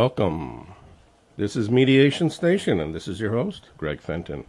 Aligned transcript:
welcome. 0.00 0.72
This 1.36 1.54
is 1.54 1.68
Mediation 1.68 2.30
Station, 2.30 2.80
and 2.80 2.94
this 2.94 3.06
is 3.06 3.20
your 3.20 3.32
host, 3.32 3.68
Greg 3.76 4.00
Fenton. 4.00 4.46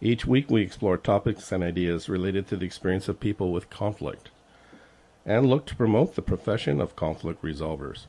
Each 0.00 0.24
week 0.24 0.48
we 0.48 0.62
explore 0.62 0.96
topics 0.96 1.50
and 1.50 1.64
ideas 1.64 2.08
related 2.08 2.46
to 2.46 2.56
the 2.56 2.66
experience 2.66 3.08
of 3.08 3.18
people 3.18 3.50
with 3.50 3.68
conflict 3.68 4.30
and 5.24 5.44
look 5.44 5.66
to 5.66 5.74
promote 5.74 6.14
the 6.14 6.22
profession 6.22 6.80
of 6.80 6.94
conflict 6.94 7.42
resolvers. 7.42 8.06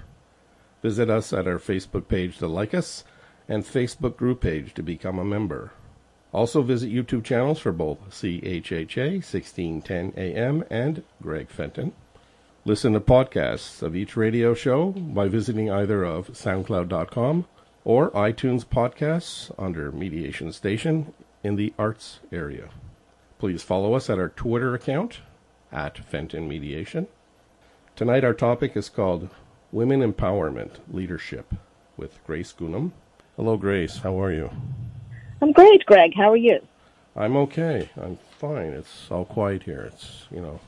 Visit 0.81 1.09
us 1.09 1.31
at 1.31 1.47
our 1.47 1.59
Facebook 1.59 2.09
page 2.09 2.39
to 2.39 2.47
like 2.47 2.73
us 2.73 3.05
and 3.47 3.63
Facebook 3.63 4.17
group 4.17 4.41
page 4.41 4.73
to 4.73 4.83
become 4.83 5.17
a 5.17 5.23
member. 5.23 5.71
Also 6.31 6.61
visit 6.61 6.91
YouTube 6.91 7.23
channels 7.23 7.59
for 7.59 7.71
both 7.71 7.97
CHHA 8.09 9.23
1610 9.23 10.13
AM 10.15 10.63
and 10.69 11.03
Greg 11.21 11.49
Fenton. 11.49 11.93
Listen 12.65 12.93
to 12.93 12.99
podcasts 12.99 13.81
of 13.81 13.95
each 13.95 14.15
radio 14.15 14.53
show 14.53 14.91
by 14.91 15.27
visiting 15.27 15.71
either 15.71 16.03
of 16.03 16.27
soundcloud.com 16.29 17.45
or 17.83 18.11
iTunes 18.11 18.65
podcasts 18.65 19.51
under 19.57 19.91
Mediation 19.91 20.51
Station 20.51 21.13
in 21.43 21.55
the 21.55 21.73
arts 21.79 22.19
area. 22.31 22.69
Please 23.39 23.63
follow 23.63 23.93
us 23.93 24.09
at 24.09 24.19
our 24.19 24.29
Twitter 24.29 24.75
account 24.75 25.21
at 25.71 25.97
Fenton 25.97 26.47
Mediation. 26.47 27.07
Tonight 27.95 28.23
our 28.23 28.33
topic 28.33 28.77
is 28.77 28.89
called 28.89 29.29
Women 29.71 30.01
Empowerment 30.01 30.75
Leadership 30.91 31.55
with 31.97 32.23
Grace 32.27 32.53
Ghunaim. 32.53 32.91
Hello, 33.35 33.57
Grace. 33.57 33.97
How 33.99 34.21
are 34.21 34.31
you? 34.31 34.51
I'm 35.41 35.51
great, 35.53 35.85
Greg. 35.85 36.13
How 36.15 36.31
are 36.31 36.37
you? 36.37 36.59
I'm 37.15 37.37
okay. 37.37 37.89
I'm 37.99 38.17
fine. 38.37 38.73
It's 38.73 39.09
all 39.09 39.25
quiet 39.25 39.63
here. 39.63 39.89
It's 39.93 40.25
you 40.31 40.41
know, 40.41 40.59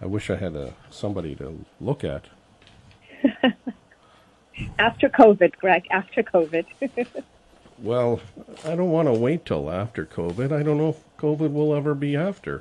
I 0.00 0.06
wish 0.06 0.30
I 0.30 0.36
had 0.36 0.54
a 0.54 0.74
somebody 0.90 1.34
to 1.36 1.64
look 1.80 2.04
at. 2.04 2.26
after 4.78 5.08
COVID, 5.08 5.56
Greg. 5.56 5.86
After 5.90 6.22
COVID. 6.22 6.66
well, 7.78 8.20
I 8.64 8.76
don't 8.76 8.90
want 8.90 9.08
to 9.08 9.12
wait 9.12 9.44
till 9.44 9.70
after 9.70 10.06
COVID. 10.06 10.52
I 10.52 10.62
don't 10.62 10.78
know 10.78 10.90
if 10.90 11.02
COVID 11.18 11.52
will 11.52 11.74
ever 11.74 11.94
be 11.94 12.14
after. 12.14 12.58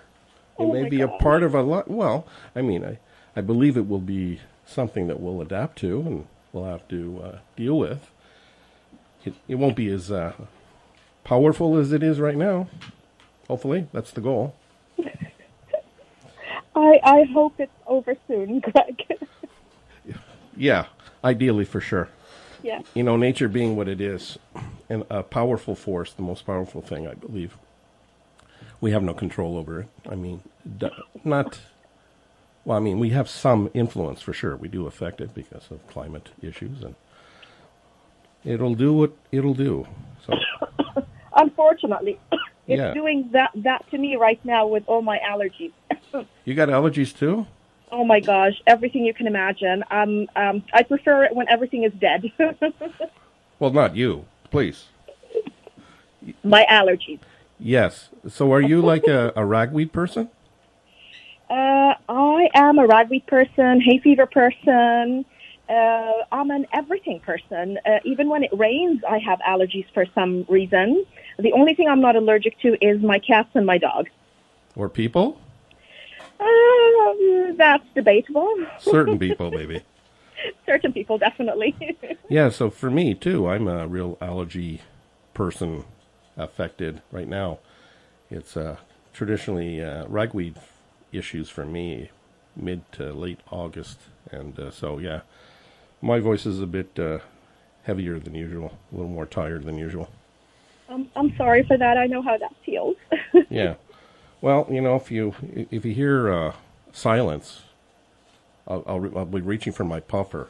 It 0.58 0.64
oh 0.64 0.74
may 0.74 0.90
be 0.90 0.98
God. 0.98 1.14
a 1.14 1.18
part 1.20 1.44
of 1.44 1.54
a 1.54 1.62
lot. 1.62 1.90
Well, 1.90 2.26
I 2.56 2.62
mean, 2.62 2.84
I 2.84 2.98
I 3.36 3.42
believe 3.42 3.78
it 3.78 3.88
will 3.88 4.00
be 4.00 4.42
something 4.66 5.08
that 5.08 5.20
we'll 5.20 5.42
adapt 5.42 5.78
to 5.80 6.02
and 6.02 6.28
we'll 6.52 6.66
have 6.66 6.88
to 6.88 7.22
uh, 7.24 7.38
deal 7.56 7.78
with. 7.78 8.12
It, 9.24 9.36
it 9.48 9.56
won't 9.56 9.76
be 9.76 9.90
as 9.90 10.12
uh, 10.12 10.34
powerful 11.30 11.78
as 11.78 11.92
it 11.92 12.02
is 12.02 12.20
right 12.20 12.36
now. 12.36 12.68
Hopefully, 13.48 13.88
that's 13.94 14.10
the 14.12 14.20
goal. 14.22 14.56
I 16.76 17.00
I 17.04 17.24
hope 17.32 17.54
it's 17.60 17.72
over 17.86 18.16
soon, 18.28 18.60
Greg. 18.66 19.04
yeah, 20.58 20.86
ideally 21.24 21.66
for 21.66 21.80
sure. 21.80 22.10
Yeah. 22.64 22.82
You 22.96 23.04
know, 23.04 23.16
nature 23.16 23.48
being 23.48 23.76
what 23.76 23.88
it 23.88 24.02
is, 24.02 24.40
and 24.90 25.06
a 25.12 25.22
powerful 25.22 25.76
force, 25.76 26.12
the 26.12 26.24
most 26.24 26.48
powerful 26.48 26.82
thing, 26.82 27.08
I 27.08 27.14
believe. 27.14 27.56
We 28.82 28.92
have 28.92 29.04
no 29.04 29.14
control 29.14 29.56
over 29.56 29.82
it. 29.82 29.88
I 30.10 30.16
mean, 30.16 30.42
not. 31.24 31.60
Well, 32.66 32.78
I 32.78 32.82
mean, 32.82 32.98
we 33.00 33.12
have 33.12 33.30
some 33.30 33.70
influence 33.76 34.22
for 34.22 34.34
sure. 34.34 34.56
We 34.56 34.68
do 34.68 34.88
affect 34.88 35.22
it 35.22 35.34
because 35.36 35.70
of 35.70 35.86
climate 35.88 36.30
issues, 36.42 36.84
and 36.84 36.96
it'll 38.44 38.76
do 38.76 38.94
what 38.94 39.12
it'll 39.32 39.54
do. 39.54 39.88
So, 40.26 40.34
unfortunately, 41.40 42.20
it's 42.68 42.80
yeah. 42.80 42.94
doing 42.94 43.30
that 43.32 43.52
that 43.56 43.90
to 43.92 43.98
me 43.98 44.16
right 44.16 44.40
now 44.44 44.68
with 44.68 44.84
all 44.88 45.02
my 45.02 45.20
allergies. 45.20 45.72
you 46.46 46.54
got 46.54 46.70
allergies 46.70 47.18
too? 47.18 47.48
Oh 47.92 48.04
my 48.04 48.20
gosh, 48.20 48.62
everything 48.68 49.04
you 49.04 49.14
can 49.14 49.26
imagine. 49.26 49.84
Um, 49.90 50.28
um, 50.36 50.64
I 50.74 50.84
prefer 50.84 51.24
it 51.24 51.36
when 51.36 51.50
everything 51.50 51.84
is 51.84 51.94
dead. 51.94 52.32
well, 53.60 53.72
not 53.72 53.96
you, 53.96 54.26
please. 54.52 54.86
My 56.44 56.66
allergies. 56.70 57.20
Yes. 57.58 58.10
So, 58.28 58.54
are 58.54 58.62
you 58.62 58.82
like 58.82 59.08
a, 59.08 59.34
a 59.36 59.44
ragweed 59.44 59.92
person? 59.92 60.30
Uh, 61.50 61.96
I 62.08 62.50
am 62.54 62.78
a 62.78 62.86
ragweed 62.86 63.26
person, 63.26 63.82
hay 63.82 63.98
fever 64.00 64.28
person. 64.28 65.26
Uh, 65.70 66.24
I'm 66.32 66.50
an 66.50 66.66
everything 66.74 67.20
person. 67.20 67.78
Uh, 67.86 68.00
even 68.04 68.28
when 68.28 68.44
it 68.44 68.50
rains, 68.54 69.02
I 69.08 69.20
have 69.20 69.40
allergies 69.48 69.86
for 69.94 70.06
some 70.16 70.46
reason. 70.50 71.06
The 71.38 71.54
only 71.54 71.76
thing 71.76 71.88
I'm 71.88 72.02
not 72.02 72.16
allergic 72.16 72.60
to 72.62 72.76
is 72.84 73.02
my 73.02 73.20
cats 73.20 73.50
and 73.54 73.66
my 73.66 73.78
dog. 73.78 74.10
Or 74.76 74.90
people? 74.90 75.40
Uh, 76.40 77.54
that's 77.56 77.84
debatable. 77.94 78.52
Certain 78.80 79.20
people, 79.28 79.52
maybe. 79.52 79.84
Certain 80.66 80.92
people, 80.92 81.18
definitely. 81.18 81.76
yeah, 82.30 82.50
so 82.50 82.70
for 82.70 82.90
me, 82.90 83.14
too, 83.14 83.48
I'm 83.48 83.68
a 83.68 83.88
real 83.88 84.18
allergy 84.22 84.82
person 85.34 85.84
affected 86.36 87.02
right 87.12 87.28
now. 87.28 87.60
It's 88.32 88.58
uh, 88.58 88.78
traditionally 89.14 89.84
uh, 89.84 90.06
ragweed 90.08 90.56
issues 91.12 91.50
for 91.50 91.66
me 91.66 92.10
mid 92.56 92.90
to 92.94 93.14
late 93.14 93.40
August. 93.52 94.00
And 94.32 94.58
uh, 94.60 94.72
so, 94.72 94.98
yeah, 94.98 95.22
my 96.02 96.20
voice 96.20 96.46
is 96.46 96.62
a 96.62 96.68
bit 96.68 96.98
uh, 97.00 97.20
heavier 97.84 98.20
than 98.20 98.36
usual, 98.36 98.78
a 98.92 98.96
little 98.96 99.12
more 99.12 99.26
tired 99.26 99.64
than 99.66 99.78
usual. 99.78 100.10
Um, 100.90 101.10
I'm 101.16 101.36
sorry 101.38 101.64
for 101.64 101.78
that. 101.78 101.98
I 101.98 102.08
know 102.08 102.22
how 102.22 102.38
that 102.38 102.54
feels. 102.66 102.96
yeah. 103.50 103.76
Well, 104.42 104.68
you 104.72 104.82
know, 104.82 104.96
if 104.96 105.12
you 105.12 105.36
if 105.72 105.86
you 105.86 105.94
hear 105.94 106.32
uh, 106.32 106.54
silence, 106.92 107.62
I'll, 108.68 108.84
I'll, 108.88 109.18
I'll 109.18 109.26
be 109.26 109.42
reaching 109.42 109.74
for 109.74 109.84
my 109.84 110.00
puffer. 110.00 110.50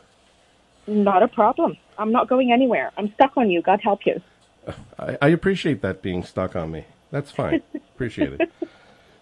Not 0.87 1.23
a 1.23 1.27
problem. 1.27 1.77
I'm 1.97 2.11
not 2.11 2.29
going 2.29 2.51
anywhere. 2.51 2.91
I'm 2.97 3.13
stuck 3.13 3.35
on 3.37 3.49
you. 3.49 3.61
God 3.61 3.81
help 3.83 4.05
you. 4.05 4.21
I, 4.99 5.17
I 5.21 5.27
appreciate 5.29 5.81
that 5.81 6.01
being 6.01 6.23
stuck 6.23 6.55
on 6.55 6.71
me. 6.71 6.85
That's 7.11 7.31
fine. 7.31 7.61
appreciate 7.95 8.33
it. 8.33 8.51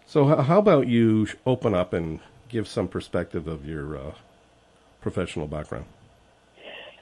So, 0.10 0.42
how 0.42 0.60
about 0.60 0.88
you 0.88 1.28
open 1.46 1.76
up 1.76 1.92
and 1.92 2.22
give 2.48 2.66
some 2.66 2.88
perspective 2.88 3.46
of 3.46 3.66
your 3.66 3.98
uh, 3.98 4.12
professional 5.02 5.48
background? 5.48 5.84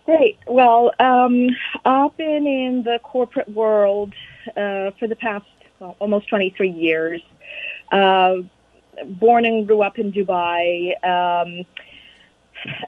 Great. 0.06 0.38
Well, 0.48 0.92
um, 1.00 1.50
I've 1.84 2.16
been 2.16 2.46
in 2.46 2.84
the 2.84 3.00
corporate 3.02 3.50
world 3.50 4.14
uh, 4.50 4.92
for 5.00 5.08
the 5.08 5.16
past 5.16 5.46
well, 5.80 5.96
almost 6.00 6.30
23 6.30 6.70
years. 6.70 7.22
Uh, 7.92 8.36
born 9.06 9.46
and 9.46 9.68
grew 9.68 9.82
up 9.82 9.98
in 9.98 10.12
Dubai. 10.12 10.92
Um, 11.04 11.66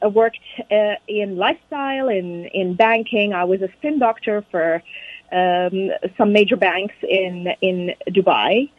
I 0.02 0.08
worked 0.08 0.40
uh, 0.72 0.96
in 1.08 1.38
lifestyle, 1.38 2.08
in, 2.10 2.46
in 2.54 2.76
banking. 2.76 3.34
I 3.34 3.46
was 3.46 3.62
a 3.62 3.70
spin 3.78 3.98
doctor 3.98 4.46
for 4.52 4.84
um, 5.32 5.90
some 6.18 6.32
major 6.32 6.56
banks 6.56 6.96
in 7.02 7.48
in 7.62 7.94
Dubai. 8.10 8.70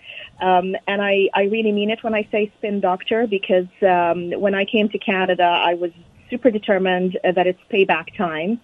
Um, 0.40 0.76
and 0.86 1.02
I, 1.02 1.28
I 1.34 1.42
really 1.42 1.72
mean 1.72 1.90
it 1.90 2.02
when 2.04 2.14
I 2.14 2.26
say 2.30 2.52
spin 2.58 2.80
doctor 2.80 3.26
because 3.26 3.66
um, 3.82 4.30
when 4.40 4.54
I 4.54 4.64
came 4.64 4.88
to 4.90 4.98
Canada, 4.98 5.42
I 5.42 5.74
was 5.74 5.90
super 6.30 6.50
determined 6.50 7.18
uh, 7.24 7.32
that 7.32 7.46
it's 7.46 7.60
payback 7.70 8.16
time 8.16 8.60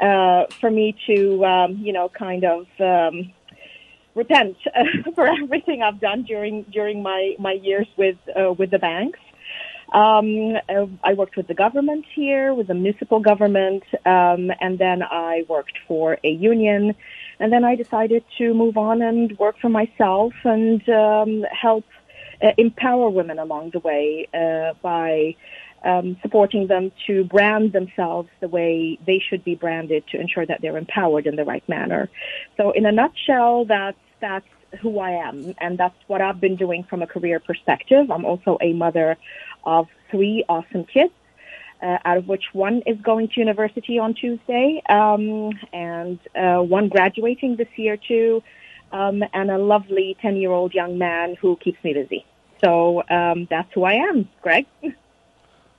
uh, 0.00 0.44
for 0.60 0.70
me 0.70 0.96
to, 1.06 1.44
um, 1.44 1.76
you 1.78 1.92
know, 1.92 2.08
kind 2.08 2.44
of 2.44 2.66
um, 2.80 3.32
repent 4.14 4.56
uh, 4.74 4.84
for 5.14 5.26
everything 5.26 5.82
I've 5.82 6.00
done 6.00 6.22
during 6.22 6.62
during 6.64 7.02
my 7.02 7.36
my 7.38 7.52
years 7.52 7.86
with 7.96 8.16
uh, 8.38 8.52
with 8.52 8.70
the 8.70 8.78
banks. 8.78 9.20
Um, 9.92 10.56
uh, 10.68 10.86
I 11.04 11.14
worked 11.14 11.36
with 11.36 11.46
the 11.46 11.54
government 11.54 12.04
here, 12.12 12.52
with 12.52 12.66
the 12.66 12.74
municipal 12.74 13.20
government, 13.20 13.84
um, 14.04 14.50
and 14.60 14.78
then 14.78 15.02
I 15.02 15.44
worked 15.48 15.78
for 15.86 16.18
a 16.24 16.28
union. 16.28 16.94
And 17.38 17.52
then 17.52 17.64
I 17.64 17.76
decided 17.76 18.24
to 18.38 18.54
move 18.54 18.76
on 18.76 19.02
and 19.02 19.38
work 19.38 19.56
for 19.60 19.68
myself 19.68 20.32
and 20.44 20.86
um, 20.88 21.44
help 21.52 21.84
uh, 22.42 22.52
empower 22.56 23.10
women 23.10 23.38
along 23.38 23.70
the 23.70 23.78
way 23.78 24.26
uh, 24.34 24.72
by 24.82 25.36
um, 25.86 26.16
supporting 26.20 26.66
them 26.66 26.90
to 27.06 27.24
brand 27.24 27.72
themselves 27.72 28.28
the 28.40 28.48
way 28.48 28.98
they 29.06 29.20
should 29.26 29.44
be 29.44 29.54
branded 29.54 30.04
to 30.08 30.20
ensure 30.20 30.44
that 30.44 30.60
they're 30.60 30.76
empowered 30.76 31.26
in 31.26 31.36
the 31.36 31.44
right 31.44 31.66
manner. 31.68 32.10
So, 32.56 32.72
in 32.72 32.84
a 32.84 32.92
nutshell, 32.92 33.64
that's 33.64 33.98
that's 34.20 34.46
who 34.80 34.98
I 34.98 35.12
am, 35.12 35.54
and 35.60 35.78
that's 35.78 35.96
what 36.08 36.20
I've 36.20 36.40
been 36.40 36.56
doing 36.56 36.82
from 36.84 37.02
a 37.02 37.06
career 37.06 37.38
perspective. 37.38 38.10
I'm 38.10 38.24
also 38.24 38.58
a 38.60 38.72
mother 38.72 39.16
of 39.64 39.86
three 40.10 40.44
awesome 40.48 40.84
kids, 40.84 41.12
uh, 41.82 41.98
out 42.04 42.16
of 42.18 42.26
which 42.26 42.46
one 42.52 42.82
is 42.84 43.00
going 43.00 43.28
to 43.28 43.40
university 43.40 43.98
on 43.98 44.14
Tuesday, 44.14 44.82
um, 44.88 45.52
and 45.72 46.18
uh, 46.34 46.62
one 46.62 46.88
graduating 46.88 47.56
this 47.56 47.68
year 47.76 47.96
too, 47.96 48.42
um, 48.92 49.22
and 49.32 49.50
a 49.50 49.58
lovely 49.58 50.16
10 50.20 50.36
year 50.36 50.50
old 50.50 50.74
young 50.74 50.98
man 50.98 51.36
who 51.40 51.56
keeps 51.56 51.82
me 51.84 51.92
busy. 51.94 52.26
So 52.64 53.02
um, 53.08 53.46
that's 53.48 53.72
who 53.72 53.84
I 53.84 53.94
am, 53.94 54.28
Greg. 54.42 54.66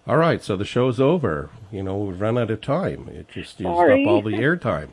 All 0.07 0.17
right, 0.17 0.41
so 0.41 0.55
the 0.55 0.65
show's 0.65 0.99
over. 0.99 1.49
You 1.71 1.83
know, 1.83 1.97
we've 1.97 2.19
run 2.21 2.37
out 2.37 2.49
of 2.49 2.61
time. 2.61 3.09
It 3.09 3.27
just 3.27 3.59
used 3.59 3.63
Sorry. 3.75 4.03
up 4.05 4.09
all 4.09 4.21
the 4.21 4.31
airtime. 4.37 4.89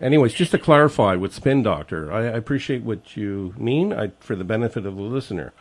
Anyways, 0.00 0.34
just 0.34 0.50
to 0.52 0.58
clarify 0.58 1.16
with 1.16 1.32
Spin 1.34 1.62
Doctor, 1.62 2.12
I, 2.12 2.18
I 2.20 2.36
appreciate 2.36 2.82
what 2.82 3.16
you 3.16 3.54
mean. 3.56 3.92
I, 3.92 4.12
for 4.20 4.36
the 4.36 4.44
benefit 4.44 4.86
of 4.86 4.94
the 4.96 5.02
listener, 5.02 5.52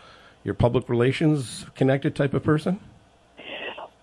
you're 0.43 0.53
public 0.53 0.89
relations 0.89 1.65
connected 1.75 2.15
type 2.15 2.33
of 2.33 2.43
person. 2.43 2.79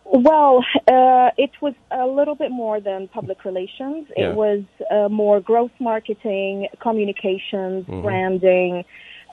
Well, 0.05 0.65
uh, 0.89 1.31
it 1.37 1.51
was 1.61 1.75
a 1.91 2.07
little 2.07 2.35
bit 2.35 2.51
more 2.51 2.81
than 2.81 3.09
public 3.09 3.45
relations. 3.45 4.07
Yeah. 4.17 4.31
It 4.31 4.35
was 4.35 4.63
uh, 4.91 5.09
more 5.09 5.41
growth 5.41 5.73
marketing, 5.81 6.69
communications, 6.81 7.87
Mhm. 7.87 8.03
branding. 8.03 8.85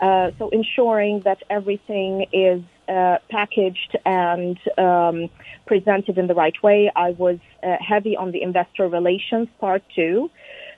Uh, 0.01 0.31
so 0.39 0.49
ensuring 0.49 1.21
that 1.21 1.43
everything 1.49 2.25
is 2.33 2.61
uh, 2.91 3.17
packaged 3.29 3.95
and 4.05 4.57
um, 4.77 5.29
presented 5.65 6.17
in 6.17 6.27
the 6.27 6.35
right 6.43 6.61
way. 6.61 6.91
I 6.95 7.11
was 7.11 7.39
uh, 7.63 7.77
heavy 7.79 8.17
on 8.17 8.31
the 8.31 8.41
investor 8.41 8.87
relations 8.87 9.47
part 9.59 9.83
too, 9.95 10.29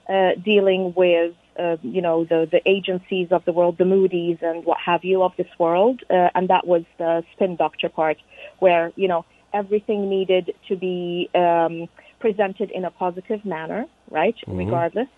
uh, 0.08 0.32
dealing 0.52 0.94
with 0.94 1.34
uh, 1.58 1.76
you 1.82 2.02
know 2.06 2.24
the 2.24 2.40
the 2.50 2.62
agencies 2.76 3.28
of 3.30 3.44
the 3.44 3.52
world, 3.52 3.78
the 3.78 3.84
Moody's 3.84 4.38
and 4.42 4.64
what 4.64 4.78
have 4.78 5.02
you 5.04 5.22
of 5.22 5.32
this 5.36 5.52
world, 5.58 6.02
uh, 6.10 6.30
and 6.36 6.48
that 6.48 6.66
was 6.66 6.84
the 6.98 7.24
spin 7.32 7.56
doctor 7.56 7.88
part, 7.88 8.18
where 8.58 8.92
you 8.96 9.08
know 9.08 9.24
everything 9.52 10.08
needed 10.08 10.54
to 10.68 10.76
be 10.76 11.30
um, 11.34 11.88
presented 12.20 12.70
in 12.70 12.84
a 12.84 12.90
positive 12.90 13.44
manner, 13.44 13.86
right? 14.10 14.36
Mhm. 14.46 14.58
Regardless. 14.58 15.08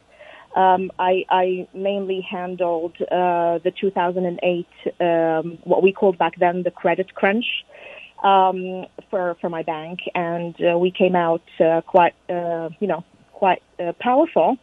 Um, 0.57 0.91
I, 0.99 1.27
I 1.29 1.69
mainly 1.75 2.23
handled 2.23 2.95
uh, 3.03 3.59
the 3.59 3.73
2008, 3.79 4.67
um, 5.01 5.59
what 5.65 5.83
we 5.83 5.93
called 5.93 6.17
back 6.17 6.39
then 6.39 6.63
the 6.63 6.71
credit 6.71 7.15
crunch 7.15 7.45
um, 8.25 8.87
for 9.11 9.37
for 9.41 9.51
my 9.51 9.63
bank, 9.63 10.01
and 10.15 10.57
uh, 10.63 10.79
we 10.79 10.91
came 10.91 11.15
out 11.15 11.43
uh, 11.61 11.83
quite, 11.83 12.15
uh, 12.31 12.71
you 12.81 12.89
know, 12.89 13.05
quite 13.33 13.63
uh, 13.79 13.93
powerful. 14.01 14.57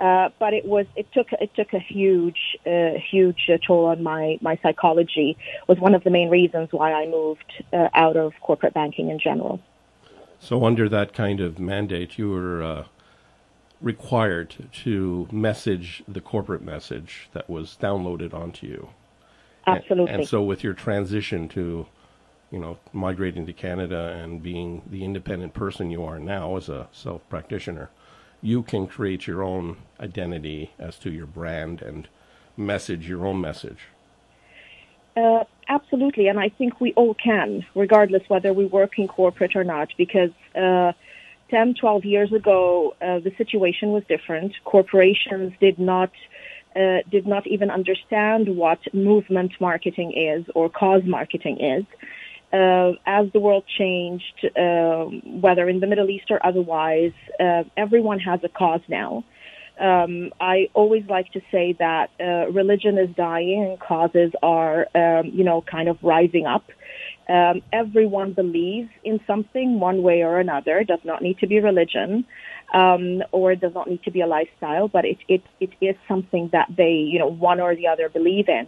Uh, 0.00 0.30
but 0.38 0.54
it 0.54 0.64
was 0.64 0.86
it 0.94 1.06
took 1.12 1.26
it 1.32 1.50
took 1.56 1.74
a 1.74 1.78
huge 1.80 2.56
huge 3.10 3.50
toll 3.66 3.86
on 3.86 4.02
my 4.02 4.38
my 4.40 4.56
psychology. 4.62 5.36
Was 5.66 5.78
one 5.78 5.96
of 5.96 6.04
the 6.04 6.10
main 6.10 6.30
reasons 6.30 6.68
why 6.70 6.92
I 6.92 7.06
moved 7.06 7.52
out 7.72 8.16
of 8.16 8.32
corporate 8.40 8.74
banking 8.74 9.10
in 9.10 9.18
general. 9.18 9.60
So, 10.38 10.64
under 10.64 10.88
that 10.88 11.12
kind 11.12 11.40
of 11.40 11.60
mandate, 11.60 12.18
you 12.18 12.30
were 12.30 12.86
required 13.82 14.54
to 14.72 15.28
message 15.32 16.02
the 16.06 16.20
corporate 16.20 16.62
message 16.62 17.28
that 17.32 17.50
was 17.50 17.76
downloaded 17.80 18.32
onto 18.32 18.66
you. 18.66 18.88
And- 19.66 19.78
Absolutely. 19.78 20.14
And, 20.14 20.28
so, 20.28 20.42
with 20.42 20.64
your 20.64 20.74
transition 20.74 21.48
to, 21.50 21.86
you 22.50 22.58
know, 22.58 22.78
migrating 22.92 23.46
to 23.46 23.52
Canada 23.52 24.16
and 24.20 24.42
being 24.42 24.82
the 24.90 25.04
independent 25.04 25.54
person 25.54 25.90
you 25.90 26.04
are 26.04 26.18
now 26.18 26.56
as 26.56 26.68
a 26.68 26.88
self 26.92 27.28
practitioner, 27.28 27.90
you 28.40 28.62
can 28.62 28.86
create 28.86 29.26
your 29.26 29.42
own 29.42 29.76
identity 30.00 30.72
as 30.78 30.98
to 30.98 31.10
your 31.10 31.26
brand 31.26 31.82
and 31.82 32.08
message 32.56 33.08
your 33.08 33.26
own 33.26 33.40
message. 33.40 33.78
Uh, 35.16 35.44
absolutely, 35.68 36.26
and 36.28 36.40
I 36.40 36.48
think 36.48 36.80
we 36.80 36.92
all 36.94 37.14
can, 37.14 37.64
regardless 37.74 38.22
whether 38.28 38.52
we 38.52 38.64
work 38.64 38.98
in 38.98 39.08
corporate 39.08 39.54
or 39.54 39.62
not, 39.62 39.88
because 39.98 40.30
uh, 40.56 40.92
10, 41.52 41.74
12 41.74 42.04
years 42.06 42.32
ago, 42.32 42.96
uh, 43.02 43.20
the 43.20 43.30
situation 43.36 43.90
was 43.90 44.02
different. 44.08 44.52
Corporations 44.64 45.52
did 45.60 45.78
not 45.78 46.10
uh, 46.74 47.00
did 47.10 47.26
not 47.26 47.46
even 47.46 47.70
understand 47.70 48.56
what 48.56 48.78
movement 48.94 49.52
marketing 49.60 50.10
is 50.16 50.46
or 50.54 50.70
cause 50.70 51.02
marketing 51.04 51.60
is. 51.60 51.84
Uh, 52.50 52.92
as 53.04 53.30
the 53.34 53.40
world 53.40 53.64
changed, 53.78 54.38
uh, 54.56 55.04
whether 55.44 55.68
in 55.68 55.80
the 55.80 55.86
Middle 55.86 56.08
East 56.08 56.30
or 56.30 56.44
otherwise, 56.44 57.12
uh, 57.38 57.64
everyone 57.76 58.18
has 58.18 58.40
a 58.42 58.48
cause 58.48 58.80
now. 58.88 59.22
Um, 59.78 60.32
I 60.40 60.70
always 60.72 61.04
like 61.08 61.30
to 61.32 61.40
say 61.50 61.76
that 61.78 62.10
uh, 62.18 62.50
religion 62.50 62.96
is 62.96 63.14
dying 63.16 63.66
and 63.68 63.80
causes 63.80 64.32
are, 64.42 64.86
um, 64.94 65.30
you 65.34 65.44
know, 65.44 65.62
kind 65.62 65.88
of 65.88 65.98
rising 66.02 66.46
up. 66.46 66.64
Um, 67.36 67.62
everyone 67.72 68.30
believes 68.42 68.90
in 69.04 69.16
something 69.26 69.80
one 69.80 70.02
way 70.02 70.22
or 70.22 70.38
another. 70.38 70.74
It 70.80 70.88
does 70.88 71.04
not 71.04 71.22
need 71.22 71.38
to 71.38 71.46
be 71.46 71.60
religion, 71.60 72.26
um, 72.74 73.22
or 73.32 73.52
it 73.52 73.60
does 73.60 73.74
not 73.74 73.88
need 73.88 74.02
to 74.02 74.10
be 74.10 74.20
a 74.20 74.26
lifestyle, 74.26 74.86
but 74.88 75.04
it, 75.12 75.18
it, 75.28 75.42
it 75.58 75.70
is 75.80 75.96
something 76.06 76.50
that 76.52 76.68
they, 76.76 76.92
you 77.12 77.18
know, 77.18 77.32
one 77.50 77.58
or 77.58 77.74
the 77.74 77.86
other 77.86 78.08
believe 78.08 78.48
in 78.48 78.66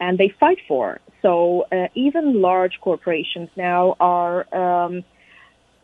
and 0.00 0.18
they 0.18 0.30
fight 0.40 0.58
for. 0.68 1.00
So 1.22 1.66
uh, 1.72 1.88
even 1.94 2.40
large 2.40 2.80
corporations 2.80 3.50
now 3.56 3.96
are, 4.00 4.38
um, 4.54 5.04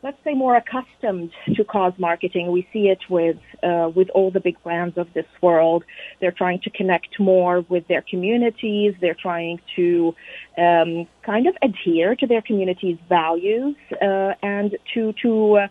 let's 0.03 0.19
say, 0.25 0.35
more 0.35 0.57
accustomed 0.57 1.31
to 1.55 1.65
cause 1.65 1.93
marketing. 1.99 2.51
We 2.51 2.67
see 2.73 2.89
it 2.89 2.99
with 3.09 3.39
uh, 3.63 3.91
with 3.95 4.11
all 4.11 4.31
the 4.31 4.41
big 4.41 4.63
brands 4.63 4.99
of 4.99 5.13
this 5.15 5.27
world. 5.41 5.85
They're 6.21 6.33
trying 6.33 6.61
to 6.61 6.71
connect 6.71 7.21
more 7.21 7.61
with 7.69 7.87
their 7.89 8.03
communities. 8.03 8.95
They're 9.01 9.15
trying 9.15 9.61
to 9.77 10.15
um, 10.59 11.07
kind 11.23 11.47
of 11.47 11.57
adhere 11.63 12.17
to 12.17 12.27
their 12.27 12.43
community's 12.43 12.99
values 13.09 13.77
uh, 14.01 14.35
and 14.43 14.77
to 14.95 15.13
to 15.23 15.55
uh, 15.57 15.69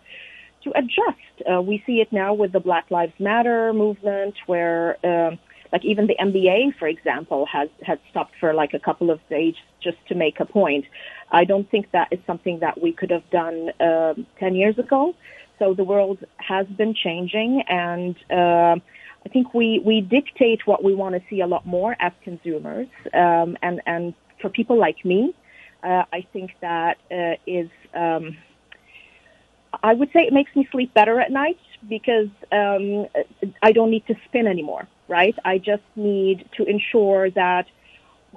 to 0.64 0.72
adjust. 0.76 1.50
Uh, 1.52 1.62
we 1.62 1.84
see 1.86 2.02
it 2.02 2.12
now 2.12 2.34
with 2.34 2.52
the 2.52 2.60
Black 2.60 2.90
Lives 2.90 3.14
Matter 3.20 3.74
movement, 3.74 4.36
where 4.46 4.98
um 5.06 5.40
like 5.72 5.86
even 5.86 6.08
the 6.08 6.16
NBA, 6.20 6.78
for 6.78 6.88
example, 6.88 7.46
has 7.46 7.70
has 7.84 7.98
stopped 8.10 8.34
for 8.40 8.54
like 8.54 8.74
a 8.74 8.80
couple 8.80 9.10
of 9.10 9.20
days 9.30 9.56
just 9.82 9.98
to 10.10 10.16
make 10.16 10.40
a 10.40 10.46
point. 10.46 10.86
I 11.32 11.46
don't 11.46 11.70
think 11.70 11.92
that 11.92 12.10
is 12.12 12.20
something 12.28 12.60
that 12.60 12.82
we 12.82 12.92
could 12.92 13.10
have 13.10 13.30
done 13.30 13.72
um, 13.80 14.26
ten 14.40 14.56
years 14.56 14.78
ago. 14.78 15.16
So 15.60 15.74
the 15.74 15.84
world 15.84 16.20
has 16.38 16.68
been 16.68 16.94
changing, 16.94 17.64
and 17.70 18.16
uh, 18.30 18.76
I 19.26 19.30
think 19.32 19.54
we 19.54 19.80
we 19.80 20.02
dictate 20.02 20.66
what 20.66 20.84
we 20.84 20.94
want 20.94 21.16
to 21.16 21.22
see 21.30 21.42
a 21.42 21.48
lot 21.48 21.66
more 21.66 21.96
as 22.00 22.12
consumers. 22.24 22.88
Um, 23.14 23.58
and 23.62 23.82
and 23.86 24.14
for 24.42 24.50
people 24.50 24.78
like 24.78 25.06
me, 25.06 25.34
uh, 25.84 26.04
I 26.12 26.26
think 26.34 26.52
that 26.62 26.98
uh, 27.12 27.36
is. 27.48 27.70
Um, 27.94 28.38
I 29.84 29.94
would 29.94 30.12
say 30.12 30.28
it 30.28 30.34
makes 30.34 30.54
me 30.54 30.68
sleep 30.70 30.94
better 30.94 31.20
at 31.22 31.32
night 31.32 31.58
because 31.88 32.28
um, 32.52 33.08
I 33.64 33.72
don't 33.72 33.90
need 33.90 34.06
to 34.08 34.16
spin 34.26 34.46
anymore, 34.46 34.88
right? 35.12 35.36
I 35.46 35.58
just 35.60 35.84
need 35.96 36.50
to 36.58 36.64
ensure 36.64 37.30
that 37.32 37.68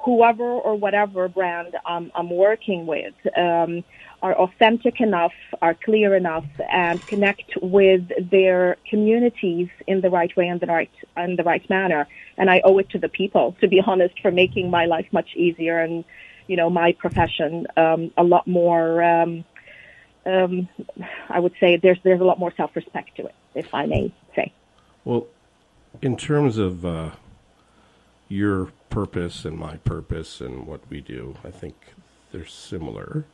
whoever 0.04 0.42
or 0.42 0.74
whatever 0.74 1.28
brand 1.28 1.76
I'm, 1.86 2.10
I'm 2.14 2.28
working 2.28 2.84
with 2.84 3.14
um, 3.38 3.84
are 4.20 4.34
authentic 4.34 5.00
enough, 5.00 5.32
are 5.62 5.74
clear 5.74 6.16
enough, 6.16 6.46
and 6.70 7.06
connect 7.06 7.52
with 7.62 8.02
their 8.30 8.76
communities 8.90 9.68
in 9.86 10.00
the 10.00 10.10
right 10.10 10.36
way 10.36 10.48
and 10.48 10.60
the 10.60 10.66
right 10.66 10.90
in 11.16 11.36
the 11.36 11.44
right 11.44 11.68
manner. 11.70 12.08
And 12.36 12.50
I 12.50 12.60
owe 12.64 12.78
it 12.78 12.90
to 12.90 12.98
the 12.98 13.08
people, 13.08 13.56
to 13.60 13.68
be 13.68 13.80
honest, 13.86 14.20
for 14.20 14.32
making 14.32 14.68
my 14.68 14.86
life 14.86 15.06
much 15.12 15.30
easier 15.36 15.78
and 15.78 16.04
you 16.48 16.56
know 16.56 16.68
my 16.68 16.92
profession 16.92 17.66
um, 17.76 18.10
a 18.16 18.24
lot 18.24 18.46
more. 18.46 19.02
Um, 19.02 19.44
um, 20.26 20.68
I 21.28 21.38
would 21.38 21.54
say 21.60 21.76
there's 21.76 21.98
there's 22.02 22.20
a 22.20 22.24
lot 22.24 22.38
more 22.38 22.52
self 22.56 22.74
respect 22.74 23.16
to 23.18 23.26
it, 23.26 23.34
if 23.54 23.72
I 23.72 23.86
may 23.86 24.12
say. 24.34 24.52
Well, 25.04 25.26
in 26.02 26.16
terms 26.16 26.58
of 26.58 26.84
uh, 26.84 27.10
your 28.28 28.72
purpose 28.90 29.44
and 29.44 29.58
my 29.58 29.76
purpose 29.78 30.40
and 30.40 30.66
what 30.66 30.80
we 30.88 31.00
do, 31.00 31.36
I 31.44 31.50
think 31.50 31.74
they're 32.32 32.46
similar. 32.46 33.24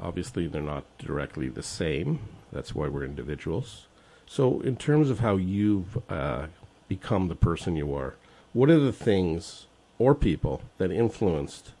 Obviously, 0.00 0.46
they're 0.46 0.62
not 0.62 0.84
directly 0.98 1.48
the 1.48 1.62
same. 1.62 2.20
That's 2.52 2.74
why 2.74 2.88
we're 2.88 3.04
individuals. 3.04 3.86
So, 4.26 4.60
in 4.60 4.76
terms 4.76 5.10
of 5.10 5.20
how 5.20 5.36
you've 5.36 5.98
uh, 6.10 6.46
become 6.88 7.28
the 7.28 7.34
person 7.34 7.76
you 7.76 7.94
are, 7.94 8.14
what 8.52 8.70
are 8.70 8.80
the 8.80 8.92
things 8.92 9.66
or 9.98 10.14
people 10.14 10.62
that 10.78 10.90
influenced 10.90 11.72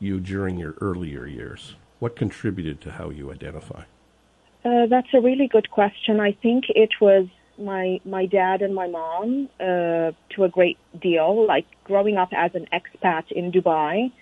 you 0.00 0.20
during 0.20 0.58
your 0.58 0.74
earlier 0.80 1.26
years? 1.26 1.74
What 1.98 2.16
contributed 2.16 2.80
to 2.82 2.92
how 2.92 3.10
you 3.10 3.30
identify? 3.32 3.84
Uh, 4.64 4.86
that's 4.86 5.08
a 5.14 5.20
really 5.20 5.48
good 5.48 5.70
question. 5.70 6.20
I 6.20 6.32
think 6.32 6.64
it 6.68 6.90
was 7.00 7.26
my 7.58 8.00
my 8.04 8.26
dad 8.26 8.62
and 8.62 8.74
my 8.74 8.88
mom 8.88 9.48
uh, 9.60 10.12
to 10.34 10.44
a 10.44 10.48
great 10.48 10.78
deal. 11.00 11.46
Like 11.46 11.66
growing 11.84 12.16
up 12.16 12.30
as 12.32 12.52
an 12.54 12.66
expat 12.72 13.30
in 13.32 13.52
Dubai, 13.52 14.12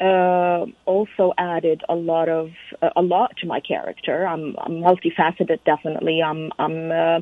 uh, 0.00 0.66
also 0.84 1.32
added 1.38 1.82
a 1.88 1.94
lot 1.94 2.28
of 2.28 2.50
uh, 2.82 2.90
a 2.96 3.02
lot 3.02 3.36
to 3.38 3.46
my 3.46 3.60
character. 3.60 4.26
I'm, 4.26 4.54
I'm 4.58 4.74
multifaceted, 4.74 5.64
definitely. 5.64 6.22
I'm 6.22 6.52
I'm 6.58 6.90
uh, 6.90 7.20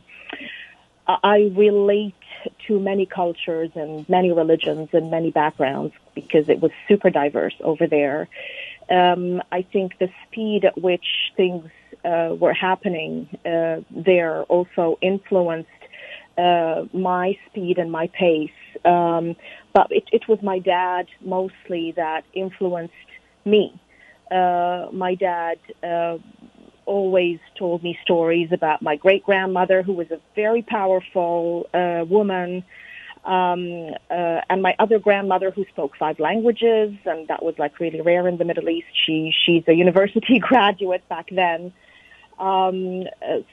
I 1.06 1.50
relate 1.54 2.14
to 2.66 2.78
many 2.78 3.06
cultures 3.06 3.70
and 3.74 4.08
many 4.08 4.32
religions 4.32 4.88
and 4.92 5.10
many 5.10 5.30
backgrounds 5.30 5.94
because 6.14 6.48
it 6.48 6.60
was 6.60 6.70
super 6.88 7.10
diverse 7.10 7.54
over 7.60 7.86
there. 7.86 8.28
Um, 8.90 9.42
I 9.50 9.62
think 9.62 9.98
the 9.98 10.10
speed 10.26 10.64
at 10.64 10.80
which 10.80 11.32
things 11.36 11.70
uh, 12.04 12.34
were 12.38 12.52
happening 12.52 13.28
uh, 13.46 13.80
there 13.90 14.42
also 14.44 14.98
influenced 15.00 15.70
uh, 16.36 16.84
my 16.92 17.38
speed 17.46 17.78
and 17.78 17.90
my 17.90 18.08
pace. 18.08 18.50
Um, 18.84 19.36
but 19.72 19.86
it, 19.90 20.04
it 20.12 20.28
was 20.28 20.42
my 20.42 20.58
dad 20.58 21.06
mostly 21.20 21.92
that 21.92 22.24
influenced 22.34 22.92
me. 23.44 23.72
Uh, 24.30 24.88
my 24.92 25.14
dad 25.14 25.58
uh, 25.82 26.18
always 26.86 27.38
told 27.58 27.82
me 27.82 27.98
stories 28.02 28.50
about 28.52 28.82
my 28.82 28.96
great 28.96 29.24
grandmother, 29.24 29.82
who 29.82 29.92
was 29.92 30.10
a 30.10 30.20
very 30.34 30.62
powerful 30.62 31.68
uh, 31.74 32.04
woman, 32.08 32.64
um, 33.24 33.90
uh, 34.10 34.40
and 34.50 34.62
my 34.62 34.74
other 34.78 34.98
grandmother, 34.98 35.50
who 35.50 35.64
spoke 35.70 35.96
five 35.96 36.18
languages, 36.18 36.94
and 37.06 37.28
that 37.28 37.42
was 37.42 37.54
like 37.58 37.80
really 37.80 38.00
rare 38.00 38.28
in 38.28 38.36
the 38.36 38.44
Middle 38.44 38.68
East. 38.68 38.88
She 39.06 39.32
she's 39.44 39.64
a 39.66 39.72
university 39.72 40.38
graduate 40.40 41.08
back 41.08 41.28
then, 41.30 41.72
um, 42.38 43.04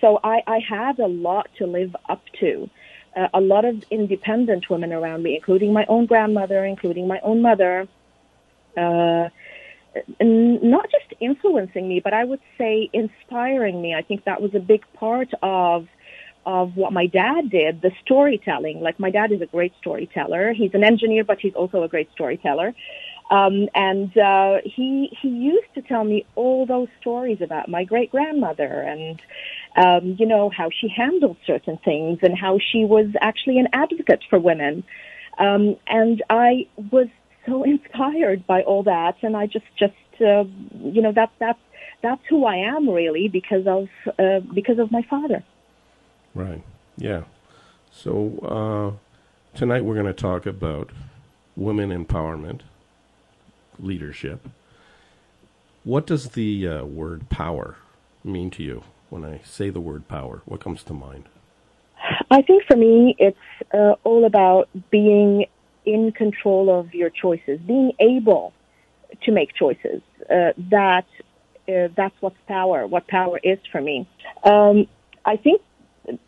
so 0.01 0.19
I, 0.23 0.41
I 0.47 0.59
had 0.59 0.99
a 0.99 1.07
lot 1.07 1.49
to 1.57 1.67
live 1.67 1.95
up 2.09 2.23
to. 2.39 2.69
Uh, 3.15 3.27
a 3.33 3.41
lot 3.41 3.65
of 3.65 3.83
independent 3.91 4.69
women 4.69 4.93
around 4.93 5.21
me, 5.23 5.35
including 5.35 5.73
my 5.73 5.85
own 5.87 6.05
grandmother, 6.05 6.63
including 6.63 7.07
my 7.07 7.19
own 7.21 7.41
mother. 7.41 7.87
Uh, 8.77 9.29
not 10.19 10.89
just 10.89 11.13
influencing 11.19 11.87
me, 11.87 11.99
but 11.99 12.13
I 12.13 12.23
would 12.23 12.39
say 12.57 12.89
inspiring 12.93 13.81
me. 13.81 13.93
I 13.93 14.01
think 14.01 14.25
that 14.25 14.41
was 14.41 14.55
a 14.55 14.59
big 14.59 14.83
part 14.93 15.29
of 15.41 15.87
of 16.43 16.75
what 16.75 16.91
my 16.91 17.05
dad 17.05 17.51
did, 17.51 17.81
the 17.81 17.91
storytelling. 18.03 18.81
Like 18.81 18.99
my 18.99 19.11
dad 19.11 19.31
is 19.31 19.41
a 19.41 19.45
great 19.45 19.73
storyteller. 19.79 20.53
He's 20.53 20.73
an 20.73 20.83
engineer, 20.83 21.23
but 21.23 21.39
he's 21.39 21.53
also 21.53 21.83
a 21.83 21.87
great 21.87 22.11
storyteller. 22.13 22.73
Um, 23.29 23.69
and 23.75 24.15
uh, 24.17 24.57
he 24.65 25.15
he 25.21 25.29
used 25.29 25.73
to 25.75 25.81
tell 25.81 26.03
me 26.03 26.25
all 26.35 26.65
those 26.65 26.89
stories 26.99 27.41
about 27.41 27.69
my 27.69 27.85
great 27.85 28.11
grandmother 28.11 28.65
and 28.65 29.21
um, 29.77 30.17
you 30.19 30.25
know 30.25 30.49
how 30.49 30.69
she 30.69 30.89
handled 30.89 31.37
certain 31.47 31.77
things 31.77 32.19
and 32.23 32.37
how 32.37 32.59
she 32.59 32.83
was 32.83 33.07
actually 33.21 33.59
an 33.59 33.69
advocate 33.71 34.23
for 34.29 34.37
women. 34.37 34.83
Um, 35.37 35.77
and 35.87 36.21
I 36.29 36.67
was 36.91 37.07
so 37.45 37.63
inspired 37.63 38.45
by 38.47 38.61
all 38.61 38.83
that, 38.83 39.15
and 39.21 39.35
I 39.35 39.47
just 39.47 39.65
just 39.77 39.93
uh, 40.19 40.43
you 40.79 41.01
know 41.01 41.11
that 41.13 41.31
that's 41.39 41.59
that's 42.01 42.21
who 42.29 42.45
I 42.45 42.57
am 42.57 42.89
really 42.89 43.27
because 43.27 43.65
of 43.67 43.87
uh, 44.19 44.39
because 44.53 44.79
of 44.79 44.91
my 44.91 45.01
father. 45.09 45.43
Right. 46.33 46.63
Yeah. 46.97 47.23
So 47.91 48.97
uh, 48.97 49.57
tonight 49.57 49.83
we're 49.83 49.95
going 49.95 50.05
to 50.05 50.13
talk 50.13 50.45
about 50.45 50.91
women 51.55 51.89
empowerment, 51.89 52.61
leadership. 53.79 54.47
What 55.83 56.05
does 56.05 56.29
the 56.29 56.67
uh, 56.67 56.85
word 56.85 57.29
power 57.29 57.77
mean 58.23 58.51
to 58.51 58.63
you? 58.63 58.83
When 59.09 59.25
I 59.25 59.41
say 59.43 59.69
the 59.69 59.81
word 59.81 60.07
power, 60.07 60.41
what 60.45 60.61
comes 60.61 60.83
to 60.83 60.93
mind? 60.93 61.25
I 62.29 62.41
think 62.41 62.63
for 62.65 62.77
me, 62.77 63.15
it's 63.19 63.37
uh, 63.73 63.95
all 64.03 64.25
about 64.25 64.69
being 64.89 65.45
in 65.85 66.11
control 66.11 66.69
of 66.69 66.93
your 66.93 67.09
choices, 67.09 67.59
being 67.65 67.93
able 67.99 68.53
to 69.23 69.31
make 69.31 69.53
choices. 69.53 70.01
Uh, 70.29 70.53
that 70.69 71.05
uh, 71.67 71.87
that's 71.95 72.15
what's 72.21 72.37
power. 72.47 72.87
What 72.87 73.07
power 73.07 73.39
is 73.43 73.59
for 73.71 73.81
me. 73.81 74.07
Um, 74.43 74.87
I 75.25 75.37
think 75.37 75.61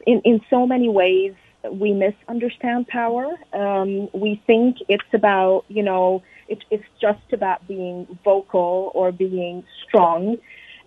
in 0.06 0.22
in 0.22 0.42
so 0.50 0.68
many 0.68 0.90
ways 0.90 1.34
we 1.72 1.94
misunderstand 1.94 2.88
power. 2.88 3.36
Um, 3.54 4.10
we 4.14 4.42
think 4.46 4.78
it's 4.90 5.14
about 5.14 5.66
you 5.68 5.84
know 5.84 6.24
it, 6.48 6.64
it's 6.70 6.84
just 7.02 7.32
about 7.32 7.68
being 7.68 8.20
vocal 8.24 8.92
or 8.94 9.12
being 9.12 9.64
strong. 9.88 10.38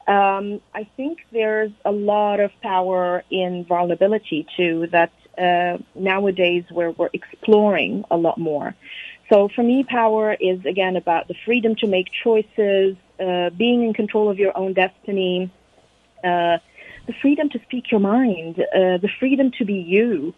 Um, 0.07 0.61
I 0.73 0.89
think 0.97 1.19
there's 1.33 1.73
a 1.85 1.91
lot 1.91 2.39
of 2.39 2.53
power 2.63 3.25
in 3.31 3.65
vulnerability 3.65 4.47
too 4.57 4.87
that 4.93 5.13
uh, 5.39 5.79
nowadays 5.95 6.65
where 6.71 6.91
we're 6.91 7.11
exploring 7.13 8.05
a 8.11 8.17
lot 8.17 8.39
more. 8.39 8.75
So 9.31 9.49
for 9.55 9.63
me, 9.63 9.85
power 9.85 10.35
is 10.39 10.65
again 10.65 10.97
about 10.97 11.29
the 11.29 11.35
freedom 11.45 11.75
to 11.77 11.87
make 11.87 12.07
choices, 12.23 12.97
uh, 13.19 13.51
being 13.51 13.83
in 13.83 13.93
control 13.93 14.31
of 14.31 14.39
your 14.39 14.57
own 14.57 14.73
destiny, 14.73 15.51
uh, 16.23 16.59
the 17.07 17.15
freedom 17.23 17.49
to 17.51 17.61
speak 17.65 17.91
your 17.91 18.01
mind, 18.01 18.59
uh, 18.61 18.99
the 18.99 19.11
freedom 19.19 19.51
to 19.59 19.65
be 19.65 19.75
you. 19.75 20.35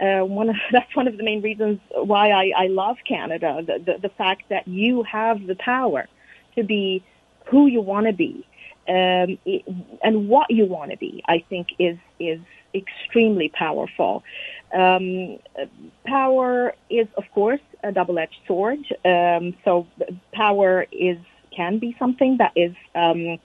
Uh, 0.00 0.24
one 0.24 0.48
of, 0.48 0.56
that's 0.72 0.94
one 0.96 1.06
of 1.06 1.16
the 1.16 1.22
main 1.22 1.42
reasons 1.42 1.80
why 1.92 2.30
I, 2.30 2.52
I 2.56 2.66
love 2.68 2.96
Canada. 3.06 3.62
The, 3.64 3.78
the, 3.78 4.08
the 4.08 4.08
fact 4.08 4.44
that 4.50 4.66
you 4.66 5.02
have 5.04 5.46
the 5.46 5.56
power 5.56 6.08
to 6.56 6.64
be 6.64 7.04
who 7.46 7.66
you 7.66 7.80
want 7.80 8.06
to 8.06 8.12
be 8.12 8.46
um, 8.88 9.38
and 10.02 10.28
what 10.28 10.50
you 10.50 10.66
want 10.66 10.90
to 10.90 10.96
be. 10.96 11.22
I 11.26 11.44
think 11.48 11.68
is 11.78 11.98
is 12.18 12.40
extremely 12.74 13.48
powerful. 13.48 14.22
Um, 14.72 15.38
power 16.06 16.74
is, 16.88 17.06
of 17.16 17.24
course, 17.34 17.60
a 17.82 17.92
double-edged 17.92 18.40
sword. 18.46 18.80
Um, 19.04 19.54
so 19.64 19.86
power 20.32 20.86
is 20.90 21.18
can 21.54 21.78
be 21.78 21.94
something 21.98 22.38
that 22.38 22.52
is 22.56 22.74
um, 22.94 23.38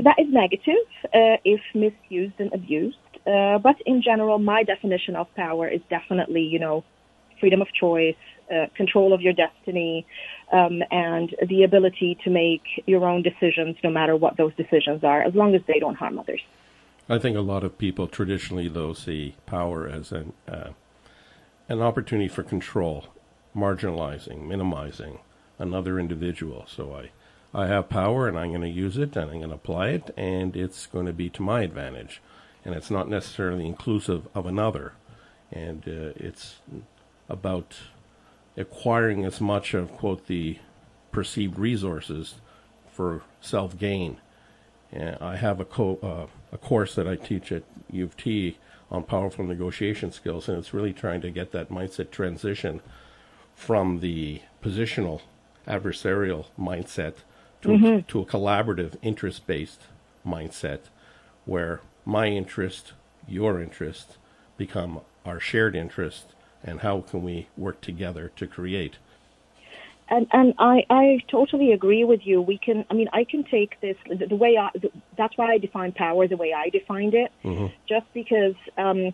that 0.00 0.18
is 0.18 0.28
negative 0.28 0.86
uh, 1.14 1.36
if 1.44 1.60
misused 1.74 2.34
and 2.38 2.52
abused. 2.52 2.96
Uh, 3.26 3.58
but 3.58 3.76
in 3.84 4.02
general, 4.02 4.38
my 4.38 4.62
definition 4.62 5.14
of 5.16 5.32
power 5.34 5.68
is 5.68 5.80
definitely, 5.90 6.42
you 6.42 6.58
know, 6.58 6.84
freedom 7.40 7.60
of 7.60 7.68
choice, 7.72 8.16
uh, 8.52 8.66
control 8.74 9.12
of 9.12 9.20
your 9.20 9.32
destiny, 9.32 10.06
um, 10.52 10.82
and 10.90 11.34
the 11.46 11.62
ability 11.62 12.18
to 12.24 12.30
make 12.30 12.62
your 12.86 13.04
own 13.04 13.22
decisions, 13.22 13.76
no 13.84 13.90
matter 13.90 14.16
what 14.16 14.36
those 14.36 14.54
decisions 14.54 15.04
are, 15.04 15.22
as 15.22 15.34
long 15.34 15.54
as 15.54 15.62
they 15.66 15.78
don't 15.78 15.96
harm 15.96 16.18
others. 16.18 16.40
I 17.08 17.18
think 17.18 17.36
a 17.36 17.40
lot 17.40 17.64
of 17.64 17.78
people 17.78 18.06
traditionally, 18.06 18.68
though, 18.68 18.92
see 18.92 19.36
power 19.46 19.88
as 19.88 20.12
an 20.12 20.34
uh, 20.46 20.70
an 21.68 21.82
opportunity 21.82 22.28
for 22.28 22.42
control, 22.42 23.06
marginalizing, 23.54 24.46
minimizing 24.46 25.18
another 25.58 25.98
individual. 25.98 26.64
So 26.66 26.94
I, 26.94 27.10
I 27.58 27.66
have 27.66 27.88
power, 27.88 28.26
and 28.26 28.38
I'm 28.38 28.50
going 28.50 28.62
to 28.62 28.68
use 28.68 28.96
it, 28.96 29.16
and 29.16 29.30
I'm 29.30 29.38
going 29.38 29.50
to 29.50 29.54
apply 29.54 29.88
it, 29.88 30.10
and 30.16 30.56
it's 30.56 30.86
going 30.86 31.06
to 31.06 31.12
be 31.12 31.28
to 31.30 31.42
my 31.42 31.62
advantage, 31.62 32.22
and 32.64 32.74
it's 32.74 32.90
not 32.90 33.08
necessarily 33.08 33.66
inclusive 33.66 34.28
of 34.34 34.46
another, 34.46 34.92
and 35.52 35.82
uh, 35.86 36.12
it's 36.16 36.56
about 37.28 37.76
acquiring 38.56 39.24
as 39.24 39.40
much 39.40 39.74
of 39.74 39.92
quote 39.92 40.26
the 40.26 40.58
perceived 41.12 41.58
resources 41.58 42.36
for 42.90 43.22
self 43.40 43.78
gain. 43.78 44.18
And 44.90 45.18
I 45.20 45.36
have 45.36 45.60
a 45.60 45.64
co- 45.66 45.98
uh, 46.02 46.37
a 46.52 46.58
course 46.58 46.94
that 46.94 47.06
I 47.06 47.16
teach 47.16 47.52
at 47.52 47.62
U 47.90 48.04
of 48.04 48.16
T 48.16 48.58
on 48.90 49.02
powerful 49.04 49.44
negotiation 49.44 50.12
skills, 50.12 50.48
and 50.48 50.58
it's 50.58 50.74
really 50.74 50.92
trying 50.92 51.20
to 51.20 51.30
get 51.30 51.52
that 51.52 51.70
mindset 51.70 52.10
transition 52.10 52.80
from 53.54 54.00
the 54.00 54.40
positional 54.62 55.20
adversarial 55.66 56.46
mindset 56.58 57.14
to, 57.62 57.68
mm-hmm. 57.68 57.86
a, 57.86 58.02
to 58.02 58.20
a 58.20 58.26
collaborative 58.26 58.94
interest 59.02 59.46
based 59.46 59.82
mindset 60.26 60.80
where 61.44 61.80
my 62.04 62.28
interest, 62.28 62.92
your 63.26 63.60
interest 63.60 64.16
become 64.56 65.00
our 65.24 65.40
shared 65.40 65.76
interest, 65.76 66.32
and 66.64 66.80
how 66.80 67.00
can 67.00 67.22
we 67.22 67.48
work 67.56 67.80
together 67.80 68.32
to 68.36 68.46
create 68.46 68.96
and 70.10 70.26
and 70.32 70.54
I 70.58 70.84
I 70.90 71.18
totally 71.30 71.72
agree 71.72 72.04
with 72.04 72.20
you. 72.24 72.40
We 72.40 72.58
can 72.58 72.84
I 72.90 72.94
mean 72.94 73.08
I 73.12 73.24
can 73.24 73.44
take 73.44 73.80
this 73.80 73.96
the, 74.08 74.26
the 74.26 74.36
way 74.36 74.56
I 74.58 74.70
the, 74.74 74.90
that's 75.16 75.36
why 75.36 75.52
I 75.52 75.58
define 75.58 75.92
power 75.92 76.26
the 76.26 76.36
way 76.36 76.52
I 76.52 76.68
defined 76.70 77.14
it. 77.14 77.30
Mm-hmm. 77.44 77.66
Just 77.88 78.06
because 78.14 78.54
um, 78.76 79.12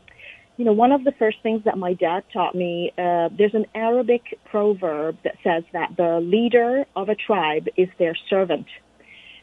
you 0.56 0.64
know 0.64 0.72
one 0.72 0.92
of 0.92 1.04
the 1.04 1.12
first 1.18 1.38
things 1.42 1.62
that 1.64 1.78
my 1.78 1.94
dad 1.94 2.24
taught 2.32 2.54
me 2.54 2.92
uh, 2.96 3.28
there's 3.36 3.54
an 3.54 3.66
Arabic 3.74 4.38
proverb 4.50 5.16
that 5.24 5.34
says 5.42 5.64
that 5.72 5.96
the 5.96 6.20
leader 6.20 6.84
of 6.94 7.08
a 7.08 7.14
tribe 7.14 7.66
is 7.76 7.88
their 7.98 8.16
servant. 8.30 8.66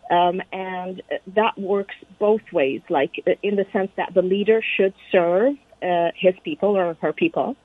Um, 0.10 0.42
and 0.52 1.02
that 1.36 1.58
works 1.58 1.96
both 2.20 2.42
ways, 2.52 2.82
like 2.90 3.12
in 3.42 3.56
the 3.56 3.66
sense 3.72 3.92
that 3.96 4.14
the 4.14 4.22
leader 4.22 4.62
should 4.76 4.94
serve 5.10 5.54
uh, 5.82 6.10
his 6.16 6.34
people 6.44 6.76
or 6.78 6.98
her 7.02 7.14
people, 7.14 7.56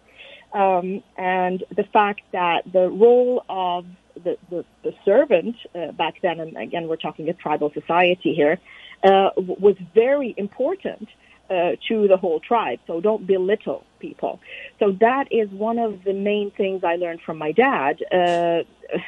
um, 0.53 1.03
and 1.17 1.65
the 1.75 1.85
fact 1.93 2.23
that 2.33 2.63
the 2.73 2.89
role 2.89 3.45
of 3.49 3.87
the, 4.15 4.37
the, 4.51 4.65
the 4.83 4.95
servant 5.05 5.57
uh, 5.75 5.93
back 5.93 6.15
then, 6.23 6.41
and 6.41 6.57
again, 6.57 6.89
we're 6.89 6.97
talking 6.97 7.29
a 7.29 7.35
tribal 7.35 7.71
society 7.73 8.35
here, 8.35 8.59
uh, 9.05 9.31
was 9.37 9.77
very 9.95 10.35
important 10.37 11.09
uh, 11.49 11.77
to 11.89 12.09
the 12.09 12.17
whole 12.17 12.41
tribe. 12.41 12.81
So 12.87 13.01
don't 13.01 13.27
belittle 13.27 13.85
people. 14.01 14.41
So 14.81 14.93
that 15.01 15.29
is 15.31 15.49
one 15.51 15.79
of 15.79 16.03
the 16.05 16.13
main 16.13 16.51
things 16.51 16.83
I 16.83 16.97
learned 16.97 17.21
from 17.25 17.39
my 17.39 17.53
dad. 17.53 18.03
Uh, 18.11 18.63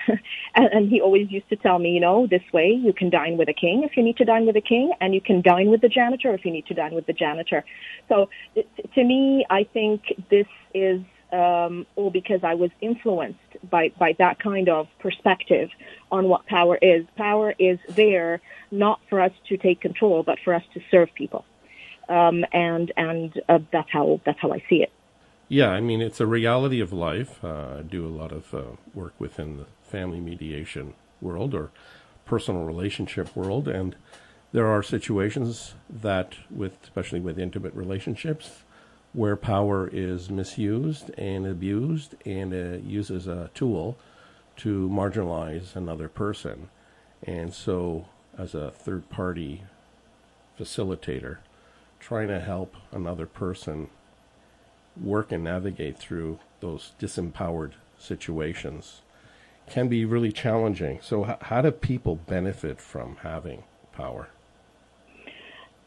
and, 0.55 0.67
and 0.73 0.89
he 0.89 1.01
always 1.01 1.31
used 1.31 1.49
to 1.49 1.57
tell 1.57 1.79
me, 1.79 1.91
you 1.91 2.01
know, 2.01 2.27
this 2.27 2.43
way 2.53 2.71
you 2.71 2.93
can 2.93 3.11
dine 3.11 3.39
with 3.39 3.49
a 3.49 3.53
king 3.53 3.83
if 3.83 3.97
you 3.97 4.03
need 4.03 4.17
to 4.19 4.25
dine 4.25 4.47
with 4.47 4.57
a 4.57 4.61
king, 4.61 4.93
and 5.01 5.15
you 5.15 5.21
can 5.21 5.43
dine 5.43 5.71
with 5.71 5.81
the 5.81 5.89
janitor 5.89 6.33
if 6.35 6.45
you 6.45 6.53
need 6.53 6.67
to 6.67 6.75
dine 6.75 6.95
with 6.95 7.07
the 7.07 7.13
janitor. 7.13 7.65
So 8.09 8.29
to 8.55 9.05
me, 9.05 9.45
I 9.51 9.65
think 9.65 10.03
this 10.31 10.47
is 10.75 11.01
um, 11.33 11.87
or 11.97 12.11
because 12.11 12.41
I 12.43 12.55
was 12.55 12.71
influenced 12.81 13.39
by, 13.71 13.93
by 13.99 14.15
that 14.19 14.39
kind 14.39 14.69
of 14.69 14.89
perspective 14.99 15.69
on 16.11 16.29
what 16.29 16.47
power 16.47 16.79
is. 16.81 17.05
Power 17.17 17.55
is 17.59 17.79
there 17.89 18.41
not 18.71 19.01
for 19.09 19.21
us 19.21 19.33
to 19.49 19.57
take 19.57 19.81
control, 19.81 20.23
but 20.23 20.39
for 20.45 20.55
us 20.55 20.63
to 20.75 20.81
serve 20.91 21.09
people, 21.15 21.45
um, 22.09 22.45
and 22.53 22.93
and 22.97 23.41
uh, 23.49 23.59
that's 23.73 23.91
how 23.91 24.21
that's 24.25 24.41
how 24.41 24.53
I 24.53 24.63
see 24.69 24.83
it. 24.83 24.93
Yeah, 25.49 25.71
I 25.71 25.81
mean 25.81 26.01
it's 26.01 26.21
a 26.21 26.27
reality 26.27 26.81
of 26.81 26.93
life. 26.93 27.43
Uh, 27.43 27.79
I 27.79 27.83
do 27.83 28.07
a 28.07 28.09
lot 28.09 28.33
of 28.33 28.55
uh, 28.55 28.63
work 28.95 29.15
within 29.19 29.57
the 29.57 29.67
family 29.83 30.21
mediation 30.21 30.95
world 31.21 31.55
or 31.55 31.71
personal 32.25 32.65
relationship 32.65 33.35
world, 33.35 33.69
and 33.69 33.97
there 34.53 34.67
are 34.67 34.83
situations 34.83 35.75
that, 35.89 36.37
with 36.51 36.83
especially 36.83 37.21
with 37.21 37.39
intimate 37.39 37.75
relationships, 37.75 38.63
where 39.13 39.37
power 39.37 39.89
is 39.93 40.31
misused 40.31 41.11
and 41.19 41.47
abused 41.47 42.15
and 42.25 42.53
uh, 42.53 42.79
a 43.31 43.51
tool 43.55 43.97
to 44.57 44.89
marginalize 44.89 45.75
another 45.75 46.09
person. 46.09 46.69
And 47.23 47.53
so, 47.53 48.07
as 48.37 48.55
a 48.55 48.71
third 48.71 49.09
party 49.09 49.63
facilitator, 50.59 51.39
trying 51.99 52.29
to 52.29 52.41
help 52.41 52.77
another 52.93 53.27
person 53.27 53.89
work 55.01 55.33
and 55.33 55.45
navigate 55.45 55.99
through 55.99 56.39
those 56.61 56.93
disempowered 57.01 57.73
situations 57.99 59.01
can 59.69 59.89
be 59.89 60.05
really 60.05 60.33
challenging. 60.33 60.99
So, 61.03 61.37
how 61.41 61.63
do 61.63 61.71
people 61.71 62.17
benefit 62.17 62.81
from 62.81 63.17
having 63.23 63.65
power? 63.93 64.29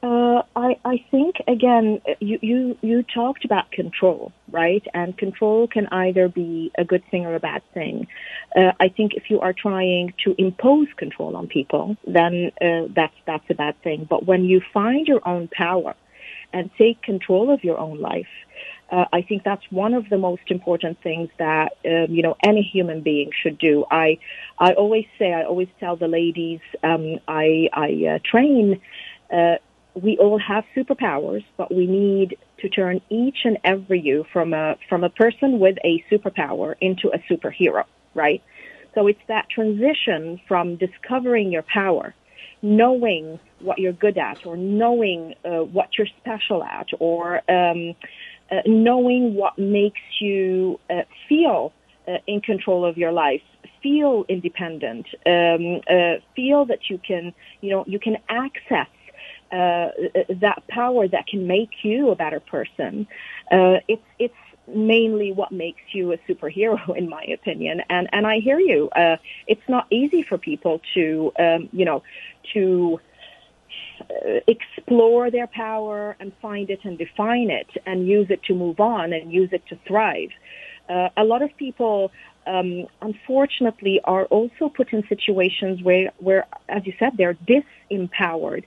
Uh, 0.04 0.42
I, 0.56 0.78
I 0.84 1.06
think 1.12 1.36
again, 1.48 2.02
you, 2.20 2.40
you 2.42 2.78
you 2.82 3.04
talked 3.04 3.46
about 3.46 3.72
control, 3.72 4.32
right? 4.50 4.84
And 4.96 5.16
control 5.16 5.68
can 5.68 5.88
either 5.92 6.28
be 6.28 6.72
a 6.76 6.84
good 6.84 7.04
thing 7.12 7.28
or 7.28 7.36
a 7.36 7.40
bad 7.40 7.62
thing. 7.76 8.08
Uh, 8.56 8.72
I 8.80 8.88
think 8.90 9.14
if 9.14 9.30
you 9.30 9.42
are 9.42 9.54
trying 9.54 10.14
to 10.24 10.34
impose 10.40 10.88
control 10.98 11.36
on 11.36 11.48
people, 11.48 11.98
then 12.08 12.52
uh, 12.60 12.88
that's 12.96 13.14
that's 13.28 13.46
a 13.52 13.54
bad 13.54 13.80
thing. 13.84 14.08
But 14.10 14.26
when 14.26 14.44
you 14.46 14.62
find 14.74 15.08
your 15.08 15.22
own 15.28 15.48
power 15.50 15.94
and 16.52 16.72
take 16.80 17.04
control 17.04 17.52
of 17.54 17.64
your 17.64 17.78
own 17.78 18.00
life, 18.00 18.34
uh, 18.92 19.06
I 19.14 19.22
think 19.22 19.44
that's 19.44 19.64
one 19.70 19.94
of 19.94 20.10
the 20.10 20.18
most 20.18 20.50
important 20.50 21.00
things 21.04 21.30
that 21.38 21.74
um, 21.86 22.08
you 22.10 22.24
know 22.24 22.38
any 22.44 22.64
human 22.64 23.02
being 23.02 23.30
should 23.40 23.60
do. 23.60 23.86
I 23.92 24.18
I 24.58 24.74
always 24.74 25.06
say 25.20 25.32
I 25.32 25.44
always 25.44 25.70
tell 25.80 25.96
the 25.96 26.08
ladies 26.08 26.60
um, 26.82 27.20
I 27.28 27.70
I 27.72 28.16
uh, 28.16 28.20
train. 28.26 28.82
Uh, 29.32 29.58
we 29.94 30.18
all 30.18 30.40
have 30.40 30.64
superpowers, 30.76 31.44
but 31.58 31.74
we 31.74 31.86
need 31.86 32.38
to 32.60 32.70
turn 32.70 33.02
each 33.10 33.40
and 33.44 33.58
every 33.64 34.00
you 34.00 34.26
from 34.32 34.54
a 34.54 34.76
from 34.88 35.04
a 35.04 35.10
person 35.10 35.60
with 35.60 35.78
a 35.84 36.04
superpower 36.12 36.76
into 36.80 37.10
a 37.10 37.20
superhero, 37.30 37.84
right? 38.16 38.42
So 38.96 39.08
it's 39.08 39.20
that 39.28 39.50
transition 39.50 40.40
from 40.48 40.76
discovering 40.76 41.52
your 41.52 41.64
power, 41.64 42.14
knowing 42.62 43.40
what 43.60 43.80
you're 43.80 43.94
good 43.94 44.18
at, 44.18 44.46
or 44.46 44.58
knowing 44.58 45.36
uh, 45.46 45.64
what 45.64 45.90
you're 45.98 46.08
special 46.20 46.64
at, 46.64 46.88
or 47.00 47.42
um, 47.50 47.96
uh, 48.52 48.62
knowing 48.66 49.36
what 49.36 49.58
makes 49.58 50.02
you 50.20 50.80
uh, 50.90 51.04
feel 51.30 51.74
uh, 52.08 52.18
in 52.28 52.42
control 52.42 52.86
of 52.86 52.98
your 52.98 53.12
life, 53.12 53.42
feel 53.82 54.26
independent, 54.28 55.08
um, 55.26 55.82
uh, 55.90 56.20
feel 56.36 56.66
that 56.66 56.90
you 56.90 56.98
can, 56.98 57.34
you 57.62 57.70
know, 57.70 57.84
you 57.88 58.00
can 58.00 58.18
access 58.30 58.88
uh, 59.52 59.90
that 60.30 60.64
power 60.70 61.08
that 61.08 61.28
can 61.28 61.48
make 61.48 61.84
you 61.84 62.10
a 62.10 62.16
better 62.16 62.40
person. 62.40 63.08
Uh, 63.52 63.78
it's 63.88 64.04
it's 64.20 64.34
mainly 64.68 65.32
what 65.32 65.52
makes 65.52 65.82
you 65.92 66.14
a 66.14 66.18
superhero, 66.20 66.80
in 66.98 67.10
my 67.10 67.24
opinion. 67.24 67.82
And 67.90 68.10
and 68.12 68.26
I 68.26 68.40
hear 68.40 68.60
you. 68.60 68.90
Uh, 68.90 69.18
it's 69.48 69.68
not 69.68 69.88
easy 69.90 70.24
for 70.24 70.38
people 70.38 70.82
to 70.94 71.32
um, 71.40 71.70
you 71.72 71.86
know 71.86 72.04
to 72.54 73.00
uh, 74.02 74.40
explore 74.48 75.30
their 75.30 75.48
power 75.48 76.16
and 76.20 76.32
find 76.42 76.70
it 76.70 76.80
and 76.84 76.98
define 76.98 77.50
it 77.50 77.70
and 77.86 78.08
use 78.08 78.28
it 78.30 78.44
to 78.44 78.56
move 78.56 78.80
on 78.80 79.14
and 79.14 79.32
use 79.32 79.50
it 79.52 79.66
to 79.68 79.78
thrive. 79.88 80.30
Uh, 80.90 81.10
a 81.16 81.24
lot 81.24 81.42
of 81.42 81.56
people 81.58 82.12
um, 82.48 82.88
unfortunately 83.02 84.02
are 84.04 84.26
also 84.26 84.70
put 84.70 84.94
in 84.94 85.08
situations 85.08 85.82
where, 85.82 86.12
where, 86.18 86.46
as 86.70 86.86
you 86.86 86.94
said, 87.00 87.14
they're 87.18 87.36
disempowered. 87.36 88.64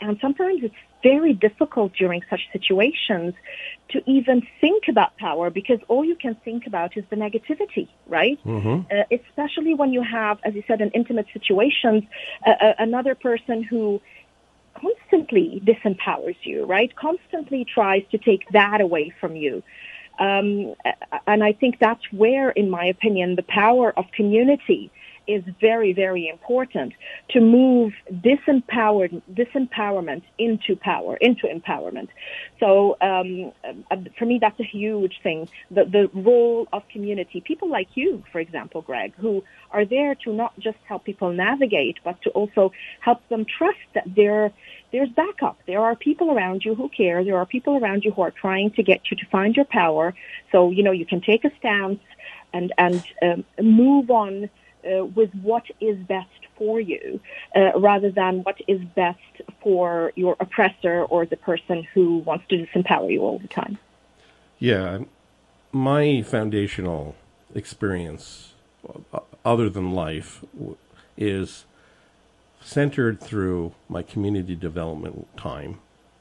And 0.00 0.18
sometimes 0.20 0.62
it's 0.62 0.74
very 1.02 1.32
difficult 1.32 1.92
during 1.94 2.22
such 2.28 2.40
situations 2.52 3.34
to 3.90 4.02
even 4.10 4.46
think 4.60 4.84
about 4.88 5.16
power 5.16 5.50
because 5.50 5.78
all 5.88 6.04
you 6.04 6.16
can 6.16 6.34
think 6.44 6.66
about 6.66 6.96
is 6.96 7.04
the 7.10 7.16
negativity, 7.16 7.88
right? 8.06 8.38
Mm-hmm. 8.44 8.92
Uh, 8.92 9.04
especially 9.10 9.74
when 9.74 9.92
you 9.92 10.02
have, 10.02 10.38
as 10.44 10.54
you 10.54 10.62
said, 10.66 10.80
in 10.80 10.90
intimate 10.90 11.26
situations, 11.32 12.04
uh, 12.46 12.50
uh, 12.50 12.74
another 12.78 13.14
person 13.14 13.62
who 13.62 14.00
constantly 14.74 15.62
disempowers 15.64 16.36
you, 16.42 16.64
right? 16.64 16.94
Constantly 16.94 17.64
tries 17.64 18.02
to 18.10 18.18
take 18.18 18.48
that 18.50 18.80
away 18.80 19.12
from 19.20 19.36
you. 19.36 19.62
Um, 20.18 20.74
and 21.26 21.44
I 21.44 21.52
think 21.52 21.78
that's 21.78 22.02
where, 22.12 22.50
in 22.50 22.70
my 22.70 22.84
opinion, 22.86 23.36
the 23.36 23.42
power 23.42 23.92
of 23.96 24.06
community 24.12 24.90
is 25.28 25.44
very, 25.60 25.92
very 25.92 26.26
important 26.26 26.94
to 27.30 27.40
move 27.40 27.92
disempowered, 28.10 29.22
disempowerment 29.32 30.22
into 30.38 30.74
power, 30.74 31.16
into 31.18 31.46
empowerment. 31.46 32.08
So 32.58 32.96
um, 33.02 33.52
uh, 33.90 33.96
for 34.18 34.24
me, 34.24 34.38
that's 34.40 34.58
a 34.58 34.64
huge 34.64 35.20
thing. 35.22 35.48
The, 35.70 35.84
the 35.84 36.10
role 36.18 36.66
of 36.72 36.82
community, 36.88 37.42
people 37.42 37.70
like 37.70 37.88
you, 37.94 38.24
for 38.32 38.40
example, 38.40 38.80
Greg, 38.80 39.14
who 39.16 39.44
are 39.70 39.84
there 39.84 40.14
to 40.24 40.32
not 40.32 40.58
just 40.58 40.78
help 40.88 41.04
people 41.04 41.30
navigate, 41.30 41.98
but 42.02 42.20
to 42.22 42.30
also 42.30 42.72
help 43.00 43.20
them 43.28 43.44
trust 43.44 43.78
that 43.94 44.04
there, 44.16 44.50
there's 44.92 45.08
backup. 45.10 45.58
There 45.66 45.80
are 45.80 45.94
people 45.94 46.30
around 46.30 46.64
you 46.64 46.74
who 46.74 46.88
care. 46.88 47.24
There 47.24 47.36
are 47.36 47.46
people 47.46 47.76
around 47.76 48.04
you 48.04 48.12
who 48.12 48.22
are 48.22 48.30
trying 48.30 48.70
to 48.72 48.82
get 48.82 49.10
you 49.10 49.16
to 49.18 49.26
find 49.26 49.54
your 49.54 49.66
power. 49.66 50.14
So, 50.52 50.70
you 50.70 50.82
know, 50.82 50.92
you 50.92 51.06
can 51.06 51.20
take 51.20 51.44
a 51.44 51.50
stance 51.58 52.00
and, 52.52 52.72
and 52.78 53.04
um, 53.22 53.44
move 53.60 54.10
on 54.10 54.48
uh, 54.84 55.04
with 55.04 55.30
what 55.42 55.64
is 55.80 55.98
best 56.06 56.28
for 56.56 56.80
you 56.80 57.20
uh, 57.54 57.78
rather 57.78 58.10
than 58.10 58.42
what 58.42 58.56
is 58.66 58.80
best 58.96 59.18
for 59.62 60.12
your 60.16 60.36
oppressor 60.40 61.04
or 61.04 61.26
the 61.26 61.36
person 61.36 61.86
who 61.94 62.18
wants 62.18 62.44
to 62.48 62.56
disempower 62.56 63.10
you 63.10 63.20
all 63.22 63.38
the 63.38 63.48
time. 63.48 63.78
Yeah, 64.58 65.00
my 65.72 66.22
foundational 66.22 67.14
experience, 67.54 68.54
uh, 69.12 69.20
other 69.44 69.68
than 69.68 69.92
life, 69.92 70.44
is 71.16 71.64
centered 72.60 73.20
through 73.20 73.74
my 73.88 74.02
community 74.02 74.54
development 74.54 75.28
time. 75.36 75.78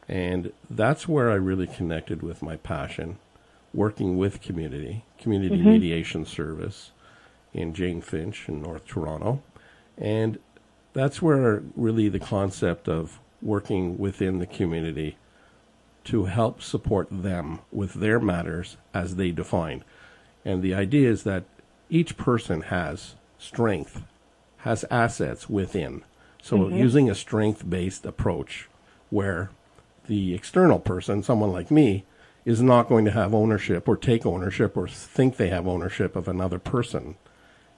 And 0.07 0.53
that's 0.69 1.07
where 1.07 1.29
I 1.31 1.35
really 1.35 1.67
connected 1.67 2.21
with 2.21 2.41
my 2.41 2.55
passion, 2.55 3.17
working 3.73 4.17
with 4.17 4.41
community, 4.41 5.03
community 5.17 5.57
mm-hmm. 5.57 5.71
mediation 5.71 6.25
service 6.25 6.91
in 7.53 7.73
Jane 7.73 8.01
Finch 8.01 8.47
in 8.47 8.61
North 8.61 8.85
Toronto. 8.85 9.41
And 9.97 10.39
that's 10.93 11.21
where 11.21 11.63
really 11.75 12.09
the 12.09 12.19
concept 12.19 12.87
of 12.87 13.19
working 13.41 13.97
within 13.97 14.39
the 14.39 14.45
community 14.45 15.17
to 16.05 16.25
help 16.25 16.61
support 16.61 17.07
them 17.11 17.59
with 17.71 17.95
their 17.95 18.19
matters 18.19 18.77
as 18.93 19.17
they 19.17 19.31
define. 19.31 19.83
And 20.45 20.63
the 20.63 20.73
idea 20.73 21.09
is 21.09 21.23
that 21.23 21.43
each 21.89 22.15
person 22.15 22.61
has 22.61 23.15
strength, 23.37 24.03
has 24.59 24.85
assets 24.89 25.49
within. 25.49 26.03
So 26.47 26.59
mm-hmm. 26.59 26.77
using 26.77 27.09
a 27.09 27.15
strength 27.15 27.69
based 27.69 28.05
approach 28.05 28.69
where 29.09 29.49
the 30.05 30.33
external 30.33 30.79
person, 30.79 31.21
someone 31.21 31.51
like 31.51 31.69
me, 31.69 32.05
is 32.45 32.61
not 32.61 32.87
going 32.87 33.03
to 33.03 33.11
have 33.11 33.33
ownership 33.33 33.85
or 33.85 33.97
take 33.97 34.25
ownership 34.25 34.77
or 34.77 34.87
think 34.87 35.35
they 35.35 35.49
have 35.49 35.67
ownership 35.67 36.15
of 36.15 36.29
another 36.29 36.57
person. 36.57 37.17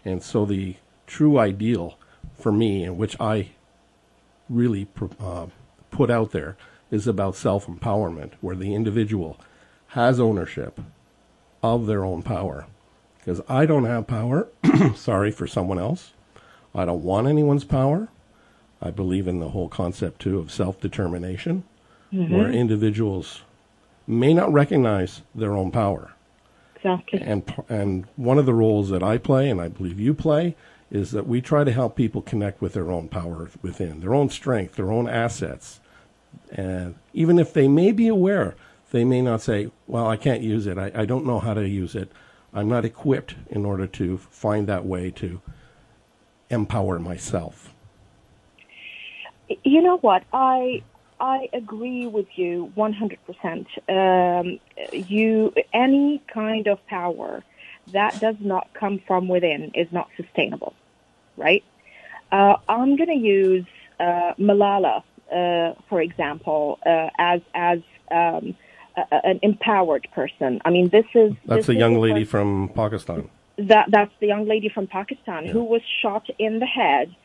And 0.06 0.22
so 0.22 0.46
the 0.46 0.76
true 1.08 1.40
ideal 1.40 1.98
for 2.36 2.52
me, 2.52 2.84
and 2.84 2.96
which 2.96 3.20
I 3.20 3.50
really 4.48 4.88
uh, 5.20 5.48
put 5.90 6.12
out 6.12 6.30
there, 6.30 6.56
is 6.92 7.08
about 7.08 7.36
self 7.36 7.66
empowerment, 7.66 8.34
where 8.40 8.56
the 8.56 8.76
individual 8.76 9.40
has 9.88 10.20
ownership 10.20 10.80
of 11.64 11.88
their 11.88 12.06
own 12.06 12.22
power. 12.22 12.68
Because 13.18 13.42
I 13.50 13.66
don't 13.66 13.86
have 13.86 14.06
power, 14.06 14.48
sorry, 14.96 15.32
for 15.32 15.48
someone 15.48 15.80
else. 15.80 16.14
I 16.76 16.86
don't 16.86 17.04
want 17.04 17.26
anyone's 17.26 17.64
power. 17.64 18.10
I 18.82 18.92
believe 18.92 19.28
in 19.28 19.40
the 19.40 19.50
whole 19.50 19.70
concept, 19.70 20.22
too, 20.22 20.40
of 20.40 20.52
self 20.52 20.80
determination, 20.80 21.64
mm-hmm. 22.14 22.34
where 22.34 22.50
individuals 22.50 23.42
may 24.08 24.34
not 24.34 24.52
recognize 24.52 25.22
their 25.36 25.56
own 25.56 25.72
power. 25.72 26.14
Exactly. 26.76 27.22
And 27.22 27.44
and 27.68 28.06
one 28.16 28.38
of 28.38 28.46
the 28.46 28.54
roles 28.54 28.90
that 28.90 29.04
I 29.04 29.18
play, 29.18 29.50
and 29.50 29.60
I 29.60 29.68
believe 29.68 30.00
you 30.00 30.14
play, 30.14 30.56
is 30.90 31.12
that 31.12 31.28
we 31.28 31.42
try 31.42 31.64
to 31.64 31.74
help 31.74 31.96
people 31.96 32.22
connect 32.22 32.62
with 32.62 32.74
their 32.74 32.90
own 32.90 33.10
power 33.10 33.50
within, 33.62 34.00
their 34.00 34.14
own 34.14 34.30
strength, 34.30 34.76
their 34.76 34.92
own 34.92 35.10
assets, 35.10 35.82
and 36.52 36.96
even 37.14 37.38
if 37.38 37.54
they 37.54 37.68
may 37.68 37.92
be 37.92 38.08
aware, 38.08 38.56
they 38.92 39.04
may 39.04 39.22
not 39.22 39.42
say, 39.42 39.72
"Well, 39.88 40.08
I 40.08 40.16
can't 40.16 40.42
use 40.42 40.68
it. 40.68 40.78
I, 40.78 40.92
I 40.96 41.06
don't 41.06 41.26
know 41.26 41.40
how 41.40 41.54
to 41.54 41.68
use 41.68 41.96
it. 41.96 42.12
I'm 42.54 42.70
not 42.70 42.86
equipped 42.86 43.36
in 43.50 43.66
order 43.66 43.86
to 43.86 44.18
find 44.18 44.66
that 44.68 44.86
way 44.86 45.12
to 45.12 45.42
empower 46.50 46.98
myself." 46.98 47.74
You 49.64 49.82
know 49.82 49.98
what 49.98 50.24
I 50.34 50.84
I 51.20 51.50
agree 51.52 52.08
with 52.08 52.28
you 52.36 52.72
100%. 52.78 53.20
Um, 53.90 54.60
you, 54.94 55.54
any 55.74 56.22
kind 56.34 56.68
of 56.68 56.86
power 56.88 57.44
that 57.92 58.20
does 58.22 58.38
not 58.40 58.70
come 58.74 59.02
from 59.06 59.28
within 59.28 59.72
is 59.76 59.88
not 59.92 60.08
sustainable, 60.16 60.74
right? 61.36 61.64
Uh, 62.32 62.56
I'm 62.70 62.96
going 62.96 63.10
to 63.10 63.16
use 63.16 63.66
uh, 64.00 64.34
Malala 64.40 65.04
uh, 65.32 65.74
for 65.88 66.02
example, 66.02 66.80
uh, 66.86 67.10
as 67.18 67.42
as 67.54 67.80
um, 68.12 68.56
a, 68.98 69.04
an 69.24 69.40
empowered 69.44 70.08
person. 70.14 70.62
I 70.66 70.70
mean, 70.70 70.90
this 70.90 71.06
is 71.14 71.34
that's 71.46 71.68
this 71.68 71.76
a 71.76 71.80
young 71.80 72.00
lady 72.00 72.26
person- 72.26 72.32
from 72.32 72.70
Pakistan. 72.70 73.30
that 73.58 73.92
that's 73.92 74.14
the 74.20 74.28
young 74.28 74.48
lady 74.48 74.70
from 74.70 74.88
Pakistan 74.88 75.46
who 75.46 75.64
was 75.64 75.82
shot 76.02 76.26
in 76.40 76.60
the 76.60 76.66
head, 76.66 77.16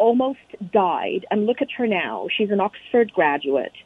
almost 0.00 0.48
died, 0.72 1.26
and 1.30 1.46
look 1.46 1.60
at 1.60 1.70
her 1.76 1.86
now. 1.86 2.26
She's 2.34 2.50
an 2.50 2.60
Oxford 2.60 3.12
graduate. 3.12 3.76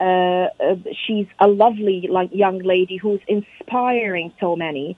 Uh, 0.00 0.46
uh, 0.60 0.76
she's 1.06 1.26
a 1.40 1.48
lovely 1.48 2.08
like 2.10 2.30
young 2.32 2.60
lady 2.60 2.96
who's 2.96 3.20
inspiring 3.26 4.32
so 4.40 4.56
many. 4.56 4.96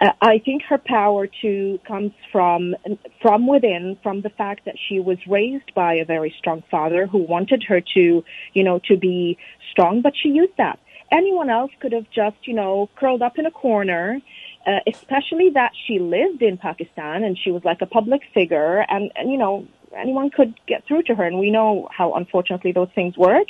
Uh, 0.00 0.10
I 0.20 0.38
think 0.38 0.62
her 0.64 0.78
power 0.78 1.26
too 1.26 1.78
comes 1.86 2.12
from 2.32 2.74
from 3.22 3.46
within, 3.46 3.96
from 4.02 4.22
the 4.22 4.30
fact 4.30 4.64
that 4.66 4.76
she 4.88 5.00
was 5.00 5.18
raised 5.26 5.72
by 5.74 5.94
a 5.94 6.04
very 6.04 6.34
strong 6.38 6.62
father 6.70 7.06
who 7.06 7.18
wanted 7.18 7.62
her 7.68 7.80
to, 7.94 8.24
you 8.52 8.64
know, 8.64 8.80
to 8.88 8.96
be 8.96 9.38
strong, 9.70 10.02
but 10.02 10.14
she 10.20 10.28
used 10.28 10.56
that. 10.58 10.78
Anyone 11.12 11.50
else 11.50 11.72
could 11.80 11.92
have 11.92 12.08
just, 12.10 12.36
you 12.44 12.54
know, 12.54 12.88
curled 12.96 13.22
up 13.22 13.38
in 13.38 13.46
a 13.46 13.50
corner 13.50 14.20
uh, 14.66 14.80
especially 14.86 15.50
that 15.50 15.72
she 15.86 15.98
lived 15.98 16.42
in 16.42 16.58
Pakistan 16.58 17.24
and 17.24 17.38
she 17.38 17.50
was 17.50 17.64
like 17.64 17.80
a 17.80 17.86
public 17.86 18.22
figure 18.34 18.84
and, 18.88 19.10
and 19.16 19.30
you 19.32 19.38
know 19.38 19.66
anyone 19.96 20.30
could 20.30 20.54
get 20.66 20.86
through 20.86 21.02
to 21.02 21.14
her 21.14 21.24
and 21.24 21.38
we 21.38 21.50
know 21.50 21.88
how 21.96 22.14
unfortunately 22.14 22.72
those 22.72 22.88
things 22.94 23.16
work 23.16 23.46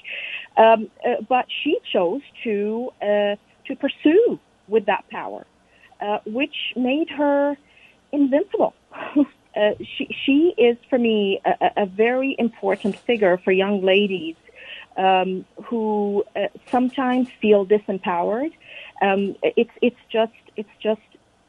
um, 0.56 0.90
uh, 1.06 1.14
but 1.28 1.46
she 1.62 1.78
chose 1.92 2.22
to 2.44 2.90
uh, 3.02 3.36
to 3.66 3.76
pursue 3.76 4.38
with 4.68 4.86
that 4.86 5.04
power 5.10 5.46
uh, 6.00 6.18
which 6.26 6.54
made 6.76 7.08
her 7.10 7.56
invincible 8.12 8.74
uh, 9.56 9.70
she 9.96 10.08
she 10.24 10.54
is 10.58 10.76
for 10.88 10.98
me 10.98 11.40
a, 11.44 11.82
a- 11.82 11.86
very 11.86 12.34
important 12.38 12.96
figure 13.06 13.38
for 13.44 13.52
young 13.52 13.82
ladies 13.84 14.36
um, 14.96 15.44
who 15.64 16.24
uh, 16.36 16.46
sometimes 16.70 17.28
feel 17.40 17.66
disempowered. 17.66 18.52
Um, 19.02 19.36
it's 19.42 19.70
it's 19.80 19.96
just 20.12 20.32
it's 20.56 20.68
just 20.82 21.00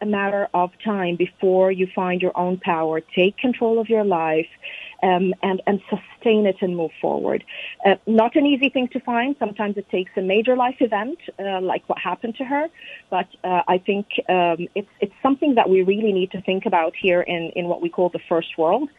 a 0.02 0.06
matter 0.06 0.48
of 0.54 0.72
time 0.84 1.16
before 1.16 1.72
you 1.72 1.88
find 1.94 2.22
your 2.22 2.38
own 2.38 2.58
power, 2.58 3.02
take 3.02 3.38
control 3.38 3.80
of 3.80 3.88
your 3.90 4.04
life, 4.04 4.48
um, 5.04 5.34
and 5.42 5.62
and 5.68 5.82
sustain 5.90 6.46
it 6.46 6.58
and 6.62 6.76
move 6.76 6.92
forward. 7.02 7.44
Uh, 7.86 7.96
not 8.06 8.36
an 8.36 8.46
easy 8.46 8.70
thing 8.70 8.88
to 8.90 9.00
find. 9.00 9.36
Sometimes 9.40 9.78
it 9.78 9.90
takes 9.90 10.12
a 10.18 10.22
major 10.22 10.56
life 10.56 10.78
event, 10.80 11.20
uh, 11.40 11.62
like 11.62 11.88
what 11.88 12.00
happened 12.00 12.36
to 12.38 12.44
her. 12.44 12.68
But 13.10 13.28
uh, 13.44 13.64
I 13.68 13.78
think 13.78 14.08
um, 14.30 14.68
it's 14.76 14.90
it's 15.00 15.14
something 15.22 15.56
that 15.56 15.70
we 15.70 15.82
really 15.84 16.14
need 16.14 16.32
to 16.32 16.42
think 16.42 16.66
about 16.66 16.94
here 16.96 17.22
in 17.22 17.52
in 17.56 17.68
what 17.68 17.82
we 17.82 17.90
call 17.90 18.10
the 18.10 18.22
first 18.30 18.58
world. 18.58 18.90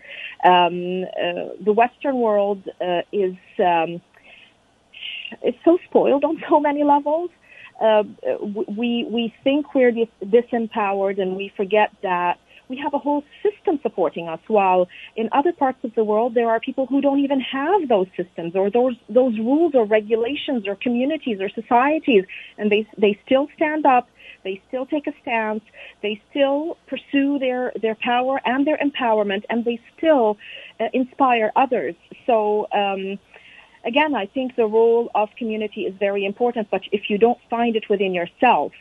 Um, 0.44 1.04
uh, 1.04 1.54
the 1.60 1.72
Western 1.72 2.16
world 2.16 2.62
uh, 2.80 3.02
is. 3.12 3.36
Um, 3.58 4.00
it's 5.40 5.58
so 5.64 5.78
spoiled 5.88 6.24
on 6.24 6.42
so 6.48 6.60
many 6.60 6.84
levels. 6.84 7.30
Uh, 7.80 8.04
we 8.68 9.06
we 9.08 9.34
think 9.44 9.74
we're 9.74 9.92
dis- 9.92 10.08
disempowered, 10.22 11.20
and 11.20 11.36
we 11.36 11.52
forget 11.56 11.90
that 12.02 12.38
we 12.68 12.78
have 12.78 12.94
a 12.94 12.98
whole 12.98 13.22
system 13.42 13.78
supporting 13.82 14.28
us. 14.28 14.40
While 14.46 14.88
in 15.16 15.28
other 15.32 15.52
parts 15.52 15.84
of 15.84 15.94
the 15.94 16.04
world, 16.04 16.34
there 16.34 16.48
are 16.48 16.60
people 16.60 16.86
who 16.86 17.00
don't 17.00 17.20
even 17.20 17.40
have 17.40 17.88
those 17.88 18.06
systems, 18.16 18.54
or 18.56 18.70
those 18.70 18.96
those 19.08 19.36
rules, 19.38 19.74
or 19.74 19.84
regulations, 19.84 20.66
or 20.66 20.76
communities, 20.76 21.40
or 21.40 21.48
societies, 21.48 22.24
and 22.58 22.70
they 22.72 22.86
they 22.96 23.18
still 23.26 23.48
stand 23.56 23.84
up. 23.86 24.08
They 24.44 24.60
still 24.68 24.86
take 24.86 25.06
a 25.06 25.12
stance. 25.22 25.62
They 26.02 26.20
still 26.30 26.76
pursue 26.86 27.38
their 27.38 27.72
their 27.80 27.96
power 27.96 28.40
and 28.44 28.66
their 28.66 28.78
empowerment, 28.78 29.44
and 29.50 29.64
they 29.64 29.80
still 29.96 30.38
uh, 30.80 30.88
inspire 30.92 31.52
others. 31.56 31.94
So. 32.26 32.68
Um, 32.72 33.18
again, 33.84 34.14
I 34.14 34.26
think 34.26 34.56
the 34.56 34.66
role 34.66 35.10
of 35.14 35.28
community 35.36 35.82
is 35.82 35.94
very 35.98 36.24
important, 36.24 36.68
but 36.70 36.82
if 36.92 37.10
you 37.10 37.18
don't 37.18 37.38
find 37.50 37.76
it 37.76 37.88
within 37.88 38.14
yourself 38.14 38.72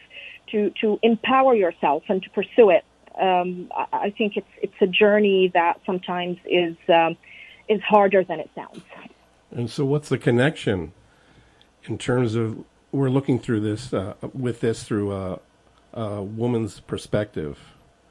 to, 0.51 0.71
to 0.81 0.99
empower 1.01 1.55
yourself 1.55 2.03
and 2.09 2.21
to 2.23 2.29
pursue 2.29 2.69
it, 2.69 2.83
um, 3.19 3.71
I, 3.75 3.87
I 3.91 4.09
think 4.17 4.37
it's, 4.37 4.47
it's 4.61 4.73
a 4.81 4.87
journey 4.87 5.51
that 5.53 5.79
sometimes 5.85 6.37
is, 6.45 6.75
um, 6.89 7.17
is 7.67 7.81
harder 7.81 8.23
than 8.23 8.39
it 8.39 8.49
sounds. 8.55 8.81
And 9.51 9.69
so, 9.69 9.83
what's 9.83 10.09
the 10.09 10.17
connection 10.17 10.93
in 11.83 11.97
terms 11.97 12.35
of 12.35 12.63
we're 12.91 13.09
looking 13.09 13.37
through 13.39 13.59
this 13.61 13.93
uh, 13.93 14.13
with 14.33 14.61
this 14.61 14.83
through 14.83 15.11
a, 15.13 15.39
a 15.93 16.23
woman's 16.23 16.79
perspective? 16.79 17.59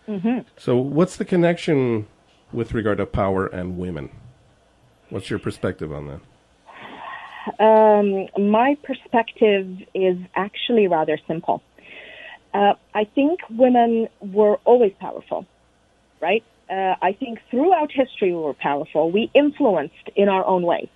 Mm-hmm. 0.06 0.40
So, 0.58 0.76
what's 0.76 1.16
the 1.16 1.24
connection 1.24 2.06
with 2.52 2.74
regard 2.74 2.98
to 2.98 3.06
power 3.06 3.46
and 3.46 3.78
women? 3.78 4.10
What's 5.08 5.30
your 5.30 5.38
perspective 5.38 5.92
on 5.92 6.08
that? 6.08 6.20
Um, 7.58 8.26
my 8.38 8.76
perspective 8.82 9.66
is 9.94 10.16
actually 10.34 10.86
rather 10.86 11.18
simple. 11.26 11.62
Uh, 12.52 12.74
I 12.94 13.04
think 13.04 13.40
women 13.48 14.08
were 14.20 14.56
always 14.64 14.92
powerful, 15.00 15.46
right? 16.20 16.44
Uh, 16.68 16.94
I 17.02 17.12
think 17.12 17.40
throughout 17.50 17.90
history 17.92 18.32
we 18.32 18.40
were 18.40 18.54
powerful. 18.54 19.10
We 19.10 19.30
influenced 19.34 20.10
in 20.16 20.28
our 20.28 20.44
own 20.44 20.62
way. 20.62 20.90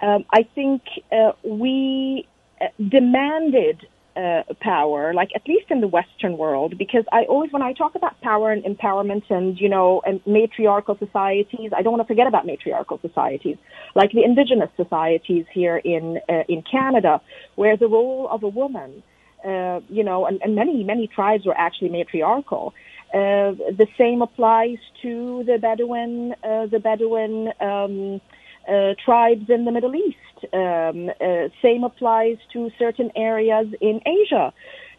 Um, 0.00 0.24
I 0.32 0.42
think 0.54 0.82
uh, 1.12 1.32
we 1.44 2.26
uh, 2.60 2.66
demanded 2.78 3.86
uh, 4.20 4.42
power, 4.60 5.02
like 5.20 5.30
at 5.38 5.44
least 5.52 5.68
in 5.74 5.80
the 5.80 5.90
Western 5.98 6.34
world, 6.44 6.70
because 6.84 7.04
I 7.18 7.20
always, 7.32 7.50
when 7.52 7.64
I 7.70 7.72
talk 7.72 7.92
about 8.00 8.14
power 8.30 8.48
and 8.54 8.62
empowerment 8.72 9.24
and, 9.30 9.58
you 9.64 9.70
know, 9.74 9.88
and 10.06 10.20
matriarchal 10.26 10.96
societies, 11.06 11.70
I 11.76 11.80
don't 11.82 11.92
want 11.94 12.04
to 12.06 12.10
forget 12.12 12.26
about 12.32 12.44
matriarchal 12.52 12.98
societies, 13.06 13.56
like 13.94 14.10
the 14.12 14.24
indigenous 14.30 14.70
societies 14.76 15.46
here 15.58 15.78
in, 15.94 16.04
uh, 16.28 16.44
in 16.48 16.62
Canada, 16.62 17.20
where 17.60 17.76
the 17.76 17.88
role 17.88 18.28
of 18.30 18.42
a 18.42 18.48
woman, 18.48 19.02
uh, 19.50 19.80
you 19.88 20.04
know, 20.08 20.26
and, 20.26 20.36
and 20.44 20.54
many, 20.54 20.84
many 20.84 21.06
tribes 21.06 21.46
were 21.46 21.58
actually 21.66 21.88
matriarchal. 21.88 22.74
Uh, 23.12 23.50
the 23.82 23.88
same 23.98 24.22
applies 24.22 24.78
to 25.02 25.42
the 25.44 25.58
Bedouin, 25.58 26.34
uh, 26.44 26.66
the 26.66 26.78
Bedouin, 26.78 27.34
um, 27.60 28.20
uh, 28.68 28.94
tribes 29.04 29.48
in 29.48 29.64
the 29.64 29.72
Middle 29.72 29.94
East. 29.94 30.16
Um, 30.52 31.10
uh, 31.20 31.48
same 31.62 31.84
applies 31.84 32.38
to 32.52 32.70
certain 32.78 33.10
areas 33.16 33.66
in 33.80 34.00
Asia. 34.06 34.52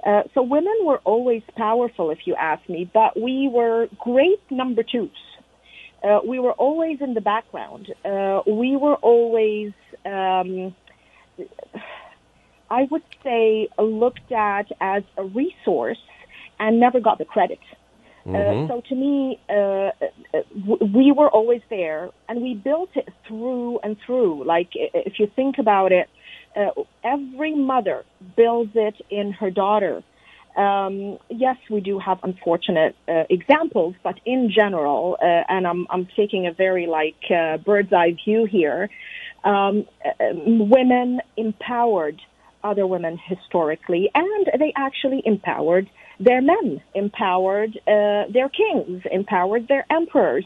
Uh, 0.05 0.23
so 0.33 0.41
women 0.41 0.73
were 0.83 0.99
always 1.03 1.43
powerful, 1.55 2.09
if 2.09 2.19
you 2.25 2.35
ask 2.35 2.67
me, 2.67 2.89
but 2.91 3.19
we 3.19 3.47
were 3.51 3.87
great 3.99 4.41
number 4.49 4.83
twos. 4.83 5.09
Uh, 6.03 6.19
we 6.25 6.39
were 6.39 6.53
always 6.53 6.99
in 7.01 7.13
the 7.13 7.21
background. 7.21 7.93
Uh, 8.03 8.41
we 8.47 8.75
were 8.75 8.95
always, 8.95 9.71
um, 10.05 10.75
I 12.69 12.87
would 12.89 13.03
say, 13.23 13.69
looked 13.77 14.31
at 14.31 14.71
as 14.79 15.03
a 15.17 15.23
resource 15.23 15.99
and 16.59 16.79
never 16.79 16.99
got 16.99 17.19
the 17.19 17.25
credit. 17.25 17.59
Uh, 18.25 18.67
so 18.67 18.81
to 18.87 18.95
me, 18.95 19.39
uh, 19.49 19.53
uh, 19.53 19.91
w- 20.67 20.93
we 20.95 21.11
were 21.11 21.29
always 21.29 21.61
there, 21.69 22.09
and 22.29 22.41
we 22.41 22.53
built 22.53 22.89
it 22.95 23.09
through 23.27 23.79
and 23.79 23.97
through. 24.05 24.43
Like 24.45 24.69
if 24.73 25.19
you 25.19 25.27
think 25.35 25.57
about 25.57 25.91
it, 25.91 26.07
uh, 26.55 26.69
every 27.03 27.55
mother 27.55 28.03
builds 28.35 28.71
it 28.75 28.95
in 29.09 29.31
her 29.33 29.49
daughter. 29.49 30.03
Um, 30.55 31.17
yes, 31.29 31.55
we 31.69 31.79
do 31.79 31.97
have 31.99 32.19
unfortunate 32.23 32.95
uh, 33.07 33.23
examples, 33.29 33.95
but 34.03 34.19
in 34.25 34.51
general, 34.53 35.17
uh, 35.21 35.25
and 35.47 35.65
I'm 35.65 35.87
I'm 35.89 36.07
taking 36.15 36.45
a 36.45 36.51
very 36.51 36.87
like 36.87 37.23
uh, 37.31 37.57
bird's 37.57 37.93
eye 37.93 38.15
view 38.25 38.45
here. 38.45 38.89
Um, 39.43 39.85
uh, 40.05 40.09
women 40.35 41.21
empowered 41.37 42.21
other 42.63 42.85
women 42.87 43.17
historically, 43.17 44.09
and 44.13 44.47
they 44.59 44.73
actually 44.75 45.21
empowered 45.25 45.89
their 46.19 46.41
men, 46.41 46.81
empowered 46.93 47.77
uh, 47.87 48.31
their 48.31 48.49
kings, 48.49 49.01
empowered 49.11 49.67
their 49.67 49.85
emperors. 49.89 50.45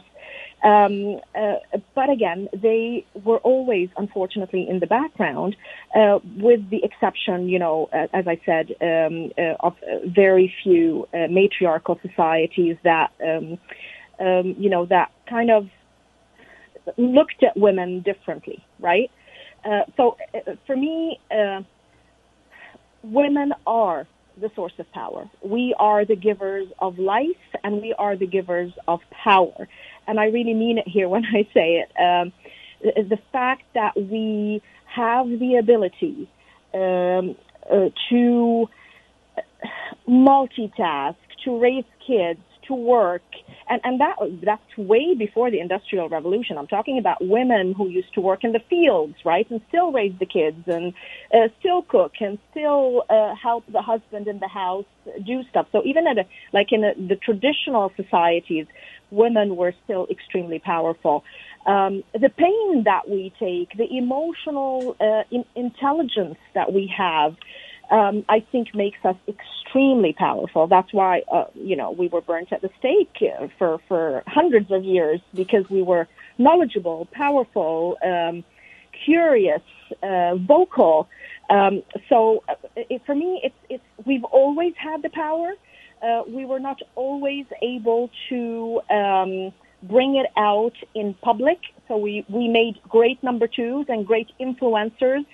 Um, 0.64 1.20
uh, 1.38 1.56
but 1.94 2.08
again, 2.10 2.48
they 2.52 3.04
were 3.24 3.38
always, 3.38 3.90
unfortunately, 3.96 4.66
in 4.68 4.80
the 4.80 4.86
background, 4.86 5.54
uh, 5.94 6.18
with 6.38 6.68
the 6.70 6.82
exception, 6.82 7.48
you 7.48 7.58
know, 7.58 7.88
uh, 7.92 8.06
as 8.12 8.26
I 8.26 8.40
said, 8.46 8.74
um, 8.80 9.32
uh, 9.38 9.54
of 9.60 9.76
very 10.06 10.52
few 10.62 11.06
uh, 11.12 11.26
matriarchal 11.30 12.00
societies 12.00 12.76
that, 12.84 13.12
um, 13.22 13.58
um, 14.18 14.56
you 14.58 14.70
know, 14.70 14.86
that 14.86 15.12
kind 15.28 15.50
of 15.50 15.68
looked 16.96 17.42
at 17.42 17.56
women 17.56 18.00
differently, 18.00 18.64
right? 18.80 19.10
So 19.96 20.16
for 20.66 20.76
me, 20.76 21.18
women 23.12 23.52
are 23.66 24.06
the 24.40 24.50
source 24.54 24.72
of 24.78 24.90
power. 24.92 25.28
We 25.42 25.74
are 25.78 26.04
the 26.04 26.16
givers 26.16 26.68
of 26.78 26.98
life 26.98 27.26
and 27.64 27.80
we 27.80 27.94
are 27.94 28.16
the 28.16 28.26
givers 28.26 28.72
of 28.86 29.00
power. 29.10 29.68
And 30.06 30.20
I 30.20 30.26
really 30.26 30.54
mean 30.54 30.78
it 30.78 30.88
here 30.88 31.08
when 31.14 31.24
I 31.24 31.48
say 31.54 31.82
it. 31.82 31.90
Um, 32.00 32.32
the 32.82 33.18
fact 33.32 33.62
that 33.74 33.96
we 33.96 34.62
have 34.86 35.26
the 35.26 35.56
ability 35.56 36.28
um, 36.74 37.36
uh, 37.70 37.88
to 38.10 38.68
multitask, 40.08 41.16
to 41.44 41.58
raise 41.58 41.84
kids, 42.06 42.40
to 42.68 42.74
work, 42.74 43.22
and 43.68 43.80
and 43.84 44.00
that 44.00 44.16
that's 44.42 44.76
way 44.76 45.14
before 45.14 45.50
the 45.50 45.60
industrial 45.60 46.08
revolution. 46.08 46.58
I'm 46.58 46.66
talking 46.66 46.98
about 46.98 47.18
women 47.20 47.74
who 47.74 47.88
used 47.88 48.12
to 48.14 48.20
work 48.20 48.44
in 48.44 48.52
the 48.52 48.60
fields, 48.70 49.16
right, 49.24 49.48
and 49.50 49.60
still 49.68 49.92
raise 49.92 50.14
the 50.18 50.26
kids 50.26 50.62
and 50.66 50.94
uh, 51.32 51.48
still 51.60 51.82
cook 51.82 52.12
and 52.20 52.38
still 52.50 53.04
uh, 53.08 53.34
help 53.34 53.64
the 53.70 53.82
husband 53.82 54.28
in 54.28 54.38
the 54.38 54.48
house 54.48 54.84
do 55.24 55.42
stuff. 55.50 55.66
So 55.72 55.82
even 55.84 56.06
at 56.06 56.18
a, 56.18 56.24
like 56.52 56.72
in 56.72 56.84
a, 56.84 56.94
the 56.94 57.16
traditional 57.16 57.92
societies, 57.96 58.66
women 59.10 59.56
were 59.56 59.74
still 59.84 60.06
extremely 60.10 60.58
powerful. 60.58 61.24
Um, 61.66 62.04
the 62.12 62.28
pain 62.28 62.84
that 62.84 63.08
we 63.08 63.32
take, 63.40 63.76
the 63.76 63.88
emotional 63.96 64.96
uh, 65.00 65.22
in- 65.30 65.44
intelligence 65.56 66.38
that 66.54 66.72
we 66.72 66.92
have, 66.96 67.36
um, 67.90 68.24
I 68.28 68.40
think 68.40 68.74
makes 68.74 68.98
us 69.04 69.16
extremely 69.28 70.12
powerful. 70.12 70.66
That's 70.66 70.92
why, 70.92 71.22
uh, 71.30 71.44
you 71.54 71.76
know, 71.76 71.90
we 71.92 72.08
were 72.08 72.20
burnt 72.20 72.52
at 72.52 72.62
the 72.62 72.70
stake 72.78 73.16
uh, 73.22 73.48
for, 73.58 73.78
for 73.88 74.22
hundreds 74.26 74.70
of 74.70 74.84
years 74.84 75.20
because 75.34 75.68
we 75.70 75.82
were 75.82 76.08
knowledgeable, 76.38 77.08
powerful, 77.12 77.96
um, 78.04 78.44
curious, 79.04 79.62
uh, 80.02 80.36
vocal. 80.36 81.08
Um, 81.48 81.82
so 82.08 82.42
uh, 82.48 82.54
it, 82.76 83.02
for 83.06 83.14
me, 83.14 83.40
it's, 83.44 83.54
it's, 83.68 83.84
we've 84.04 84.24
always 84.24 84.74
had 84.76 85.02
the 85.02 85.10
power. 85.10 85.52
Uh, 86.02 86.22
we 86.28 86.44
were 86.44 86.60
not 86.60 86.80
always 86.94 87.46
able 87.62 88.10
to, 88.28 88.80
um, 88.90 89.52
bring 89.82 90.16
it 90.16 90.26
out 90.36 90.72
in 90.94 91.14
public. 91.14 91.58
So 91.88 91.96
we, 91.96 92.24
we 92.28 92.48
made 92.48 92.80
great 92.88 93.22
number 93.22 93.46
twos 93.46 93.86
and 93.88 94.06
great 94.06 94.30
influencers 94.40 95.24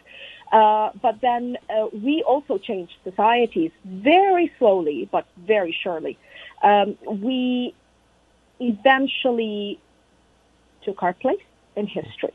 uh, 0.52 0.90
but 1.00 1.20
then 1.22 1.56
uh, 1.70 1.86
we 1.92 2.22
also 2.22 2.58
changed 2.58 2.92
societies 3.04 3.70
very 3.84 4.52
slowly, 4.58 5.08
but 5.10 5.26
very 5.46 5.74
surely. 5.82 6.18
Um, 6.62 6.96
we 7.06 7.74
eventually 8.60 9.80
took 10.84 11.02
our 11.02 11.14
place 11.14 11.40
in 11.74 11.86
history 11.86 12.34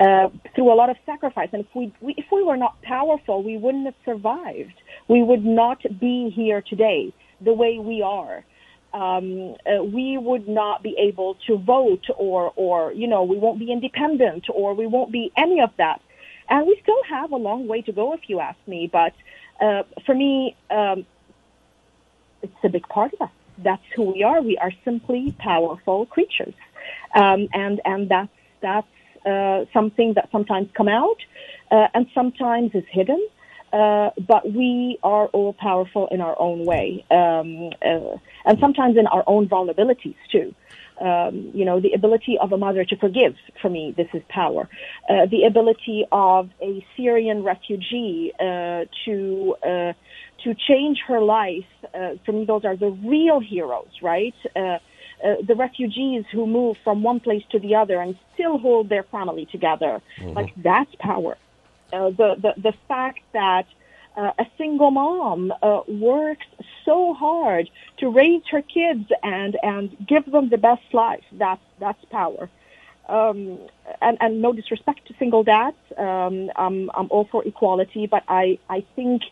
uh, 0.00 0.30
through 0.54 0.72
a 0.72 0.74
lot 0.74 0.88
of 0.88 0.96
sacrifice. 1.04 1.50
And 1.52 1.64
if 1.64 1.74
we, 1.74 1.92
we, 2.00 2.14
if 2.16 2.24
we 2.32 2.42
were 2.42 2.56
not 2.56 2.80
powerful, 2.82 3.42
we 3.42 3.58
wouldn't 3.58 3.84
have 3.84 3.94
survived. 4.04 4.74
We 5.08 5.22
would 5.22 5.44
not 5.44 5.82
be 6.00 6.30
here 6.30 6.62
today 6.62 7.12
the 7.42 7.52
way 7.52 7.78
we 7.78 8.00
are. 8.00 8.44
Um, 8.94 9.56
uh, 9.66 9.82
we 9.84 10.18
would 10.18 10.48
not 10.48 10.82
be 10.82 10.96
able 10.98 11.36
to 11.46 11.58
vote 11.58 12.06
or, 12.16 12.52
or, 12.56 12.92
you 12.92 13.06
know, 13.06 13.22
we 13.22 13.38
won't 13.38 13.58
be 13.58 13.70
independent 13.72 14.46
or 14.52 14.74
we 14.74 14.86
won't 14.86 15.12
be 15.12 15.30
any 15.36 15.60
of 15.60 15.70
that 15.76 16.00
and 16.52 16.66
we 16.66 16.78
still 16.82 17.02
have 17.08 17.32
a 17.32 17.36
long 17.36 17.66
way 17.66 17.80
to 17.80 17.92
go, 17.92 18.12
if 18.12 18.20
you 18.28 18.38
ask 18.38 18.58
me. 18.66 18.88
But 18.92 19.14
uh, 19.58 19.84
for 20.04 20.14
me, 20.14 20.54
um, 20.70 21.06
it's 22.42 22.52
a 22.62 22.68
big 22.68 22.86
part 22.88 23.14
of 23.14 23.22
us. 23.22 23.30
That's 23.56 23.82
who 23.96 24.12
we 24.12 24.22
are. 24.22 24.42
We 24.42 24.58
are 24.58 24.72
simply 24.84 25.34
powerful 25.38 26.04
creatures, 26.06 26.54
um, 27.14 27.48
and 27.54 27.80
and 27.84 28.08
that's 28.10 28.36
that's 28.60 28.94
uh, 29.24 29.64
something 29.72 30.12
that 30.14 30.28
sometimes 30.30 30.68
come 30.74 30.88
out 30.88 31.20
uh, 31.70 31.88
and 31.94 32.06
sometimes 32.14 32.74
is 32.74 32.84
hidden. 32.90 33.26
Uh, 33.72 34.10
but 34.28 34.52
we 34.52 34.98
are 35.02 35.28
all 35.28 35.54
powerful 35.54 36.06
in 36.10 36.20
our 36.20 36.38
own 36.38 36.66
way, 36.66 37.02
um, 37.10 37.70
uh, 37.80 38.18
and 38.44 38.58
sometimes 38.60 38.98
in 38.98 39.06
our 39.06 39.24
own 39.26 39.48
vulnerabilities 39.48 40.16
too 40.30 40.54
um, 41.00 41.50
you 41.54 41.64
know, 41.64 41.80
the 41.80 41.92
ability 41.92 42.38
of 42.40 42.52
a 42.52 42.58
mother 42.58 42.84
to 42.84 42.96
forgive, 42.96 43.34
for 43.60 43.68
me, 43.68 43.94
this 43.96 44.08
is 44.14 44.22
power. 44.28 44.68
Uh, 45.08 45.26
the 45.26 45.44
ability 45.44 46.06
of 46.12 46.50
a 46.60 46.84
Syrian 46.96 47.42
refugee 47.42 48.32
uh, 48.38 48.84
to 49.04 49.56
uh, 49.62 49.92
to 50.44 50.54
change 50.54 50.98
her 51.06 51.20
life, 51.20 51.64
uh, 51.94 52.14
for 52.24 52.32
me, 52.32 52.44
those 52.44 52.64
are 52.64 52.76
the 52.76 52.90
real 52.90 53.40
heroes, 53.40 53.90
right? 54.02 54.34
Uh, 54.56 54.78
uh, 55.24 55.36
the 55.46 55.54
refugees 55.54 56.24
who 56.32 56.46
move 56.46 56.76
from 56.82 57.02
one 57.02 57.20
place 57.20 57.44
to 57.52 57.60
the 57.60 57.76
other 57.76 58.00
and 58.00 58.18
still 58.34 58.58
hold 58.58 58.88
their 58.88 59.04
family 59.04 59.46
together, 59.46 60.02
mm-hmm. 60.18 60.32
like 60.32 60.52
that's 60.56 60.92
power. 60.98 61.36
the 61.90 62.10
the 62.40 62.54
the 62.60 62.74
fact 62.88 63.20
that 63.32 63.66
uh, 64.16 64.32
a 64.38 64.46
single 64.58 64.90
mom 64.90 65.52
uh, 65.62 65.80
works 65.88 66.46
so 66.84 67.14
hard 67.14 67.70
to 67.98 68.10
raise 68.10 68.42
her 68.50 68.62
kids 68.62 69.10
and 69.22 69.56
and 69.62 69.96
give 70.06 70.24
them 70.30 70.50
the 70.50 70.58
best 70.58 70.82
life. 70.92 71.24
That's 71.32 71.62
that's 71.80 72.04
power. 72.06 72.48
Um, 73.08 73.58
and, 74.00 74.16
and 74.20 74.40
no 74.40 74.52
disrespect 74.52 75.08
to 75.08 75.14
single 75.18 75.42
dads. 75.42 75.76
Um, 75.98 76.50
I'm 76.56 76.90
I'm 76.94 77.08
all 77.10 77.28
for 77.30 77.44
equality, 77.44 78.06
but 78.06 78.22
I 78.28 78.58
I 78.68 78.84
think 78.96 79.22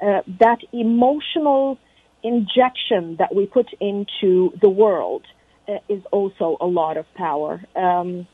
uh, 0.00 0.22
that 0.38 0.58
emotional 0.72 1.78
injection 2.22 3.16
that 3.16 3.34
we 3.34 3.46
put 3.46 3.68
into 3.80 4.52
the 4.60 4.68
world 4.68 5.24
uh, 5.68 5.78
is 5.88 6.02
also 6.12 6.56
a 6.60 6.66
lot 6.66 6.96
of 6.96 7.06
power. 7.14 7.62
Um, 7.76 8.26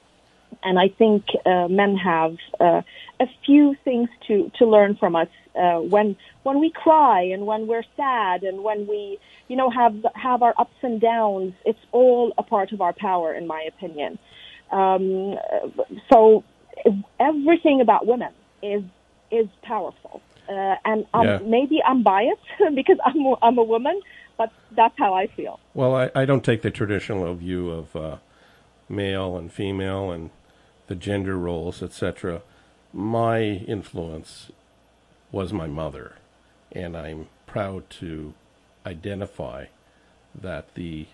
and 0.64 0.78
I 0.78 0.88
think 0.88 1.24
uh, 1.44 1.68
men 1.68 1.96
have 1.96 2.36
uh, 2.58 2.82
a 3.20 3.26
few 3.44 3.76
things 3.84 4.08
to, 4.26 4.50
to 4.58 4.66
learn 4.66 4.96
from 4.96 5.14
us 5.14 5.28
uh, 5.54 5.78
when 5.78 6.16
when 6.42 6.58
we 6.58 6.70
cry 6.70 7.22
and 7.22 7.46
when 7.46 7.66
we're 7.66 7.84
sad 7.96 8.42
and 8.42 8.64
when 8.64 8.86
we 8.86 9.18
you 9.46 9.56
know 9.56 9.70
have 9.70 9.94
have 10.14 10.42
our 10.42 10.54
ups 10.58 10.74
and 10.82 11.00
downs. 11.00 11.52
It's 11.64 11.78
all 11.92 12.32
a 12.38 12.42
part 12.42 12.72
of 12.72 12.80
our 12.80 12.92
power, 12.92 13.32
in 13.32 13.46
my 13.46 13.62
opinion. 13.68 14.18
Um, 14.72 15.36
so 16.12 16.42
everything 17.20 17.80
about 17.80 18.06
women 18.06 18.32
is 18.62 18.82
is 19.30 19.46
powerful, 19.62 20.22
uh, 20.48 20.76
and 20.84 21.06
um, 21.14 21.26
yeah. 21.26 21.38
maybe 21.44 21.80
I'm 21.86 22.02
biased 22.02 22.40
because 22.74 22.98
I'm 23.04 23.20
a, 23.20 23.34
I'm 23.42 23.58
a 23.58 23.62
woman, 23.62 24.00
but 24.36 24.50
that's 24.72 24.94
how 24.98 25.14
I 25.14 25.28
feel. 25.28 25.60
Well, 25.74 25.94
I, 25.94 26.10
I 26.14 26.24
don't 26.24 26.42
take 26.42 26.62
the 26.62 26.70
traditional 26.70 27.34
view 27.34 27.70
of 27.70 27.94
uh, 27.94 28.16
male 28.88 29.36
and 29.36 29.52
female 29.52 30.10
and 30.10 30.30
the 30.86 30.94
gender 30.94 31.36
roles, 31.36 31.82
etc. 31.82 32.42
My 32.92 33.40
influence 33.40 34.50
was 35.32 35.52
my 35.52 35.66
mother, 35.66 36.16
and 36.72 36.96
I'm 36.96 37.28
proud 37.46 37.88
to 37.90 38.34
identify 38.86 39.66
that 40.34 40.74
the 40.74 41.06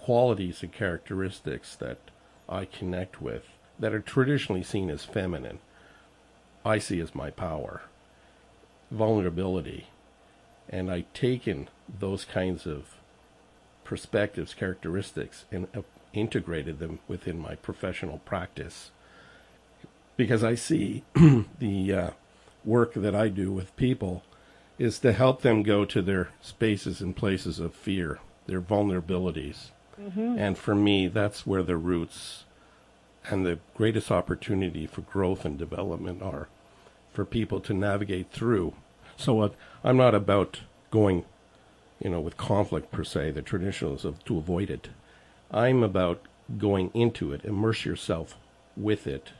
qualities 0.00 0.62
and 0.62 0.72
characteristics 0.72 1.76
that 1.76 1.98
I 2.48 2.64
connect 2.64 3.20
with 3.20 3.44
that 3.78 3.92
are 3.92 4.00
traditionally 4.00 4.62
seen 4.62 4.90
as 4.90 5.04
feminine, 5.04 5.58
I 6.64 6.78
see 6.78 7.00
as 7.00 7.14
my 7.14 7.30
power, 7.30 7.82
vulnerability, 8.90 9.88
and 10.68 10.90
I've 10.90 11.12
taken 11.12 11.68
those 12.00 12.24
kinds 12.24 12.66
of 12.66 12.94
perspectives, 13.84 14.54
characteristics, 14.54 15.44
and 15.52 15.68
integrated 16.12 16.78
them 16.78 16.98
within 17.08 17.38
my 17.38 17.54
professional 17.54 18.18
practice 18.18 18.90
because 20.16 20.42
I 20.42 20.54
see 20.54 21.04
the 21.58 21.92
uh, 21.92 22.10
work 22.64 22.94
that 22.94 23.14
I 23.14 23.28
do 23.28 23.52
with 23.52 23.76
people 23.76 24.22
is 24.78 24.98
to 25.00 25.12
help 25.12 25.42
them 25.42 25.62
go 25.62 25.84
to 25.84 26.02
their 26.02 26.30
spaces 26.40 27.00
and 27.00 27.16
places 27.16 27.58
of 27.58 27.74
fear, 27.74 28.18
their 28.46 28.60
vulnerabilities. 28.60 29.70
Mm-hmm. 30.00 30.38
And 30.38 30.58
for 30.58 30.74
me, 30.74 31.08
that's 31.08 31.46
where 31.46 31.62
the 31.62 31.76
roots 31.76 32.44
and 33.28 33.44
the 33.44 33.58
greatest 33.74 34.10
opportunity 34.10 34.86
for 34.86 35.00
growth 35.02 35.44
and 35.44 35.58
development 35.58 36.22
are 36.22 36.48
for 37.12 37.24
people 37.24 37.60
to 37.60 37.74
navigate 37.74 38.30
through. 38.30 38.74
So 39.16 39.40
uh, 39.40 39.48
I'm 39.82 39.96
not 39.96 40.14
about 40.14 40.60
going, 40.90 41.24
you 41.98 42.10
know, 42.10 42.20
with 42.20 42.36
conflict 42.36 42.92
per 42.92 43.04
se, 43.04 43.32
the 43.32 43.42
traditionals 43.42 44.04
of 44.04 44.22
to 44.24 44.36
avoid 44.36 44.70
it. 44.70 44.88
I'm 45.50 45.82
about 45.82 46.22
going 46.58 46.90
into 46.94 47.32
it, 47.32 47.44
immerse 47.44 47.84
yourself 47.84 48.36
with 48.76 49.06
it, 49.06 49.32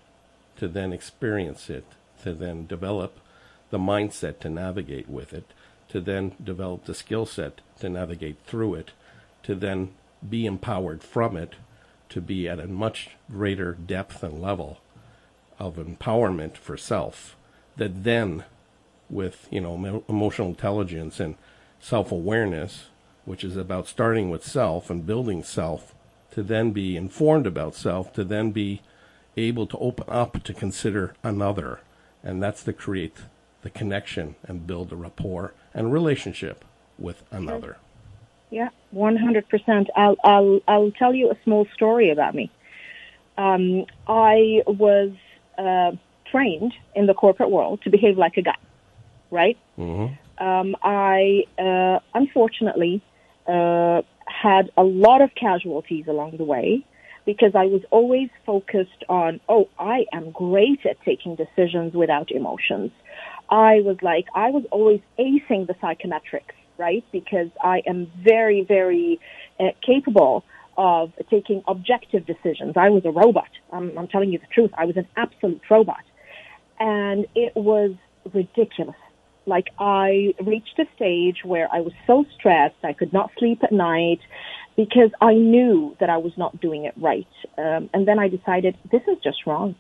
to 0.57 0.69
then 0.69 0.93
experience 0.93 1.69
it, 1.69 1.85
to 2.23 2.33
then 2.33 2.67
develop 2.67 3.19
the 3.71 3.79
mindset 3.79 4.39
to 4.41 4.49
navigate 4.49 5.09
with 5.09 5.33
it, 5.33 5.53
to 5.89 6.01
then 6.01 6.35
develop 6.43 6.85
the 6.85 6.95
skill 6.95 7.27
set 7.27 7.61
to 7.81 7.89
navigate 7.89 8.39
through 8.47 8.75
it, 8.75 8.93
to 9.43 9.55
then 9.55 9.91
be 10.29 10.47
empowered 10.47 11.03
from 11.03 11.37
it, 11.37 11.55
to 12.09 12.21
be 12.21 12.49
at 12.49 12.61
a 12.61 12.67
much 12.67 13.11
greater 13.31 13.73
depth 13.73 14.23
and 14.23 14.41
level 14.41 14.81
of 15.59 15.77
empowerment 15.77 16.57
for 16.57 16.77
self, 16.77 17.37
that 17.77 18.05
then, 18.05 18.45
with 19.09 19.49
you 19.51 19.61
know 19.61 20.03
emotional 20.09 20.49
intelligence 20.49 21.21
and 21.21 21.37
self 21.81 22.11
awareness, 22.11 22.87
which 23.25 23.45
is 23.45 23.57
about 23.57 23.87
starting 23.89 24.31
with 24.31 24.45
self 24.45 24.91
and 24.91 25.07
building 25.07 25.43
self, 25.43 25.95
to 26.37 26.43
then 26.43 26.71
be 26.71 26.99
informed 26.99 27.47
about 27.47 27.75
self, 27.75 28.13
to 28.13 28.23
then 28.23 28.51
be 28.51 28.83
able 29.39 29.67
to 29.67 29.79
open 29.79 30.05
up 30.07 30.43
to 30.45 30.53
consider 30.53 31.15
another. 31.23 31.81
And 32.23 32.43
that's 32.43 32.63
to 32.65 32.75
create 32.75 33.17
the 33.63 33.71
connection 33.71 34.37
and 34.47 34.67
build 34.67 34.93
a 34.93 34.97
rapport 34.97 35.55
and 35.73 35.91
relationship 35.91 36.63
with 36.99 37.23
another. 37.31 37.79
Yeah, 38.51 38.69
100%. 38.95 39.87
I'll, 39.97 40.17
I'll, 40.23 40.61
I'll 40.69 40.91
tell 40.91 41.15
you 41.15 41.31
a 41.31 41.39
small 41.43 41.67
story 41.75 42.11
about 42.11 42.35
me. 42.35 42.51
Um, 43.39 43.87
I 44.07 44.63
was 44.67 45.13
uh, 45.57 45.93
trained 46.31 46.75
in 46.95 47.07
the 47.07 47.15
corporate 47.15 47.51
world 47.51 47.81
to 47.85 47.91
behave 47.91 48.19
like 48.19 48.37
a 48.37 48.43
guy, 48.43 48.59
right? 49.31 49.57
Mm-hmm. 49.79 50.47
Um, 50.47 50.77
I 50.83 51.45
uh, 51.59 52.01
unfortunately 52.13 53.03
uh, 53.47 54.03
had 54.43 54.71
a 54.77 54.83
lot 54.83 55.23
of 55.23 55.31
casualties 55.35 56.07
along 56.09 56.37
the 56.37 56.45
way 56.45 56.85
because 57.25 57.53
I 57.55 57.65
was 57.65 57.83
always 57.91 58.29
focused 58.45 59.05
on, 59.09 59.41
oh, 59.49 59.69
I 59.79 60.05
am 60.13 60.31
great 60.31 60.87
at 60.87 60.97
taking 61.05 61.37
decisions 61.37 61.93
without 61.95 62.31
emotions. 62.31 62.93
I 63.51 63.81
was 63.81 63.97
like, 64.01 64.27
I 64.35 64.51
was 64.51 64.65
always 64.71 65.01
acing 65.19 65.67
the 65.67 65.75
psychometrics, 65.75 66.55
right? 66.79 67.05
Because 67.13 67.49
I 67.63 67.83
am 67.87 68.11
very, 68.23 68.63
very 68.63 69.21
uh, 69.59 69.71
capable 69.85 70.45
of 70.79 71.13
taking 71.31 71.63
objective 71.67 72.27
decisions. 72.27 72.75
I 72.77 72.91
was 72.91 73.05
a 73.05 73.11
robot. 73.11 73.49
I'm, 73.73 73.97
I'm 73.99 74.09
telling 74.09 74.31
you 74.33 74.39
the 74.39 74.47
truth. 74.53 74.71
I 74.77 74.85
was 74.85 74.97
an 74.97 75.09
absolute 75.17 75.63
robot. 75.71 76.05
And 76.79 77.27
it 77.35 77.57
was 77.57 77.93
ridiculous. 78.33 78.97
Like 79.47 79.69
I 79.79 80.35
reached 80.45 80.79
a 80.79 80.87
stage 80.97 81.39
where 81.45 81.69
I 81.73 81.81
was 81.81 81.93
so 82.07 82.25
stressed, 82.35 82.77
I 82.83 82.93
could 82.93 83.13
not 83.13 83.31
sleep 83.39 83.63
at 83.63 83.73
night 83.73 84.21
because 84.77 85.11
I 85.21 85.35
knew 85.35 85.97
that 86.01 86.11
I 86.11 86.19
was 86.19 86.33
not 86.37 86.61
doing 86.61 86.85
it 86.85 86.95
right. 87.01 87.29
Um, 87.57 87.89
and 87.95 88.07
then 88.07 88.19
I 88.19 88.29
decided 88.29 88.77
this 88.91 89.03
is 89.07 89.19
just 89.23 89.47
wrong. 89.47 89.77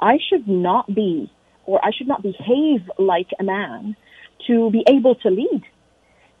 I 0.00 0.18
should 0.28 0.48
not 0.48 0.92
be, 0.94 1.30
or 1.66 1.84
I 1.84 1.90
should 1.90 2.08
not 2.08 2.22
behave 2.22 2.88
like 2.98 3.28
a 3.38 3.44
man 3.44 3.96
to 4.46 4.70
be 4.70 4.84
able 4.88 5.16
to 5.16 5.30
lead. 5.30 5.64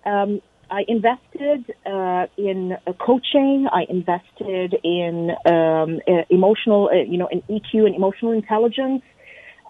Um, 0.06 0.40
I 0.70 0.84
invested 0.86 1.74
uh, 1.86 2.26
in 2.36 2.76
uh, 2.86 2.92
coaching. 2.92 3.68
I 3.72 3.86
invested 3.88 4.76
in 4.84 5.30
um, 5.46 6.00
uh, 6.06 6.24
emotional, 6.30 6.90
you 6.92 7.18
know, 7.18 7.28
in 7.28 7.42
EQ 7.42 7.86
and 7.86 7.94
emotional 7.94 8.32
intelligence. 8.32 9.02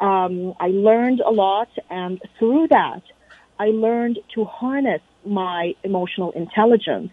Um, 0.01 0.55
I 0.61 0.69
learned 0.69 1.21
a 1.21 1.31
lot, 1.31 1.69
and 1.91 2.21
through 2.39 2.69
that, 2.69 3.03
I 3.59 3.67
learned 3.67 4.19
to 4.35 4.45
harness 4.45 5.01
my 5.27 5.75
emotional 5.83 6.31
intelligence 6.33 7.11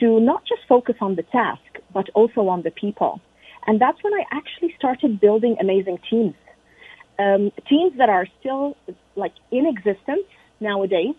to 0.00 0.18
not 0.20 0.42
just 0.46 0.62
focus 0.68 0.96
on 1.00 1.16
the 1.16 1.22
task, 1.22 1.62
but 1.94 2.08
also 2.14 2.48
on 2.48 2.62
the 2.62 2.70
people. 2.70 3.20
And 3.66 3.80
that's 3.80 4.02
when 4.02 4.12
I 4.14 4.24
actually 4.32 4.74
started 4.78 5.20
building 5.20 5.56
amazing 5.60 5.98
teams. 6.08 6.34
Um, 7.18 7.52
teams 7.68 7.92
that 7.98 8.08
are 8.08 8.26
still 8.40 8.76
like 9.14 9.32
in 9.52 9.66
existence 9.66 10.26
nowadays, 10.58 11.14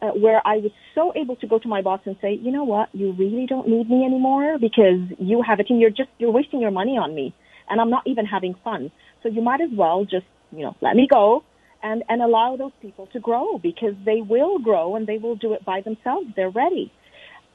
uh, 0.00 0.08
where 0.08 0.40
I 0.46 0.58
was 0.58 0.70
so 0.94 1.12
able 1.14 1.36
to 1.36 1.46
go 1.46 1.58
to 1.58 1.68
my 1.68 1.82
boss 1.82 2.00
and 2.06 2.16
say, 2.22 2.34
you 2.34 2.50
know 2.50 2.64
what, 2.64 2.88
you 2.92 3.12
really 3.12 3.46
don't 3.46 3.68
need 3.68 3.90
me 3.90 4.04
anymore 4.04 4.58
because 4.58 5.00
you 5.18 5.42
have 5.42 5.60
a 5.60 5.64
team. 5.64 5.78
You're 5.78 5.90
just, 5.90 6.10
you're 6.18 6.30
wasting 6.30 6.60
your 6.60 6.70
money 6.70 6.96
on 6.96 7.14
me 7.14 7.34
and 7.68 7.80
I'm 7.80 7.90
not 7.90 8.02
even 8.06 8.26
having 8.26 8.54
fun. 8.64 8.90
So 9.22 9.28
you 9.28 9.42
might 9.42 9.60
as 9.60 9.70
well 9.72 10.04
just, 10.04 10.26
you 10.50 10.62
know, 10.62 10.76
let 10.80 10.96
me 10.96 11.06
go 11.10 11.44
and, 11.82 12.02
and 12.08 12.22
allow 12.22 12.56
those 12.56 12.72
people 12.80 13.06
to 13.12 13.20
grow 13.20 13.58
because 13.58 13.94
they 14.04 14.20
will 14.20 14.58
grow 14.58 14.96
and 14.96 15.06
they 15.06 15.18
will 15.18 15.36
do 15.36 15.52
it 15.52 15.64
by 15.64 15.80
themselves. 15.80 16.26
They're 16.36 16.50
ready. 16.50 16.92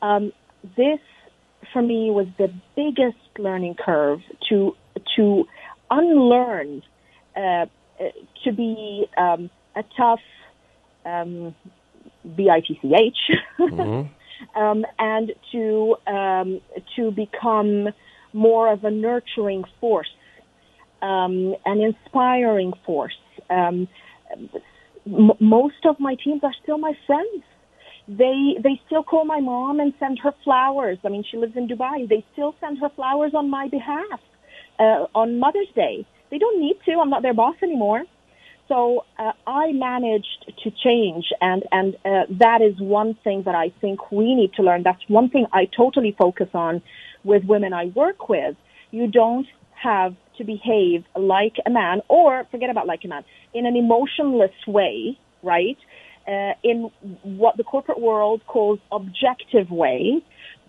Um, 0.02 0.32
this 0.76 1.00
for 1.74 1.82
me 1.82 2.12
was 2.12 2.28
the 2.38 2.54
biggest 2.76 3.18
learning 3.38 3.76
curve 3.84 4.20
to 4.50 4.76
to 5.16 5.46
unlearn 5.90 6.82
uh, 7.36 7.66
to 8.44 8.52
be 8.52 9.06
um, 9.18 9.50
a 9.76 9.84
tough 9.96 10.20
um, 11.06 11.56
bitch 12.28 12.72
mm-hmm. 13.60 14.60
um, 14.60 14.86
and 15.00 15.32
to 15.52 15.96
um, 16.08 16.62
to 16.96 17.12
become 17.12 17.90
more 18.34 18.72
of 18.72 18.84
a 18.84 18.92
nurturing 18.92 19.64
force 19.80 20.10
um, 21.02 21.56
an 21.66 21.80
inspiring 21.82 22.74
force 22.86 23.18
um, 23.50 23.88
m- 25.06 25.32
most 25.40 25.86
of 25.86 26.00
my 26.00 26.16
teams 26.24 26.42
are 26.44 26.54
still 26.64 26.78
my 26.78 26.94
friends 27.06 27.44
they 28.08 28.56
they 28.64 28.80
still 28.86 29.04
call 29.04 29.26
my 29.26 29.40
mom 29.42 29.80
and 29.80 29.94
send 30.00 30.20
her 30.20 30.34
flowers. 30.44 30.98
I 31.04 31.10
mean, 31.10 31.24
she 31.30 31.38
lives 31.38 31.58
in 31.58 31.68
Dubai. 31.68 32.08
They 32.08 32.24
still 32.34 32.56
send 32.62 32.80
her 32.80 32.90
flowers 32.96 33.34
on 33.34 33.50
my 33.50 33.68
behalf 33.68 34.22
uh, 34.80 35.08
on 35.14 35.40
Mother's 35.40 35.68
Day. 35.76 36.06
They 36.32 36.38
don't 36.38 36.60
need 36.60 36.78
to. 36.86 37.00
I'm 37.02 37.10
not 37.10 37.22
their 37.22 37.34
boss 37.34 37.56
anymore. 37.62 38.04
So 38.70 39.06
uh, 39.18 39.32
I 39.46 39.72
managed 39.74 40.54
to 40.64 40.72
change, 40.72 41.26
and 41.42 41.64
and 41.72 41.96
uh, 42.06 42.24
that 42.40 42.62
is 42.62 42.80
one 42.80 43.16
thing 43.24 43.44
that 43.44 43.56
I 43.56 43.74
think 43.82 44.12
we 44.12 44.36
need 44.36 44.54
to 44.54 44.64
learn. 44.64 44.84
That's 44.84 45.02
one 45.10 45.30
thing 45.30 45.46
I 45.52 45.66
totally 45.66 46.16
focus 46.18 46.50
on 46.54 46.82
with 47.26 47.44
women 47.44 47.74
I 47.74 47.86
work 47.88 48.30
with. 48.30 48.56
You 48.92 49.08
don't 49.08 49.48
have 49.82 50.16
to 50.38 50.44
behave 50.44 51.04
like 51.16 51.56
a 51.66 51.70
man, 51.70 52.02
or 52.08 52.46
forget 52.52 52.70
about 52.70 52.88
like 52.88 53.04
a 53.04 53.08
man, 53.08 53.24
in 53.54 53.66
an 53.66 53.76
emotionless 53.76 54.56
way, 54.68 55.18
right? 55.44 55.78
uh, 56.28 56.54
in 56.64 56.92
what 57.24 57.58
the 57.58 57.64
corporate 57.64 58.00
world 58.00 58.42
calls 58.48 58.80
objective 58.92 59.72
way 59.72 60.22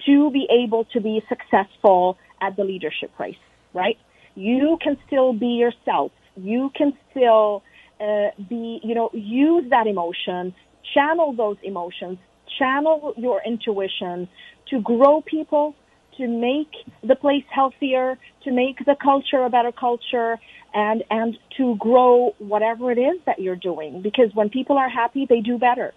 to 0.06 0.30
be 0.30 0.46
able 0.50 0.84
to 0.84 1.00
be 1.00 1.20
successful 1.28 2.16
at 2.40 2.56
the 2.56 2.64
leadership 2.64 3.10
race, 3.18 3.34
right? 3.74 3.98
You 4.36 4.78
can 4.80 4.96
still 5.06 5.32
be 5.32 5.58
yourself. 5.64 6.12
You 6.36 6.70
can 6.76 6.92
still 7.10 7.64
uh, 8.00 8.28
be, 8.48 8.80
you 8.84 8.94
know, 8.94 9.10
use 9.12 9.68
that 9.70 9.88
emotion, 9.88 10.54
channel 10.94 11.32
those 11.32 11.56
emotions, 11.64 12.18
channel 12.58 13.14
your 13.16 13.42
intuition 13.44 14.28
to 14.70 14.80
grow 14.80 15.22
people, 15.22 15.74
to 16.18 16.28
make 16.28 16.72
the 17.02 17.16
place 17.16 17.44
healthier, 17.50 18.18
to 18.44 18.52
make 18.52 18.78
the 18.84 18.96
culture 19.02 19.42
a 19.44 19.50
better 19.50 19.72
culture, 19.72 20.38
and 20.74 21.02
and 21.10 21.38
to 21.56 21.76
grow 21.76 22.34
whatever 22.38 22.92
it 22.92 22.98
is 22.98 23.18
that 23.26 23.40
you're 23.40 23.56
doing. 23.56 24.02
Because 24.02 24.30
when 24.34 24.50
people 24.50 24.76
are 24.78 24.88
happy, 24.88 25.26
they 25.28 25.40
do 25.40 25.58
better, 25.58 25.94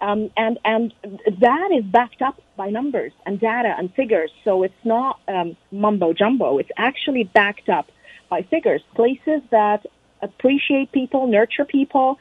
um, 0.00 0.30
and 0.36 0.58
and 0.64 0.92
that 1.40 1.70
is 1.78 1.84
backed 1.84 2.22
up 2.22 2.40
by 2.56 2.70
numbers 2.70 3.12
and 3.26 3.40
data 3.40 3.74
and 3.78 3.94
figures. 3.94 4.30
So 4.44 4.62
it's 4.64 4.84
not 4.84 5.20
um, 5.28 5.56
mumbo 5.70 6.12
jumbo. 6.12 6.58
It's 6.58 6.70
actually 6.76 7.24
backed 7.24 7.68
up 7.68 7.86
by 8.28 8.42
figures. 8.42 8.82
Places 8.94 9.42
that 9.50 9.86
appreciate 10.22 10.92
people, 10.92 11.26
nurture 11.28 11.64
people, 11.64 12.18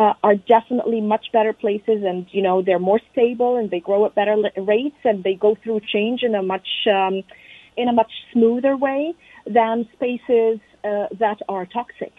uh, 0.00 0.14
are 0.22 0.34
definitely 0.34 1.02
much 1.02 1.26
better 1.30 1.52
places 1.52 1.98
and, 2.10 2.26
you 2.30 2.40
know, 2.40 2.62
they're 2.62 2.86
more 2.92 3.00
stable 3.12 3.58
and 3.58 3.70
they 3.70 3.80
grow 3.80 4.06
at 4.06 4.14
better 4.14 4.36
rates 4.56 4.96
and 5.04 5.22
they 5.22 5.34
go 5.34 5.54
through 5.62 5.78
change 5.80 6.22
in 6.22 6.34
a 6.34 6.42
much, 6.42 6.68
um, 6.90 7.22
in 7.76 7.86
a 7.86 7.92
much 7.92 8.10
smoother 8.32 8.74
way 8.78 9.12
than 9.44 9.86
spaces 9.92 10.58
uh, 10.84 11.06
that 11.18 11.38
are 11.50 11.66
toxic. 11.66 12.14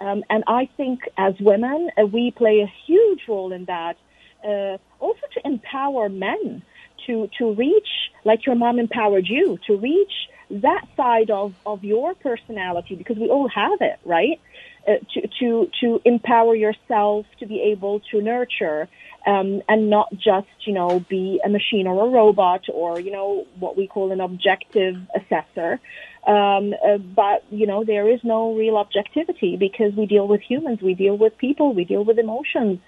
Um, 0.00 0.24
and 0.30 0.44
I 0.46 0.62
think 0.78 1.00
as 1.18 1.34
women, 1.38 1.90
uh, 2.00 2.06
we 2.06 2.30
play 2.30 2.60
a 2.60 2.72
huge 2.86 3.20
role 3.28 3.52
in 3.52 3.66
that, 3.66 3.96
uh, 4.42 4.78
also 4.98 5.26
to 5.34 5.40
empower 5.44 6.08
men 6.08 6.62
to, 7.06 7.28
to 7.38 7.52
reach, 7.52 7.90
like 8.24 8.46
your 8.46 8.54
mom 8.54 8.78
empowered 8.78 9.26
you, 9.28 9.58
to 9.66 9.76
reach 9.76 10.12
that 10.50 10.86
side 10.96 11.30
of, 11.30 11.52
of 11.66 11.84
your 11.84 12.14
personality 12.14 12.94
because 12.94 13.18
we 13.18 13.28
all 13.28 13.48
have 13.48 13.80
it, 13.82 13.98
right? 14.06 14.40
Uh, 14.86 14.98
to, 15.12 15.20
to, 15.40 15.68
to 15.80 16.00
empower 16.04 16.54
yourself 16.54 17.26
to 17.40 17.44
be 17.46 17.60
able 17.72 17.98
to 18.08 18.22
nurture 18.22 18.88
um, 19.26 19.60
and 19.68 19.90
not 19.90 20.08
just, 20.12 20.46
you 20.64 20.72
know, 20.72 21.04
be 21.08 21.40
a 21.44 21.48
machine 21.48 21.88
or 21.88 22.06
a 22.06 22.08
robot 22.08 22.62
or, 22.72 23.00
you 23.00 23.10
know, 23.10 23.44
what 23.58 23.76
we 23.76 23.88
call 23.88 24.12
an 24.12 24.20
objective 24.20 24.94
assessor. 25.18 25.80
Um, 26.24 26.72
uh, 26.86 26.98
but, 26.98 27.42
you 27.50 27.66
know, 27.66 27.82
there 27.84 28.08
is 28.08 28.20
no 28.22 28.54
real 28.54 28.76
objectivity 28.76 29.56
because 29.56 29.92
we 29.96 30.06
deal 30.06 30.28
with 30.28 30.40
humans, 30.40 30.78
we 30.80 30.94
deal 30.94 31.18
with 31.18 31.36
people, 31.36 31.74
we 31.74 31.84
deal 31.84 32.04
with 32.04 32.18
emotions. 32.20 32.78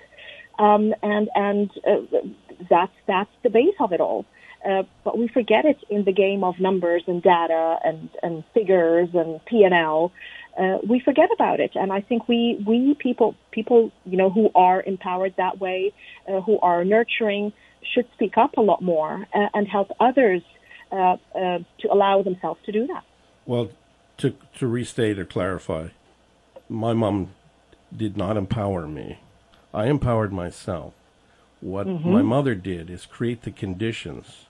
Um, 0.56 0.94
and 1.02 1.28
and 1.34 1.68
uh, 1.84 2.18
that's, 2.70 2.96
that's 3.08 3.34
the 3.42 3.50
base 3.50 3.74
of 3.80 3.92
it 3.92 4.00
all. 4.00 4.24
Uh, 4.66 4.82
but 5.04 5.16
we 5.16 5.28
forget 5.28 5.64
it 5.64 5.78
in 5.88 6.04
the 6.04 6.12
game 6.12 6.42
of 6.42 6.58
numbers 6.58 7.02
and 7.06 7.22
data 7.22 7.78
and, 7.84 8.10
and 8.22 8.44
figures 8.54 9.08
and 9.14 9.44
P&L 9.46 10.12
uh, 10.58 10.78
we 10.86 10.98
forget 11.00 11.30
about 11.32 11.60
it. 11.60 11.72
And 11.74 11.92
I 11.92 12.00
think 12.00 12.28
we, 12.28 12.62
we 12.66 12.94
people, 12.94 13.36
people, 13.52 13.92
you 14.04 14.16
know, 14.16 14.28
who 14.28 14.50
are 14.54 14.82
empowered 14.82 15.34
that 15.36 15.60
way, 15.60 15.92
uh, 16.26 16.40
who 16.40 16.58
are 16.60 16.84
nurturing, 16.84 17.52
should 17.94 18.06
speak 18.14 18.36
up 18.36 18.56
a 18.56 18.60
lot 18.60 18.82
more 18.82 19.26
uh, 19.32 19.48
and 19.54 19.68
help 19.68 19.92
others 20.00 20.42
uh, 20.90 21.16
uh, 21.34 21.58
to 21.78 21.92
allow 21.92 22.22
themselves 22.22 22.60
to 22.66 22.72
do 22.72 22.86
that. 22.88 23.04
Well, 23.46 23.70
to 24.18 24.34
to 24.58 24.66
restate 24.66 25.18
or 25.18 25.24
clarify, 25.24 25.88
my 26.68 26.92
mom 26.92 27.30
did 27.96 28.16
not 28.16 28.36
empower 28.36 28.86
me. 28.88 29.20
I 29.72 29.86
empowered 29.86 30.32
myself. 30.32 30.92
What 31.60 31.86
mm-hmm. 31.86 32.12
my 32.12 32.22
mother 32.22 32.54
did 32.54 32.90
is 32.90 33.06
create 33.06 33.42
the 33.42 33.50
conditions 33.52 34.46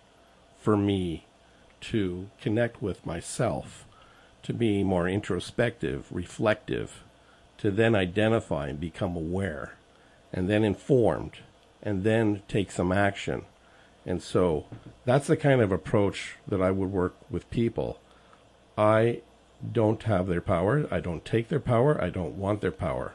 for 0.69 0.77
me 0.77 1.25
to 1.81 2.29
connect 2.43 2.83
with 2.83 3.07
myself 3.07 3.87
to 4.43 4.53
be 4.53 4.85
more 4.85 5.09
introspective, 5.09 6.05
reflective, 6.11 7.03
to 7.57 7.71
then 7.71 7.95
identify 7.95 8.69
and 8.69 8.79
become 8.79 9.17
aware, 9.17 9.79
and 10.31 10.47
then 10.47 10.65
informed, 10.65 11.39
and 11.83 12.05
then 12.05 12.43
take 12.49 12.71
some 12.71 12.93
action. 12.93 13.47
And 14.05 14.23
so 14.23 14.67
that's 15.07 15.27
the 15.27 15.39
kind 15.39 15.63
of 15.63 15.73
approach 15.73 16.37
that 16.47 16.61
I 16.61 16.71
would 16.71 16.93
work 16.93 17.17
with 17.31 17.49
people. 17.49 17.99
I 18.77 19.23
don't 19.73 20.03
have 20.03 20.27
their 20.27 20.43
power. 20.43 20.87
I 20.91 21.01
don't 21.01 21.25
take 21.25 21.49
their 21.49 21.61
power. 21.61 21.99
I 21.99 22.11
don't 22.11 22.37
want 22.37 22.61
their 22.61 22.71
power. 22.71 23.15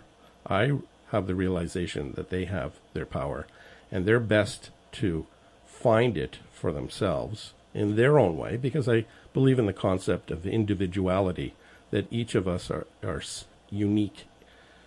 I 0.50 0.72
have 1.12 1.28
the 1.28 1.36
realization 1.36 2.14
that 2.16 2.32
they 2.32 2.46
have 2.46 2.80
their 2.94 3.06
power, 3.06 3.46
and 3.92 4.08
they're 4.08 4.20
best 4.20 4.72
to 4.94 5.28
find 5.68 6.18
it 6.18 6.40
for 6.64 6.72
themselves 6.72 7.52
in 7.74 7.98
their 7.98 8.18
own 8.18 8.38
way 8.38 8.56
because 8.56 8.88
I 8.88 9.04
believe 9.34 9.60
in 9.60 9.66
the 9.66 9.74
concept 9.74 10.32
of 10.32 10.48
individuality, 10.48 11.56
that 11.92 12.08
each 12.10 12.36
of 12.36 12.48
us 12.48 12.72
are, 12.72 12.88
are 13.04 13.22
unique 13.70 14.24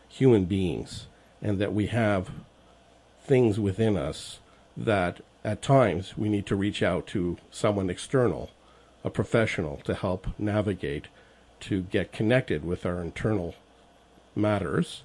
human 0.09 0.47
beings 0.47 1.07
and 1.43 1.59
that 1.59 1.75
we 1.75 1.89
have 1.89 2.31
things 3.21 3.61
within 3.61 3.95
us 3.99 4.39
that 4.75 5.21
at 5.45 5.61
times 5.61 6.17
we 6.17 6.31
need 6.31 6.47
to 6.47 6.57
reach 6.57 6.83
out 6.83 7.07
to 7.09 7.37
someone 7.51 7.91
external, 7.91 8.49
a 9.05 9.11
professional, 9.11 9.77
to 9.85 9.93
help 9.93 10.29
navigate, 10.39 11.09
to 11.61 11.83
get 11.83 12.11
connected 12.11 12.65
with 12.65 12.87
our 12.87 13.03
internal 13.03 13.55
matters. 14.35 15.03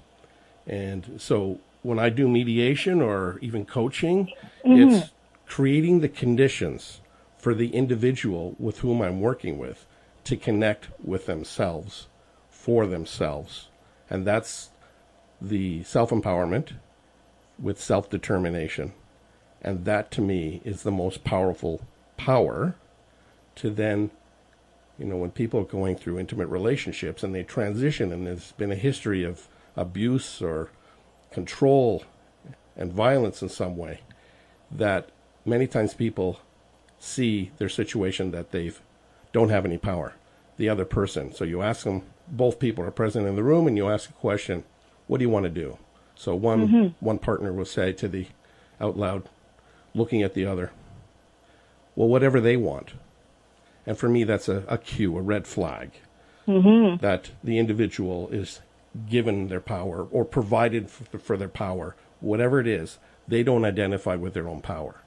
And 0.66 1.20
so 1.20 1.60
when 1.82 1.98
I 1.98 2.08
do 2.08 2.26
mediation 2.28 3.02
or 3.02 3.38
even 3.42 3.66
coaching, 3.66 4.32
mm-hmm. 4.64 4.88
it's 4.88 5.10
creating 5.52 6.00
the 6.00 6.08
conditions 6.08 7.02
for 7.36 7.52
the 7.52 7.74
individual 7.74 8.56
with 8.58 8.78
whom 8.78 9.02
I'm 9.02 9.20
working 9.20 9.58
with 9.58 9.84
to 10.24 10.34
connect 10.34 10.88
with 11.04 11.26
themselves 11.26 12.06
for 12.48 12.86
themselves. 12.86 13.68
And 14.08 14.26
that's 14.26 14.70
the 15.42 15.82
self 15.82 16.08
empowerment 16.08 16.72
with 17.58 17.78
self 17.78 18.08
determination. 18.08 18.94
And 19.60 19.84
that 19.84 20.10
to 20.12 20.22
me 20.22 20.62
is 20.64 20.84
the 20.84 20.90
most 20.90 21.22
powerful 21.22 21.82
power 22.16 22.74
to 23.56 23.68
then, 23.68 24.10
you 24.98 25.04
know, 25.04 25.18
when 25.18 25.32
people 25.32 25.60
are 25.60 25.64
going 25.64 25.96
through 25.96 26.18
intimate 26.18 26.48
relationships 26.48 27.22
and 27.22 27.34
they 27.34 27.42
transition 27.42 28.10
and 28.10 28.26
there's 28.26 28.52
been 28.52 28.72
a 28.72 28.86
history 28.88 29.22
of 29.22 29.48
abuse 29.76 30.40
or 30.40 30.70
control 31.30 32.04
and 32.74 32.90
violence 32.90 33.42
in 33.42 33.50
some 33.50 33.76
way, 33.76 34.00
that 34.70 35.10
many 35.44 35.66
times 35.66 35.94
people 35.94 36.40
see 36.98 37.50
their 37.58 37.68
situation 37.68 38.30
that 38.30 38.52
they 38.52 38.72
don't 39.32 39.48
have 39.48 39.64
any 39.64 39.78
power, 39.78 40.14
the 40.56 40.68
other 40.68 40.84
person. 40.84 41.32
So 41.32 41.44
you 41.44 41.62
ask 41.62 41.84
them, 41.84 42.02
both 42.28 42.58
people 42.58 42.84
are 42.84 42.90
present 42.90 43.26
in 43.26 43.36
the 43.36 43.42
room, 43.42 43.66
and 43.66 43.76
you 43.76 43.88
ask 43.88 44.08
a 44.08 44.14
question, 44.14 44.64
what 45.06 45.18
do 45.18 45.24
you 45.24 45.30
want 45.30 45.44
to 45.44 45.50
do? 45.50 45.78
So 46.14 46.34
one 46.34 46.68
mm-hmm. 46.68 47.04
one 47.04 47.18
partner 47.18 47.52
will 47.52 47.64
say 47.64 47.92
to 47.94 48.08
the 48.08 48.26
out 48.80 48.96
loud, 48.96 49.28
looking 49.94 50.22
at 50.22 50.34
the 50.34 50.46
other, 50.46 50.70
well, 51.96 52.08
whatever 52.08 52.40
they 52.40 52.56
want. 52.56 52.92
And 53.86 53.98
for 53.98 54.08
me, 54.08 54.24
that's 54.24 54.48
a, 54.48 54.64
a 54.68 54.78
cue, 54.78 55.16
a 55.16 55.20
red 55.20 55.46
flag, 55.46 55.90
mm-hmm. 56.46 57.02
that 57.02 57.30
the 57.42 57.58
individual 57.58 58.28
is 58.28 58.60
given 59.08 59.48
their 59.48 59.60
power 59.60 60.06
or 60.10 60.24
provided 60.24 60.90
for, 60.90 61.18
for 61.18 61.36
their 61.36 61.48
power, 61.48 61.96
whatever 62.20 62.60
it 62.60 62.66
is, 62.66 62.98
they 63.26 63.42
don't 63.42 63.64
identify 63.64 64.14
with 64.14 64.34
their 64.34 64.48
own 64.48 64.60
power. 64.60 65.02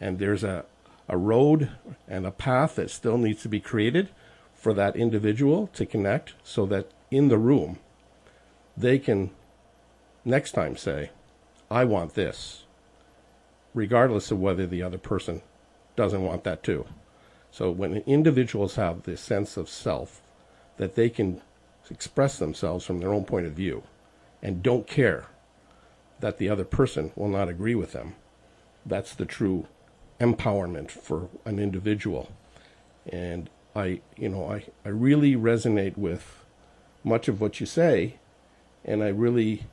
And 0.00 0.18
there's 0.18 0.44
a, 0.44 0.64
a 1.08 1.16
road 1.16 1.70
and 2.06 2.26
a 2.26 2.30
path 2.30 2.76
that 2.76 2.90
still 2.90 3.18
needs 3.18 3.42
to 3.42 3.48
be 3.48 3.60
created 3.60 4.10
for 4.54 4.74
that 4.74 4.96
individual 4.96 5.68
to 5.68 5.86
connect 5.86 6.34
so 6.42 6.66
that 6.66 6.90
in 7.10 7.28
the 7.28 7.38
room 7.38 7.78
they 8.76 8.98
can 8.98 9.30
next 10.24 10.52
time 10.52 10.76
say, 10.76 11.10
I 11.70 11.84
want 11.84 12.14
this, 12.14 12.64
regardless 13.74 14.30
of 14.30 14.40
whether 14.40 14.66
the 14.66 14.82
other 14.82 14.98
person 14.98 15.42
doesn't 15.96 16.22
want 16.22 16.44
that 16.44 16.62
too. 16.62 16.86
So 17.50 17.70
when 17.70 17.98
individuals 18.06 18.76
have 18.76 19.02
this 19.02 19.20
sense 19.20 19.56
of 19.56 19.68
self 19.68 20.22
that 20.76 20.94
they 20.94 21.10
can 21.10 21.40
express 21.90 22.38
themselves 22.38 22.84
from 22.84 22.98
their 22.98 23.12
own 23.12 23.24
point 23.24 23.46
of 23.46 23.52
view 23.52 23.82
and 24.42 24.62
don't 24.62 24.86
care 24.86 25.26
that 26.20 26.38
the 26.38 26.48
other 26.48 26.64
person 26.64 27.12
will 27.16 27.28
not 27.28 27.48
agree 27.48 27.74
with 27.74 27.92
them, 27.92 28.14
that's 28.84 29.14
the 29.14 29.24
true 29.24 29.66
empowerment 30.20 30.90
for 30.90 31.28
an 31.44 31.58
individual. 31.58 32.30
And 33.10 33.48
I, 33.74 34.00
you 34.16 34.28
know, 34.28 34.50
I, 34.50 34.64
I 34.84 34.88
really 34.88 35.34
resonate 35.36 35.96
with 35.96 36.44
much 37.04 37.28
of 37.28 37.40
what 37.40 37.60
you 37.60 37.66
say, 37.66 38.16
and 38.84 39.02
I 39.02 39.08
really, 39.08 39.64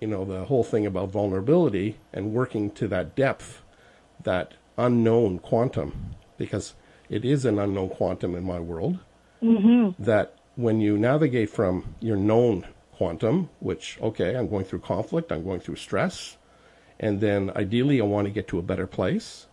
you 0.00 0.08
know, 0.08 0.24
the 0.24 0.44
whole 0.46 0.64
thing 0.64 0.86
about 0.86 1.10
vulnerability 1.10 1.96
and 2.12 2.32
working 2.32 2.70
to 2.72 2.88
that 2.88 3.14
depth, 3.14 3.62
that 4.22 4.54
unknown 4.76 5.38
quantum, 5.38 6.16
because 6.36 6.74
it 7.08 7.24
is 7.24 7.44
an 7.44 7.58
unknown 7.58 7.90
quantum 7.90 8.34
in 8.34 8.44
my 8.44 8.58
world, 8.58 8.98
mm-hmm. 9.42 10.02
that 10.02 10.34
when 10.56 10.80
you 10.80 10.98
navigate 10.98 11.50
from 11.50 11.94
your 12.00 12.16
known 12.16 12.66
quantum, 12.92 13.48
which, 13.60 13.98
okay, 14.02 14.34
I'm 14.34 14.48
going 14.48 14.64
through 14.64 14.80
conflict, 14.80 15.30
I'm 15.30 15.44
going 15.44 15.60
through 15.60 15.76
stress, 15.76 16.36
and 16.98 17.20
then 17.20 17.50
ideally 17.54 18.00
I 18.00 18.04
want 18.04 18.26
to 18.26 18.32
get 18.32 18.48
to 18.48 18.58
a 18.58 18.62
better 18.62 18.86
place. 18.86 19.45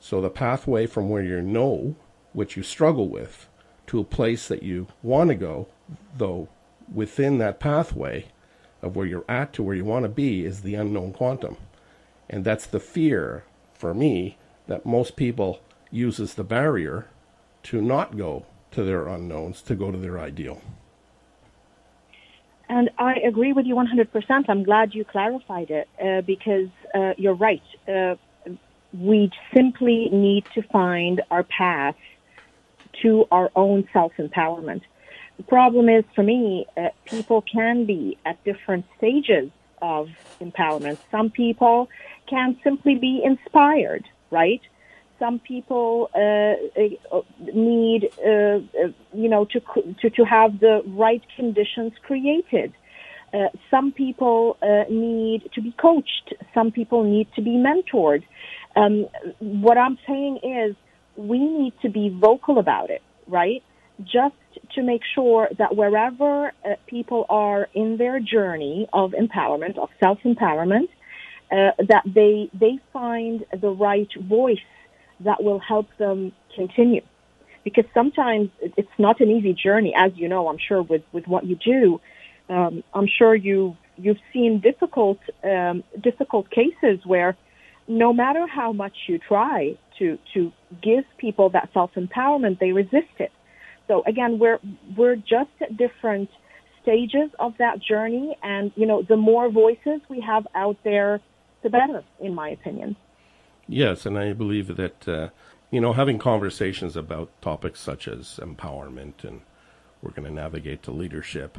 So 0.00 0.20
the 0.20 0.30
pathway 0.30 0.86
from 0.86 1.08
where 1.08 1.22
you 1.22 1.40
know, 1.42 1.94
which 2.32 2.56
you 2.56 2.62
struggle 2.62 3.08
with, 3.08 3.48
to 3.86 4.00
a 4.00 4.04
place 4.04 4.48
that 4.48 4.62
you 4.62 4.88
want 5.02 5.28
to 5.28 5.34
go, 5.34 5.68
though 6.16 6.48
within 6.92 7.38
that 7.38 7.60
pathway 7.60 8.26
of 8.82 8.96
where 8.96 9.06
you're 9.06 9.24
at 9.28 9.52
to 9.52 9.62
where 9.62 9.76
you 9.76 9.84
want 9.84 10.04
to 10.04 10.08
be 10.08 10.44
is 10.44 10.62
the 10.62 10.74
unknown 10.74 11.12
quantum. 11.12 11.56
And 12.28 12.44
that's 12.44 12.66
the 12.66 12.80
fear 12.80 13.44
for 13.74 13.92
me 13.92 14.38
that 14.66 14.86
most 14.86 15.16
people 15.16 15.60
uses 15.90 16.34
the 16.34 16.44
barrier 16.44 17.08
to 17.64 17.82
not 17.82 18.16
go 18.16 18.46
to 18.70 18.84
their 18.84 19.06
unknowns 19.06 19.60
to 19.62 19.74
go 19.74 19.90
to 19.90 19.98
their 19.98 20.18
ideal. 20.18 20.62
And 22.68 22.88
I 22.98 23.14
agree 23.26 23.52
with 23.52 23.66
you 23.66 23.74
100%. 23.74 24.44
I'm 24.48 24.62
glad 24.62 24.94
you 24.94 25.04
clarified 25.04 25.70
it 25.70 25.88
uh, 26.02 26.20
because 26.20 26.68
uh, 26.94 27.14
you're 27.16 27.34
right. 27.34 27.62
Uh, 27.88 28.14
we 28.92 29.30
simply 29.54 30.08
need 30.10 30.44
to 30.54 30.62
find 30.62 31.22
our 31.30 31.44
path 31.44 31.96
to 33.02 33.26
our 33.30 33.50
own 33.54 33.88
self 33.92 34.12
empowerment. 34.18 34.82
The 35.36 35.44
problem 35.44 35.88
is 35.88 36.04
for 36.14 36.22
me, 36.22 36.66
uh, 36.76 36.88
people 37.06 37.42
can 37.42 37.86
be 37.86 38.18
at 38.26 38.42
different 38.44 38.84
stages 38.98 39.50
of 39.80 40.08
empowerment. 40.40 40.98
Some 41.10 41.30
people 41.30 41.88
can 42.28 42.58
simply 42.62 42.96
be 42.96 43.22
inspired, 43.24 44.04
right? 44.30 44.60
some 45.20 45.38
people 45.38 46.10
uh, 46.14 46.54
uh 47.12 47.20
need, 47.54 48.10
uh, 48.26 48.30
uh, 48.30 48.88
you 49.12 49.28
know, 49.28 49.44
to, 49.44 49.60
to, 50.00 50.10
to 50.10 50.24
have 50.24 50.58
the 50.58 50.82
right 50.86 51.22
conditions 51.36 51.92
created. 52.02 52.72
Uh, 53.32 53.48
some 53.70 53.92
people 53.92 54.56
uh, 54.62 54.84
need 54.90 55.48
to 55.54 55.62
be 55.62 55.72
coached. 55.80 56.34
Some 56.52 56.72
people 56.72 57.04
need 57.04 57.28
to 57.36 57.42
be 57.42 57.50
mentored. 57.50 58.24
Um, 58.76 59.06
what 59.38 59.78
I'm 59.78 59.98
saying 60.06 60.40
is 60.42 60.76
we 61.16 61.38
need 61.38 61.74
to 61.82 61.88
be 61.90 62.08
vocal 62.08 62.58
about 62.58 62.90
it, 62.90 63.02
right? 63.26 63.62
Just 64.02 64.34
to 64.74 64.82
make 64.82 65.02
sure 65.14 65.48
that 65.58 65.76
wherever 65.76 66.52
people 66.86 67.26
are 67.28 67.68
in 67.74 67.96
their 67.98 68.18
journey 68.20 68.88
of 68.92 69.12
empowerment, 69.12 69.78
of 69.78 69.90
self-empowerment, 70.00 70.88
that 71.50 72.02
they, 72.06 72.48
they 72.54 72.78
find 72.92 73.44
the 73.60 73.70
right 73.70 74.08
voice 74.18 74.58
that 75.20 75.42
will 75.42 75.58
help 75.58 75.88
them 75.98 76.32
continue. 76.54 77.02
Because 77.64 77.84
sometimes 77.92 78.50
it's 78.62 78.96
not 78.98 79.20
an 79.20 79.30
easy 79.30 79.52
journey, 79.52 79.92
as 79.94 80.12
you 80.14 80.28
know, 80.28 80.48
I'm 80.48 80.58
sure 80.58 80.82
with, 80.82 81.02
with 81.12 81.26
what 81.26 81.44
you 81.44 81.56
do. 81.56 82.00
Um, 82.50 82.82
I'm 82.92 83.06
sure 83.18 83.34
you, 83.34 83.76
you've 83.96 84.18
seen 84.32 84.60
difficult, 84.60 85.18
um, 85.44 85.84
difficult 86.02 86.50
cases 86.50 86.98
where 87.06 87.36
no 87.88 88.12
matter 88.12 88.46
how 88.46 88.72
much 88.72 88.96
you 89.08 89.18
try 89.18 89.78
to, 89.98 90.18
to 90.34 90.52
give 90.82 91.04
people 91.18 91.50
that 91.50 91.70
self-empowerment, 91.72 92.58
they 92.58 92.72
resist 92.72 93.16
it. 93.18 93.32
So 93.88 94.02
again, 94.06 94.38
we're, 94.38 94.58
we're 94.96 95.16
just 95.16 95.50
at 95.60 95.76
different 95.76 96.28
stages 96.82 97.30
of 97.38 97.54
that 97.58 97.80
journey. 97.80 98.36
And, 98.42 98.72
you 98.76 98.86
know, 98.86 99.02
the 99.02 99.16
more 99.16 99.50
voices 99.50 100.00
we 100.08 100.20
have 100.20 100.46
out 100.54 100.76
there, 100.84 101.20
the 101.62 101.70
better, 101.70 102.02
in 102.20 102.34
my 102.34 102.50
opinion. 102.50 102.96
Yes, 103.70 104.04
and 104.04 104.18
I 104.18 104.32
believe 104.32 104.76
that 104.76 105.06
uh, 105.08 105.28
you 105.70 105.80
know 105.80 105.92
having 105.92 106.18
conversations 106.18 106.96
about 106.96 107.30
topics 107.40 107.78
such 107.78 108.08
as 108.08 108.40
empowerment 108.42 109.22
and 109.22 109.42
we're 110.02 110.10
going 110.10 110.26
to 110.26 110.34
navigate 110.34 110.82
to 110.84 110.90
leadership. 110.90 111.58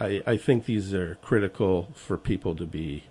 I, 0.00 0.22
I 0.26 0.36
think 0.36 0.64
these 0.64 0.94
are 0.94 1.16
critical 1.16 1.90
for 1.94 2.16
people 2.16 2.56
to 2.56 2.66
be 2.66 3.04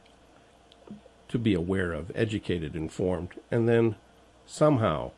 to 1.27 1.37
be 1.37 1.53
aware 1.53 1.93
of, 1.93 2.11
educated, 2.15 2.75
informed, 2.75 3.29
and 3.51 3.69
then 3.69 3.95
somehow 4.47 5.11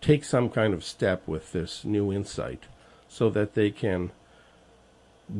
take 0.00 0.22
some 0.22 0.48
kind 0.48 0.72
of 0.72 0.84
step 0.84 1.26
with 1.26 1.50
this 1.50 1.84
new 1.84 2.12
insight 2.12 2.66
so 3.08 3.28
that 3.30 3.54
they 3.54 3.72
can 3.72 4.12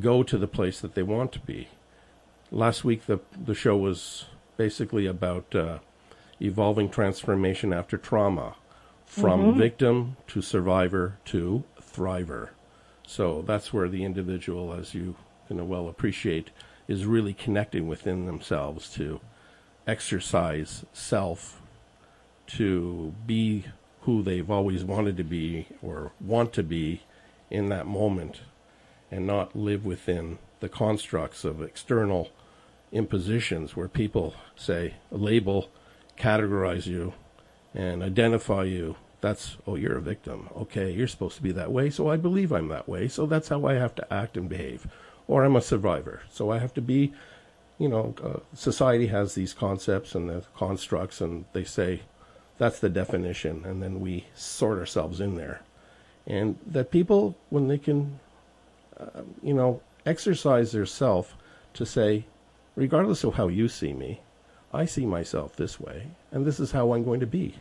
go 0.00 0.24
to 0.24 0.36
the 0.36 0.48
place 0.48 0.80
that 0.80 0.94
they 0.96 1.04
want 1.04 1.30
to 1.32 1.38
be. 1.38 1.68
Last 2.50 2.84
week, 2.84 3.06
the 3.06 3.20
the 3.32 3.54
show 3.54 3.76
was 3.76 4.24
basically 4.56 5.06
about 5.06 5.54
uh, 5.54 5.78
evolving 6.40 6.88
transformation 6.88 7.72
after 7.72 7.96
trauma 7.96 8.56
from 9.06 9.40
mm-hmm. 9.40 9.58
victim 9.58 10.16
to 10.26 10.42
survivor 10.42 11.18
to 11.26 11.62
thriver. 11.80 12.50
So 13.06 13.42
that's 13.46 13.72
where 13.72 13.88
the 13.88 14.04
individual, 14.04 14.74
as 14.74 14.92
you, 14.92 15.16
you 15.48 15.56
know, 15.56 15.64
well 15.64 15.88
appreciate, 15.88 16.50
is 16.86 17.04
really 17.04 17.34
connecting 17.34 17.86
within 17.86 18.26
themselves 18.26 18.92
to 18.94 19.20
exercise 19.86 20.84
self, 20.92 21.60
to 22.46 23.14
be 23.26 23.64
who 24.02 24.22
they've 24.22 24.50
always 24.50 24.84
wanted 24.84 25.16
to 25.16 25.24
be 25.24 25.66
or 25.82 26.12
want 26.20 26.52
to 26.54 26.62
be 26.62 27.02
in 27.50 27.68
that 27.68 27.86
moment 27.86 28.40
and 29.10 29.26
not 29.26 29.56
live 29.56 29.84
within 29.84 30.38
the 30.60 30.68
constructs 30.68 31.44
of 31.44 31.62
external 31.62 32.30
impositions 32.92 33.76
where 33.76 33.88
people 33.88 34.34
say 34.56 34.94
label, 35.10 35.70
categorize 36.18 36.86
you, 36.86 37.12
and 37.74 38.02
identify 38.02 38.64
you. 38.64 38.96
That's, 39.20 39.56
oh, 39.66 39.74
you're 39.74 39.98
a 39.98 40.02
victim. 40.02 40.48
Okay, 40.56 40.90
you're 40.90 41.08
supposed 41.08 41.36
to 41.36 41.42
be 41.42 41.52
that 41.52 41.72
way, 41.72 41.90
so 41.90 42.08
I 42.08 42.16
believe 42.16 42.52
I'm 42.52 42.68
that 42.68 42.88
way, 42.88 43.08
so 43.08 43.26
that's 43.26 43.48
how 43.48 43.66
I 43.66 43.74
have 43.74 43.94
to 43.96 44.12
act 44.12 44.36
and 44.36 44.48
behave. 44.48 44.86
Or 45.28 45.44
I'm 45.44 45.56
a 45.56 45.60
survivor, 45.60 46.22
so 46.30 46.50
I 46.50 46.58
have 46.58 46.74
to 46.74 46.80
be, 46.80 47.12
you 47.78 47.88
know, 47.88 48.14
uh, 48.24 48.40
society 48.54 49.06
has 49.08 49.34
these 49.34 49.52
concepts 49.52 50.14
and 50.14 50.28
the 50.28 50.42
constructs, 50.56 51.20
and 51.20 51.44
they 51.52 51.64
say 51.64 52.00
that's 52.56 52.80
the 52.80 52.88
definition, 52.88 53.64
and 53.64 53.82
then 53.82 54.00
we 54.00 54.24
sort 54.34 54.78
ourselves 54.78 55.20
in 55.20 55.36
there. 55.36 55.60
And 56.26 56.58
that 56.66 56.90
people, 56.90 57.36
when 57.50 57.68
they 57.68 57.78
can, 57.78 58.18
uh, 58.98 59.22
you 59.42 59.54
know, 59.54 59.80
exercise 60.04 60.72
their 60.72 60.86
self 60.86 61.36
to 61.74 61.86
say, 61.86 62.24
regardless 62.74 63.22
of 63.22 63.34
how 63.34 63.48
you 63.48 63.68
see 63.68 63.92
me, 63.92 64.20
I 64.72 64.84
see 64.84 65.06
myself 65.06 65.56
this 65.56 65.78
way, 65.78 66.08
and 66.32 66.44
this 66.44 66.58
is 66.58 66.72
how 66.72 66.92
I'm 66.92 67.04
going 67.04 67.20
to 67.20 67.26
be. 67.26 67.54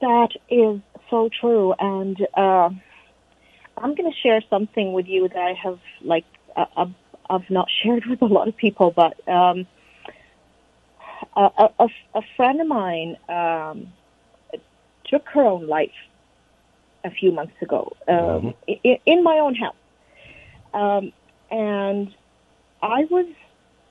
That 0.00 0.30
is 0.50 0.80
so 1.08 1.30
true, 1.40 1.74
and 1.78 2.16
uh, 2.34 2.70
I'm 3.82 3.96
going 3.96 4.10
to 4.10 4.16
share 4.16 4.40
something 4.48 4.92
with 4.92 5.08
you 5.08 5.28
that 5.28 5.36
I 5.36 5.54
have, 5.54 5.80
like, 6.02 6.24
uh, 6.56 6.86
I've 7.28 7.50
not 7.50 7.68
shared 7.82 8.06
with 8.06 8.22
a 8.22 8.26
lot 8.26 8.48
of 8.48 8.56
people, 8.56 8.92
but 8.92 9.28
um, 9.28 9.66
a, 11.36 11.68
a, 11.78 11.88
a, 12.14 12.22
friend 12.36 12.60
of 12.60 12.68
mine 12.68 13.16
um, 13.28 13.92
took 15.04 15.28
her 15.30 15.42
own 15.42 15.66
life 15.66 15.90
a 17.04 17.10
few 17.10 17.32
months 17.32 17.54
ago 17.60 17.96
um, 18.06 18.14
mm-hmm. 18.14 18.72
in, 18.84 18.98
in, 19.06 19.24
my 19.24 19.38
own 19.38 19.56
house, 19.56 19.74
um, 20.72 21.12
and 21.50 22.14
I 22.80 23.04
was 23.10 23.26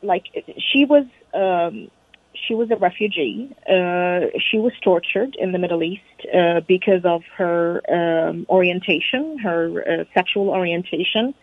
like, 0.02 0.28
she 0.58 0.86
was 0.86 1.06
um, 1.34 1.92
she 2.34 2.56
was 2.56 2.72
a 2.72 2.76
refugee. 2.76 3.56
Uh, 3.68 4.28
she 4.50 4.58
was 4.58 4.74
tortured 4.84 5.36
in 5.38 5.52
the 5.52 5.60
Middle 5.60 5.84
East 5.84 6.02
uh, 6.34 6.62
because 6.68 7.04
of 7.04 7.24
her 7.38 7.82
um, 7.92 8.46
orientation, 8.50 9.38
her 9.40 9.84
uh, 9.88 10.04
sexual 10.14 10.50
orientation, 10.50 11.34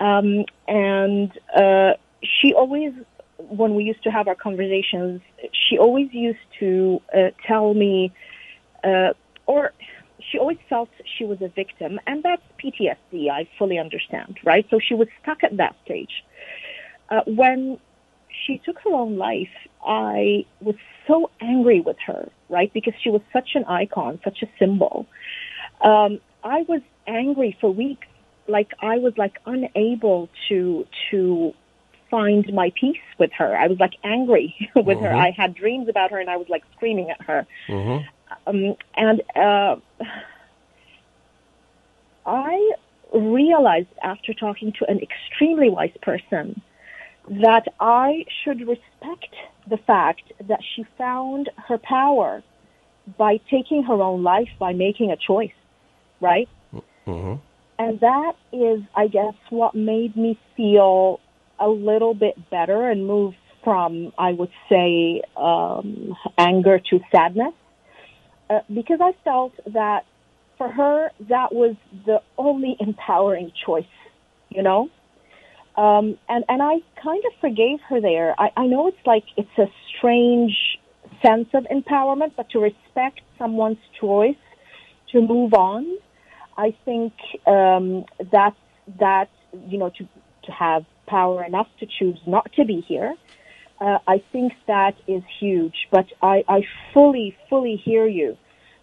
um, 0.00 0.44
and 0.68 1.32
uh, 1.56 1.94
she 2.22 2.52
always, 2.54 2.92
when 3.38 3.74
we 3.74 3.84
used 3.84 4.02
to 4.04 4.10
have 4.10 4.28
our 4.28 4.34
conversations, 4.34 5.20
she 5.52 5.78
always 5.78 6.12
used 6.12 6.46
to 6.60 7.00
uh, 7.16 7.30
tell 7.46 7.74
me, 7.74 8.12
uh, 8.82 9.12
or 9.46 9.72
she 10.30 10.38
always 10.38 10.58
felt 10.68 10.88
she 11.18 11.24
was 11.24 11.40
a 11.42 11.48
victim, 11.48 12.00
and 12.06 12.22
that's 12.22 12.42
PTSD. 12.62 13.30
I 13.30 13.48
fully 13.58 13.78
understand, 13.78 14.38
right? 14.44 14.66
So 14.70 14.78
she 14.78 14.94
was 14.94 15.08
stuck 15.22 15.44
at 15.44 15.56
that 15.56 15.76
stage. 15.84 16.24
when 17.26 17.78
she 18.46 18.58
took 18.58 18.78
her 18.80 18.90
own 18.90 19.16
life, 19.16 19.48
I 19.86 20.44
was 20.60 20.76
so 21.06 21.30
angry 21.40 21.80
with 21.80 21.96
her, 22.06 22.30
right? 22.48 22.72
Because 22.72 22.94
she 23.02 23.10
was 23.10 23.20
such 23.32 23.50
an 23.54 23.64
icon, 23.64 24.20
such 24.24 24.42
a 24.42 24.46
symbol. 24.58 25.06
Um, 25.82 26.20
I 26.42 26.62
was 26.62 26.80
angry 27.06 27.56
for 27.60 27.72
weeks. 27.72 28.06
Like 28.46 28.72
I 28.80 28.98
was 28.98 29.16
like 29.16 29.38
unable 29.46 30.28
to 30.48 30.86
to 31.10 31.54
find 32.10 32.52
my 32.52 32.72
peace 32.78 32.96
with 33.18 33.32
her. 33.32 33.56
I 33.56 33.66
was 33.66 33.78
like 33.80 33.94
angry 34.04 34.54
with 34.76 34.98
her. 34.98 35.08
Mm-hmm. 35.08 35.18
I 35.18 35.30
had 35.30 35.54
dreams 35.54 35.88
about 35.88 36.10
her, 36.10 36.20
and 36.20 36.30
I 36.30 36.36
was 36.36 36.48
like 36.48 36.62
screaming 36.76 37.10
at 37.10 37.20
her. 37.22 37.46
Mm-hmm. 37.68 38.06
Um, 38.46 38.76
and 38.96 39.22
uh, 39.34 39.76
I 42.26 42.72
realized 43.12 43.88
after 44.02 44.34
talking 44.34 44.72
to 44.78 44.86
an 44.86 45.00
extremely 45.00 45.70
wise 45.70 45.96
person 46.02 46.60
that 47.28 47.68
I 47.80 48.24
should 48.42 48.60
respect 48.60 49.34
the 49.68 49.78
fact 49.78 50.32
that 50.46 50.60
she 50.74 50.84
found 50.98 51.50
her 51.68 51.78
power 51.78 52.42
by 53.18 53.38
taking 53.50 53.82
her 53.84 54.00
own 54.02 54.22
life, 54.22 54.48
by 54.58 54.72
making 54.72 55.10
a 55.10 55.16
choice, 55.16 55.52
right? 56.20 56.48
Mm-hmm. 57.06 57.34
And 57.78 58.00
that 58.00 58.32
is, 58.52 58.82
I 58.94 59.08
guess, 59.08 59.34
what 59.50 59.74
made 59.74 60.16
me 60.16 60.38
feel 60.56 61.20
a 61.58 61.68
little 61.68 62.14
bit 62.14 62.50
better 62.50 62.88
and 62.88 63.06
move 63.06 63.34
from, 63.62 64.12
I 64.18 64.32
would 64.32 64.52
say, 64.68 65.22
um, 65.36 66.14
anger 66.36 66.78
to 66.90 67.00
sadness. 67.10 67.54
Uh, 68.50 68.60
because 68.72 69.00
I 69.00 69.12
felt 69.24 69.52
that 69.72 70.04
for 70.58 70.68
her, 70.68 71.10
that 71.28 71.54
was 71.54 71.76
the 72.06 72.20
only 72.36 72.76
empowering 72.78 73.52
choice, 73.66 73.84
you 74.50 74.62
know? 74.62 74.90
Um, 75.76 76.18
and, 76.28 76.44
and 76.48 76.62
I 76.62 76.76
kind 77.02 77.22
of 77.26 77.32
forgave 77.40 77.80
her 77.88 78.00
there. 78.00 78.34
I, 78.38 78.50
I 78.56 78.66
know 78.66 78.88
it's 78.88 79.06
like, 79.06 79.24
it's 79.36 79.58
a 79.58 79.66
strange 79.96 80.56
sense 81.20 81.48
of 81.52 81.64
empowerment, 81.64 82.32
but 82.36 82.50
to 82.50 82.60
respect 82.60 83.20
someone's 83.38 83.78
choice 84.00 84.36
to 85.12 85.20
move 85.20 85.52
on, 85.54 85.86
I 86.56 86.76
think, 86.84 87.12
um, 87.46 88.04
that's, 88.30 88.56
that, 89.00 89.30
you 89.66 89.78
know, 89.78 89.90
to, 89.90 90.08
to 90.44 90.52
have 90.52 90.84
power 91.06 91.44
enough 91.44 91.68
to 91.80 91.86
choose 91.86 92.18
not 92.26 92.52
to 92.52 92.64
be 92.64 92.80
here. 92.86 93.14
Uh, 93.80 93.98
I 94.06 94.22
think 94.32 94.52
that 94.68 94.94
is 95.08 95.22
huge, 95.40 95.88
but 95.90 96.06
I, 96.22 96.44
I 96.48 96.62
fully, 96.92 97.36
fully 97.50 97.76
hear 97.76 98.06
you. 98.06 98.36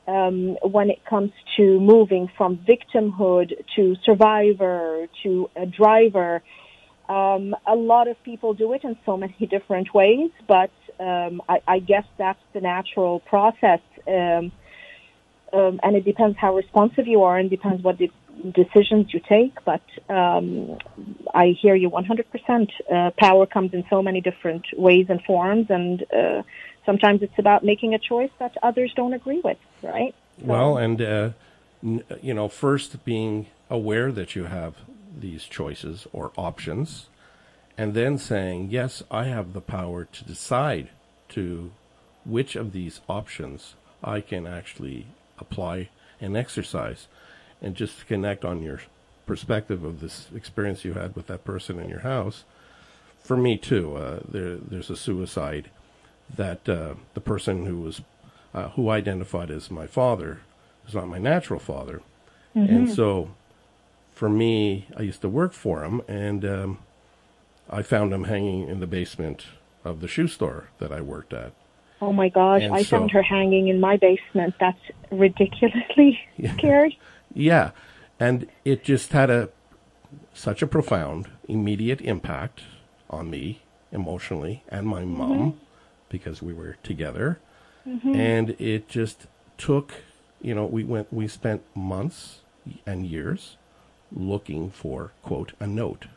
Um, 0.07 0.57
when 0.63 0.89
it 0.89 1.05
comes 1.05 1.31
to 1.57 1.79
moving 1.79 2.27
from 2.35 2.57
victimhood 2.57 3.53
to 3.75 3.95
survivor 4.03 5.07
to 5.23 5.49
a 5.55 5.67
thriver, 5.67 6.41
um, 7.11 7.55
a 7.67 7.75
lot 7.75 8.07
of 8.07 8.21
people 8.23 8.53
do 8.53 8.71
it 8.73 8.83
in 8.83 8.95
so 9.05 9.17
many 9.17 9.35
different 9.55 9.93
ways, 9.93 10.31
but 10.47 10.71
um, 10.99 11.41
I, 11.49 11.61
I, 11.67 11.79
guess 11.79 12.05
that's 12.17 12.43
the 12.53 12.61
natural 12.61 13.19
process. 13.21 13.81
Um, 14.07 14.51
um 15.51 15.79
and 15.83 15.95
it 15.99 16.05
depends 16.05 16.37
how 16.37 16.55
responsive 16.55 17.07
you 17.07 17.23
are 17.23 17.37
and 17.37 17.49
depends 17.49 17.83
what 17.83 17.97
de- 17.97 18.11
decisions 18.61 19.13
you 19.13 19.19
take. 19.19 19.55
But 19.65 19.85
um, 20.09 20.77
I 21.33 21.47
hear 21.61 21.75
you 21.75 21.89
100%. 21.89 22.69
Uh, 22.89 23.11
power 23.17 23.45
comes 23.45 23.73
in 23.73 23.83
so 23.89 24.01
many 24.01 24.21
different 24.21 24.65
ways 24.77 25.07
and 25.09 25.21
forms, 25.23 25.67
and 25.69 26.05
uh, 26.13 26.43
sometimes 26.85 27.21
it's 27.23 27.39
about 27.39 27.65
making 27.65 27.93
a 27.93 27.99
choice 27.99 28.31
that 28.39 28.55
others 28.63 28.93
don't 28.95 29.13
agree 29.13 29.41
with, 29.43 29.57
right? 29.83 30.15
So, 30.39 30.45
well, 30.45 30.77
and, 30.77 31.01
uh, 31.01 31.29
you 32.21 32.33
know, 32.37 32.47
first 32.47 33.03
being 33.03 33.47
aware 33.69 34.11
that 34.11 34.35
you 34.35 34.45
have 34.45 34.75
these 35.21 35.43
choices 35.43 36.07
or 36.11 36.31
options, 36.37 37.07
and 37.77 37.93
then 37.93 38.17
saying, 38.17 38.69
yes, 38.69 39.03
I 39.09 39.25
have 39.25 39.53
the 39.53 39.61
power 39.61 40.05
to 40.05 40.25
decide 40.25 40.89
to 41.29 41.71
which 42.25 42.55
of 42.55 42.73
these 42.73 43.01
options 43.07 43.75
I 44.03 44.21
can 44.21 44.45
actually 44.45 45.07
apply 45.39 45.89
and 46.19 46.35
exercise. 46.35 47.07
And 47.61 47.75
just 47.75 47.99
to 47.99 48.05
connect 48.05 48.43
on 48.43 48.61
your 48.61 48.81
perspective 49.25 49.83
of 49.83 50.01
this 50.01 50.27
experience 50.35 50.83
you 50.83 50.93
had 50.93 51.15
with 51.15 51.27
that 51.27 51.45
person 51.45 51.79
in 51.79 51.89
your 51.89 51.99
house, 52.01 52.43
for 53.23 53.37
me 53.37 53.57
too, 53.57 53.95
uh, 53.95 54.19
there, 54.27 54.57
there's 54.57 54.89
a 54.89 54.97
suicide 54.97 55.69
that 56.35 56.67
uh, 56.67 56.95
the 57.13 57.21
person 57.21 57.65
who 57.65 57.81
was 57.81 58.01
uh, 58.53 58.69
who 58.69 58.89
identified 58.89 59.49
as 59.49 59.71
my 59.71 59.87
father 59.87 60.41
is 60.87 60.93
not 60.93 61.07
my 61.07 61.17
natural 61.17 61.59
father, 61.59 62.01
mm-hmm. 62.55 62.73
and 62.73 62.89
so 62.89 63.31
for 64.21 64.29
me, 64.29 64.85
I 64.95 65.01
used 65.01 65.21
to 65.21 65.29
work 65.29 65.51
for 65.51 65.83
him, 65.83 66.03
and 66.07 66.45
um, 66.45 66.77
I 67.67 67.81
found 67.81 68.13
him 68.13 68.25
hanging 68.25 68.69
in 68.69 68.79
the 68.79 68.85
basement 68.85 69.47
of 69.83 69.99
the 69.99 70.07
shoe 70.07 70.27
store 70.27 70.69
that 70.77 70.91
I 70.91 71.01
worked 71.01 71.33
at. 71.33 71.53
Oh 72.01 72.13
my 72.13 72.29
gosh, 72.29 72.61
and 72.61 72.71
I 72.71 72.83
so, 72.83 72.99
found 72.99 73.09
her 73.09 73.23
hanging 73.23 73.67
in 73.69 73.79
my 73.79 73.97
basement. 73.97 74.53
That's 74.59 74.77
ridiculously 75.09 76.19
yeah, 76.37 76.53
scary. 76.53 76.99
Yeah, 77.33 77.71
and 78.19 78.45
it 78.63 78.83
just 78.83 79.11
had 79.11 79.31
a 79.31 79.49
such 80.35 80.61
a 80.61 80.67
profound, 80.67 81.27
immediate 81.47 82.01
impact 82.01 82.61
on 83.09 83.31
me 83.31 83.63
emotionally 83.91 84.63
and 84.69 84.85
my 84.85 85.01
mm-hmm. 85.01 85.17
mom 85.17 85.59
because 86.09 86.43
we 86.43 86.53
were 86.53 86.77
together, 86.83 87.39
mm-hmm. 87.87 88.13
and 88.13 88.51
it 88.59 88.87
just 88.87 89.25
took. 89.57 89.93
You 90.43 90.53
know, 90.53 90.67
we 90.67 90.83
went. 90.83 91.11
We 91.11 91.27
spent 91.27 91.63
months 91.75 92.41
and 92.85 93.07
years 93.07 93.57
looking 94.13 94.69
for, 94.69 95.11
quote, 95.21 95.53
a 95.59 95.67
note. 95.67 96.07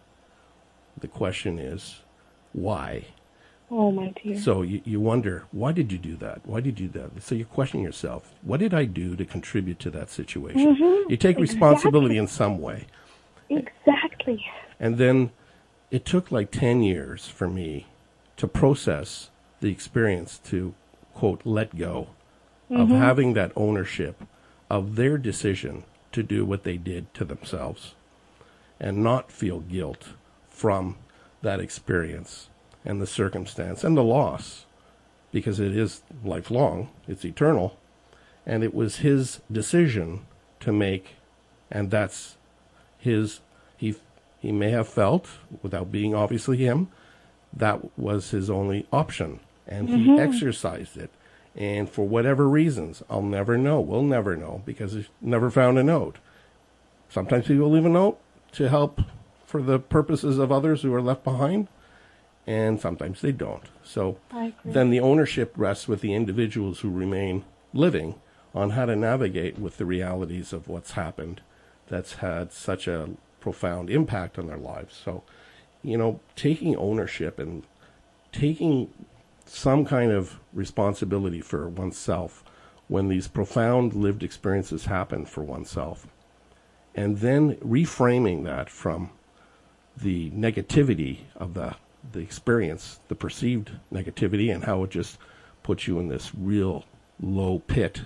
The 0.99 1.09
question 1.09 1.59
is, 1.59 2.01
why? 2.53 3.07
Oh, 3.71 3.91
my 3.91 4.13
dear. 4.23 4.39
So 4.39 4.63
you, 4.63 4.81
you 4.85 5.01
wonder, 5.01 5.45
why 5.51 5.73
did 5.73 5.91
you 5.91 5.99
do 5.99 6.17
that? 6.17 6.43
Why 6.45 6.61
did 6.61 6.79
you 6.79 6.89
do 6.89 7.01
that? 7.01 7.23
So 7.23 7.35
you 7.35 7.45
question 7.45 7.81
yourself, 7.83 8.35
what 8.43 8.61
did 8.61 8.75
I 8.75 8.85
do 8.85 9.17
to 9.17 9.25
contribute 9.25 9.79
to 9.81 9.91
that 9.91 10.11
situation? 10.11 10.77
Mm-hmm. 10.77 11.11
You 11.11 11.17
take 11.17 11.39
responsibility 11.39 12.17
in 12.17 12.29
some 12.29 12.59
way. 12.59 12.87
Exactly. 13.49 14.45
And 14.79 14.99
then 14.99 15.31
it 15.91 16.05
took 16.05 16.31
like 16.31 16.51
10 16.51 16.83
years 16.83 17.29
for 17.29 17.49
me 17.49 17.87
to 18.37 18.47
process 18.47 19.31
the 19.61 19.71
experience 19.71 20.39
to, 20.45 20.75
quote, 21.15 21.41
let 21.45 21.77
go 21.77 22.09
of 22.71 22.89
having 22.89 23.35
that 23.35 23.53
ownership 23.55 24.25
of 24.69 24.97
their 24.97 25.17
decision 25.17 25.85
to 26.15 26.23
do 26.23 26.45
what 26.45 26.65
they 26.65 26.77
did 26.77 27.13
to 27.15 27.25
themselves 27.25 27.95
and 28.81 29.03
not 29.03 29.31
feel 29.31 29.61
guilt 29.61 30.09
from 30.49 30.97
that 31.43 31.61
experience 31.61 32.49
and 32.85 33.01
the 33.01 33.07
circumstance 33.07 33.85
and 33.85 33.97
the 33.97 34.03
loss 34.03 34.67
because 35.33 35.59
it 35.59 35.77
is 35.77 36.03
lifelong, 36.25 36.89
it's 37.09 37.25
eternal, 37.25 37.77
and 38.47 38.63
it 38.63 38.73
was 38.73 38.99
his 38.99 39.41
decision 39.51 40.25
to 40.61 40.73
make 40.73 41.17
and 41.71 41.91
that's 41.91 42.37
his 42.99 43.41
he 43.77 43.95
he 44.39 44.53
may 44.53 44.71
have 44.71 44.89
felt 44.89 45.29
without 45.63 45.91
being 45.91 46.15
obviously 46.15 46.57
him 46.57 46.89
that 47.53 47.99
was 47.99 48.31
his 48.31 48.49
only 48.49 48.87
option 48.93 49.41
and 49.67 49.89
he 49.89 50.07
mm-hmm. 50.07 50.19
exercised 50.19 50.97
it 50.97 51.11
and 51.57 51.89
for 51.89 52.07
whatever 52.07 52.49
reasons 52.49 53.03
i'll 53.09 53.23
never 53.23 53.57
know 53.57 53.81
we'll 53.81 54.03
never 54.03 54.37
know 54.37 54.63
because 54.65 54.93
he 54.93 55.07
never 55.21 55.51
found 55.51 55.79
a 55.79 55.83
note. 55.83 56.19
Sometimes 57.09 57.47
people 57.47 57.71
leave 57.71 57.85
a 57.85 57.89
note 57.89 58.19
to 58.53 58.69
help 58.69 59.01
for 59.47 59.63
the 59.63 59.79
purposes 59.79 60.39
of 60.39 60.51
others 60.51 60.83
who 60.83 60.93
are 60.93 61.03
left 61.03 61.23
behind 61.23 61.69
and 62.47 62.81
sometimes 62.81 63.21
they 63.21 63.33
don't. 63.33 63.65
So 63.85 64.19
then 64.65 64.91
the 64.91 65.01
ownership 65.01 65.53
rests 65.57 65.89
with 65.89 66.01
the 66.01 66.13
individuals 66.13 66.81
who 66.81 66.91
remain 66.91 67.45
living 67.73 68.17
on 68.55 68.71
how 68.71 68.87
to 68.87 68.97
navigate 68.97 69.59
with 69.59 69.79
the 69.79 69.87
realities 69.87 70.53
of 70.53 70.69
what's 70.69 70.93
happened 70.93 71.41
that's 71.89 72.15
had 72.15 72.53
such 72.53 72.87
a 72.87 73.11
profound 73.41 73.91
impact 73.91 74.39
on 74.39 74.47
their 74.47 74.59
lives. 74.59 75.01
So, 75.05 75.23
you 75.83 75.97
know, 75.99 76.21
taking 76.37 76.77
ownership 76.77 77.39
and 77.39 77.63
taking 78.33 78.93
some 79.47 79.85
kind 79.85 80.11
of 80.11 80.39
responsibility 80.53 81.41
for 81.41 81.69
oneself 81.69 82.45
when 82.89 83.09
these 83.09 83.29
profound 83.29 83.95
lived 83.95 84.23
experiences 84.23 84.87
happen 84.87 85.25
for 85.25 85.43
oneself, 85.43 86.07
and 86.95 87.19
then 87.19 87.57
reframing 87.57 88.45
that 88.45 88.69
from 88.69 89.11
the 89.97 90.31
negativity 90.31 91.21
of 91.37 91.55
the 91.55 91.77
the 92.13 92.21
experience, 92.21 93.01
the 93.09 93.15
perceived 93.15 93.73
negativity, 93.93 94.55
and 94.55 94.65
how 94.65 94.83
it 94.83 94.91
just 94.91 95.19
puts 95.63 95.87
you 95.89 95.99
in 95.99 96.09
this 96.09 96.35
real 96.35 96.85
low 97.21 97.61
pit 97.61 98.03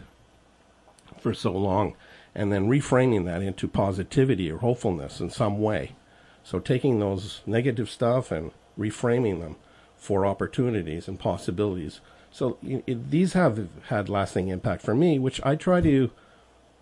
for 1.18 1.34
so 1.34 1.52
long, 1.52 1.96
and 2.34 2.52
then 2.52 2.68
reframing 2.68 3.24
that 3.24 3.42
into 3.42 3.66
positivity 3.66 4.50
or 4.50 4.58
hopefulness 4.58 5.20
in 5.20 5.30
some 5.30 5.58
way. 5.58 5.96
So 6.44 6.60
taking 6.60 7.00
those 7.00 7.40
negative 7.46 7.90
stuff 7.90 8.30
and 8.30 8.52
reframing 8.78 9.40
them 9.40 9.56
for 9.98 10.24
opportunities 10.24 11.08
and 11.08 11.18
possibilities. 11.18 12.00
So 12.30 12.56
it, 12.62 13.10
these 13.10 13.32
have 13.32 13.68
had 13.88 14.08
lasting 14.08 14.48
impact 14.48 14.82
for 14.82 14.94
me, 14.94 15.18
which 15.18 15.40
I 15.44 15.56
try 15.56 15.80
to, 15.80 16.10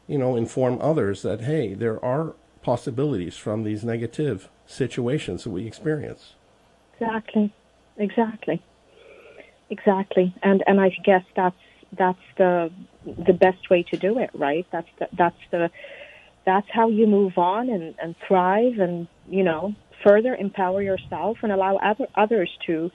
you 0.06 0.18
know, 0.18 0.36
inform 0.36 0.78
others 0.80 1.22
that 1.22 1.40
hey, 1.42 1.74
there 1.74 2.04
are 2.04 2.34
possibilities 2.62 3.36
from 3.36 3.62
these 3.62 3.84
negative 3.84 4.48
situations 4.66 5.44
that 5.44 5.50
we 5.50 5.66
experience. 5.66 6.34
Exactly, 6.94 7.54
exactly, 7.96 8.62
exactly. 9.70 10.34
And 10.42 10.62
and 10.66 10.80
I 10.80 10.90
guess 11.04 11.24
that's 11.34 11.56
that's 11.92 12.18
the 12.36 12.70
the 13.04 13.32
best 13.32 13.70
way 13.70 13.82
to 13.84 13.96
do 13.96 14.18
it, 14.18 14.30
right? 14.34 14.66
That's 14.72 14.88
the, 14.98 15.08
that's 15.16 15.36
the 15.50 15.70
that's 16.44 16.66
how 16.70 16.88
you 16.88 17.06
move 17.06 17.38
on 17.38 17.70
and 17.70 17.94
and 18.02 18.14
thrive, 18.26 18.78
and 18.78 19.08
you 19.28 19.44
know 19.44 19.74
further 20.06 20.36
empower 20.36 20.82
yourself 20.82 21.38
and 21.42 21.50
allow 21.50 21.76
other 21.76 22.06
others 22.14 22.50
to 22.66 22.90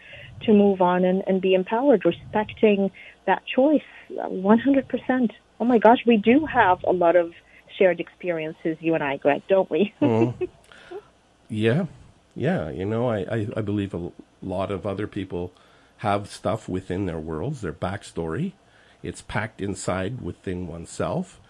to 0.45 0.53
move 0.53 0.82
on 0.82 1.03
and, 1.03 1.24
and 1.28 1.41
be 1.41 1.53
empowered, 1.53 2.03
respecting 2.05 2.89
that 3.28 3.43
choice, 3.53 3.82
one 4.09 4.59
hundred 4.59 4.88
percent. 4.88 5.32
Oh 5.59 5.66
my 5.66 5.78
gosh, 5.78 5.99
we 6.07 6.18
do 6.18 6.45
have 6.45 6.80
a 6.88 6.93
lot 6.93 7.16
of 7.16 7.34
shared 7.78 7.99
experiences, 7.99 8.78
you 8.80 8.95
and 8.95 9.03
I, 9.03 9.18
Greg, 9.18 9.43
don't 9.47 9.70
we? 9.70 9.93
Mm-hmm. 10.01 10.45
Yeah, 11.53 11.88
yeah. 12.34 12.70
You 12.70 12.86
know, 12.86 13.09
I, 13.09 13.18
I, 13.20 13.47
I 13.57 13.62
believe 13.62 13.93
a 13.93 14.12
lot 14.41 14.72
of 14.72 14.88
other 14.88 15.05
people 15.05 15.51
have 15.97 16.30
stuff 16.30 16.70
within 16.70 17.07
their 17.07 17.20
worlds, 17.20 17.59
their 17.59 17.74
backstory. 17.74 18.53
It's 19.03 19.22
packed 19.22 19.62
inside 19.62 20.22
within 20.22 20.66
oneself. 20.66 21.41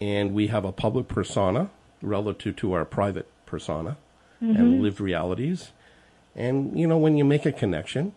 And 0.00 0.32
we 0.32 0.46
have 0.46 0.64
a 0.64 0.72
public 0.72 1.06
persona 1.06 1.68
relative 2.00 2.56
to 2.56 2.72
our 2.72 2.86
private 2.86 3.28
persona 3.44 3.98
and 4.42 4.82
lived 4.82 5.00
realities. 5.00 5.72
And, 6.34 6.78
you 6.78 6.86
know, 6.86 6.98
when 6.98 7.16
you 7.16 7.24
make 7.24 7.46
a 7.46 7.52
connection, 7.52 8.14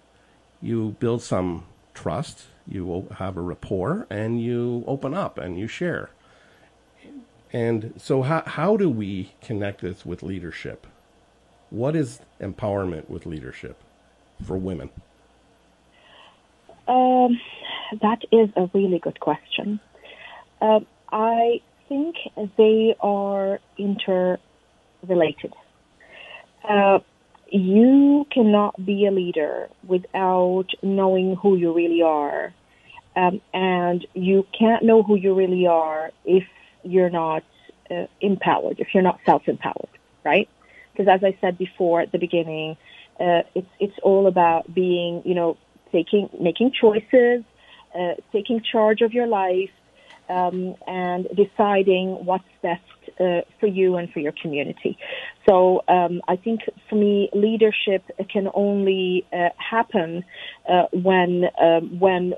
you 0.61 0.95
build 0.99 1.21
some 1.21 1.65
trust, 1.93 2.45
you 2.67 3.07
have 3.17 3.38
a 3.38 3.41
rapport, 3.41 4.07
and 4.09 4.41
you 4.41 4.84
open 4.88 5.13
up 5.13 5.38
and 5.38 5.59
you 5.59 5.67
share. 5.67 6.09
And 7.53 7.93
so, 7.97 8.23
how, 8.23 8.43
how 8.45 8.76
do 8.76 8.89
we 8.89 9.34
connect 9.41 9.82
this 9.82 10.05
with 10.05 10.23
leadership? 10.23 10.88
What 11.69 11.95
is 11.95 12.19
empowerment 12.41 13.09
with 13.09 13.26
leadership 13.26 13.78
for 14.43 14.57
women? 14.57 14.89
Um, 16.88 17.39
that 18.01 18.23
is 18.32 18.49
a 18.55 18.69
really 18.73 18.99
good 18.99 19.19
question. 19.19 19.80
Um, 20.61 20.86
I 21.11 21.61
think 21.88 22.15
they 22.57 22.95
are 22.99 23.59
interrelated. 23.78 25.53
Uh, 26.68 26.99
you 27.51 28.26
cannot 28.32 28.84
be 28.84 29.05
a 29.05 29.11
leader 29.11 29.70
without 29.88 30.68
knowing 30.82 31.36
who 31.36 31.55
you 31.55 31.74
really 31.74 32.01
are. 32.01 32.53
Um, 33.16 33.39
and 33.53 34.05
you 34.13 34.45
can't 34.57 34.84
know 34.84 35.01
who 35.03 35.16
you 35.16 35.34
really 35.34 35.68
are 35.68 36.11
if 36.26 36.43
you're 36.84 37.09
not 37.09 37.43
uh, 37.89 38.07
empowered, 38.20 38.80
if 38.80 38.93
you're 38.93 39.03
not 39.03 39.20
self-empowered, 39.26 39.89
right? 40.24 40.49
Because 40.91 41.07
as 41.07 41.24
I 41.24 41.38
said 41.39 41.57
before 41.57 42.01
at 42.01 42.11
the 42.11 42.18
beginning, 42.18 42.78
uh, 43.20 43.43
it's 43.53 43.70
it's 43.80 43.97
all 44.03 44.28
about 44.28 44.74
being, 44.74 45.22
you 45.24 45.34
know, 45.34 45.57
taking 45.91 46.30
making 46.39 46.72
choices, 46.72 47.43
uh, 47.97 48.16
taking 48.34 48.61
charge 48.61 49.01
of 49.01 49.13
your 49.13 49.28
life, 49.28 49.72
um, 50.28 50.76
and 50.86 51.28
deciding 51.34 52.26
what's 52.26 52.43
best 52.61 52.84
uh, 53.20 53.41
for 53.59 53.68
you 53.68 53.95
and 53.97 54.11
for 54.11 54.20
your 54.20 54.34
community. 54.41 54.97
So 55.47 55.84
um, 55.88 56.22
I 56.28 56.36
think 56.36 56.61
for 56.89 56.95
me, 56.95 57.30
leadership 57.34 58.03
can 58.30 58.49
only 58.53 59.26
uh, 59.32 59.49
happen 59.57 60.24
uh, 60.70 60.86
when 60.91 61.45
um, 61.61 61.99
when 61.99 62.34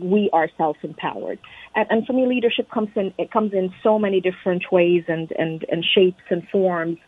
we 0.00 0.30
are 0.32 0.48
self-empowered. 0.56 1.38
And, 1.74 1.86
and 1.90 2.06
for 2.06 2.12
me, 2.12 2.26
leadership 2.26 2.70
comes 2.70 2.88
in 2.96 3.12
it 3.18 3.30
comes 3.30 3.52
in 3.52 3.72
so 3.82 3.98
many 3.98 4.20
different 4.20 4.64
ways 4.72 5.04
and 5.08 5.30
and, 5.38 5.64
and 5.70 5.84
shapes 5.84 6.22
and 6.30 6.46
forms. 6.48 6.98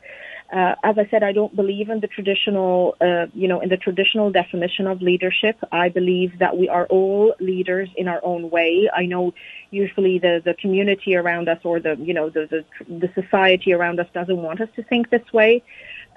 Uh, 0.50 0.74
as 0.82 0.96
I 0.96 1.06
said, 1.10 1.22
I 1.22 1.32
don't 1.32 1.54
believe 1.54 1.90
in 1.90 2.00
the 2.00 2.06
traditional, 2.06 2.96
uh, 3.02 3.26
you 3.34 3.48
know, 3.48 3.60
in 3.60 3.68
the 3.68 3.76
traditional 3.76 4.30
definition 4.30 4.86
of 4.86 5.02
leadership. 5.02 5.56
I 5.70 5.90
believe 5.90 6.38
that 6.38 6.56
we 6.56 6.70
are 6.70 6.86
all 6.86 7.34
leaders 7.38 7.90
in 7.96 8.08
our 8.08 8.20
own 8.24 8.48
way. 8.48 8.88
I 8.94 9.04
know 9.04 9.34
usually 9.70 10.18
the, 10.18 10.40
the 10.42 10.54
community 10.54 11.16
around 11.16 11.50
us 11.50 11.58
or 11.64 11.80
the, 11.80 11.96
you 11.96 12.14
know, 12.14 12.30
the, 12.30 12.46
the, 12.46 12.64
the 12.88 13.10
society 13.20 13.74
around 13.74 14.00
us 14.00 14.06
doesn't 14.14 14.38
want 14.38 14.62
us 14.62 14.70
to 14.76 14.82
think 14.82 15.10
this 15.10 15.30
way. 15.34 15.62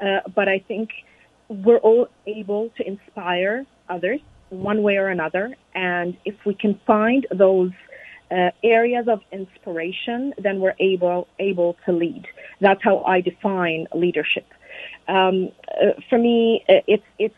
Uh, 0.01 0.21
but 0.33 0.47
I 0.47 0.59
think 0.59 0.91
we're 1.49 1.79
all 1.79 2.07
able 2.25 2.69
to 2.77 2.87
inspire 2.87 3.65
others 3.89 4.21
one 4.49 4.81
way 4.81 4.95
or 4.95 5.07
another. 5.09 5.55
And 5.75 6.15
if 6.23 6.35
we 6.45 6.53
can 6.53 6.79
find 6.87 7.27
those 7.31 7.71
uh, 8.31 8.51
areas 8.63 9.07
of 9.07 9.21
inspiration, 9.31 10.33
then 10.37 10.59
we're 10.59 10.75
able 10.79 11.27
able 11.39 11.75
to 11.85 11.91
lead. 11.91 12.25
That's 12.59 12.81
how 12.83 13.03
I 13.03 13.21
define 13.21 13.87
leadership. 13.93 14.47
Um, 15.07 15.49
uh, 15.67 15.99
for 16.09 16.17
me, 16.17 16.63
uh, 16.69 16.81
it's 16.87 17.03
it's 17.19 17.35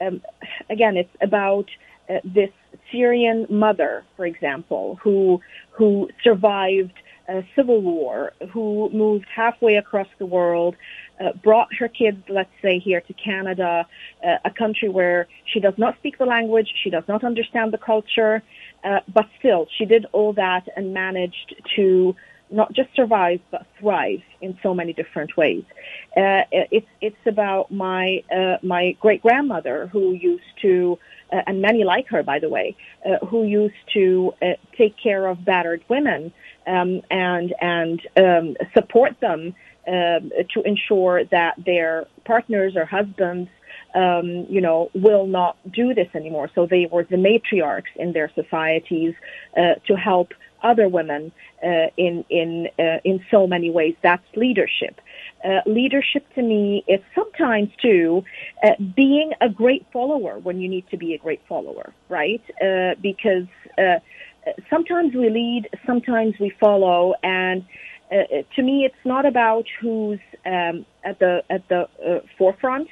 um, 0.00 0.20
again, 0.68 0.96
it's 0.96 1.16
about 1.20 1.70
uh, 2.10 2.20
this 2.24 2.50
Syrian 2.92 3.46
mother, 3.48 4.04
for 4.16 4.26
example, 4.26 4.98
who 5.02 5.40
who 5.70 6.10
survived 6.22 6.92
a 7.28 7.44
civil 7.56 7.80
war, 7.80 8.32
who 8.52 8.90
moved 8.92 9.26
halfway 9.34 9.76
across 9.76 10.06
the 10.18 10.26
world, 10.26 10.76
uh, 11.20 11.32
brought 11.42 11.68
her 11.74 11.88
kids, 11.88 12.22
let's 12.28 12.50
say, 12.62 12.78
here 12.78 13.00
to 13.00 13.12
Canada, 13.14 13.86
uh, 14.24 14.36
a 14.44 14.50
country 14.50 14.88
where 14.88 15.28
she 15.44 15.60
does 15.60 15.74
not 15.76 15.96
speak 15.98 16.18
the 16.18 16.26
language, 16.26 16.72
she 16.82 16.90
does 16.90 17.04
not 17.08 17.24
understand 17.24 17.72
the 17.72 17.78
culture, 17.78 18.42
uh, 18.84 19.00
but 19.12 19.26
still, 19.38 19.66
she 19.76 19.84
did 19.84 20.06
all 20.12 20.32
that 20.34 20.68
and 20.76 20.92
managed 20.92 21.54
to 21.74 22.14
not 22.50 22.72
just 22.72 22.88
survive 22.94 23.40
but 23.50 23.66
thrive 23.78 24.22
in 24.40 24.56
so 24.62 24.74
many 24.74 24.92
different 24.92 25.36
ways. 25.36 25.64
Uh, 26.16 26.42
it's 26.52 26.86
it's 27.00 27.26
about 27.26 27.70
my 27.70 28.22
uh, 28.34 28.56
my 28.62 28.92
great 29.00 29.22
grandmother 29.22 29.88
who 29.88 30.12
used 30.12 30.44
to, 30.62 30.98
uh, 31.32 31.42
and 31.46 31.60
many 31.60 31.84
like 31.84 32.06
her, 32.08 32.22
by 32.22 32.38
the 32.38 32.48
way, 32.48 32.76
uh, 33.04 33.24
who 33.26 33.44
used 33.44 33.74
to 33.92 34.32
uh, 34.40 34.52
take 34.76 34.96
care 34.96 35.26
of 35.26 35.44
battered 35.44 35.82
women 35.88 36.32
um, 36.66 37.02
and 37.10 37.54
and 37.60 38.00
um, 38.16 38.56
support 38.74 39.18
them 39.20 39.54
um, 39.86 40.30
to 40.54 40.62
ensure 40.64 41.24
that 41.24 41.54
their 41.64 42.06
partners 42.24 42.74
or 42.76 42.84
husbands 42.84 43.48
um, 43.94 44.46
you 44.50 44.60
know, 44.60 44.90
will 44.94 45.26
not 45.26 45.56
do 45.72 45.94
this 45.94 46.08
anymore. 46.14 46.50
So 46.54 46.66
they 46.66 46.86
were 46.90 47.04
the 47.04 47.16
matriarchs 47.16 47.94
in 47.96 48.12
their 48.12 48.30
societies 48.34 49.14
uh, 49.56 49.76
to 49.86 49.96
help 49.96 50.32
other 50.62 50.88
women 50.88 51.32
uh, 51.62 51.88
in 51.96 52.24
in 52.28 52.68
uh, 52.78 52.98
in 53.04 53.24
so 53.30 53.46
many 53.46 53.70
ways. 53.70 53.94
That's 54.02 54.24
leadership. 54.34 55.00
Uh, 55.44 55.60
leadership 55.66 56.26
to 56.34 56.42
me 56.42 56.84
is 56.88 57.00
sometimes 57.14 57.70
too 57.80 58.24
uh, 58.62 58.70
being 58.94 59.32
a 59.40 59.48
great 59.48 59.86
follower 59.92 60.38
when 60.38 60.60
you 60.60 60.68
need 60.68 60.88
to 60.90 60.96
be 60.96 61.14
a 61.14 61.18
great 61.18 61.40
follower, 61.48 61.92
right? 62.08 62.42
Uh, 62.62 62.94
because 63.00 63.46
uh, 63.78 63.98
sometimes 64.68 65.14
we 65.14 65.30
lead, 65.30 65.68
sometimes 65.86 66.34
we 66.40 66.50
follow, 66.60 67.14
and 67.22 67.64
uh, 68.12 68.42
to 68.54 68.62
me, 68.62 68.84
it's 68.84 69.04
not 69.04 69.26
about 69.26 69.66
who's 69.80 70.20
um, 70.44 70.86
at 71.04 71.18
the 71.18 71.42
at 71.50 71.68
the 71.68 71.88
uh, 72.04 72.20
forefront. 72.38 72.88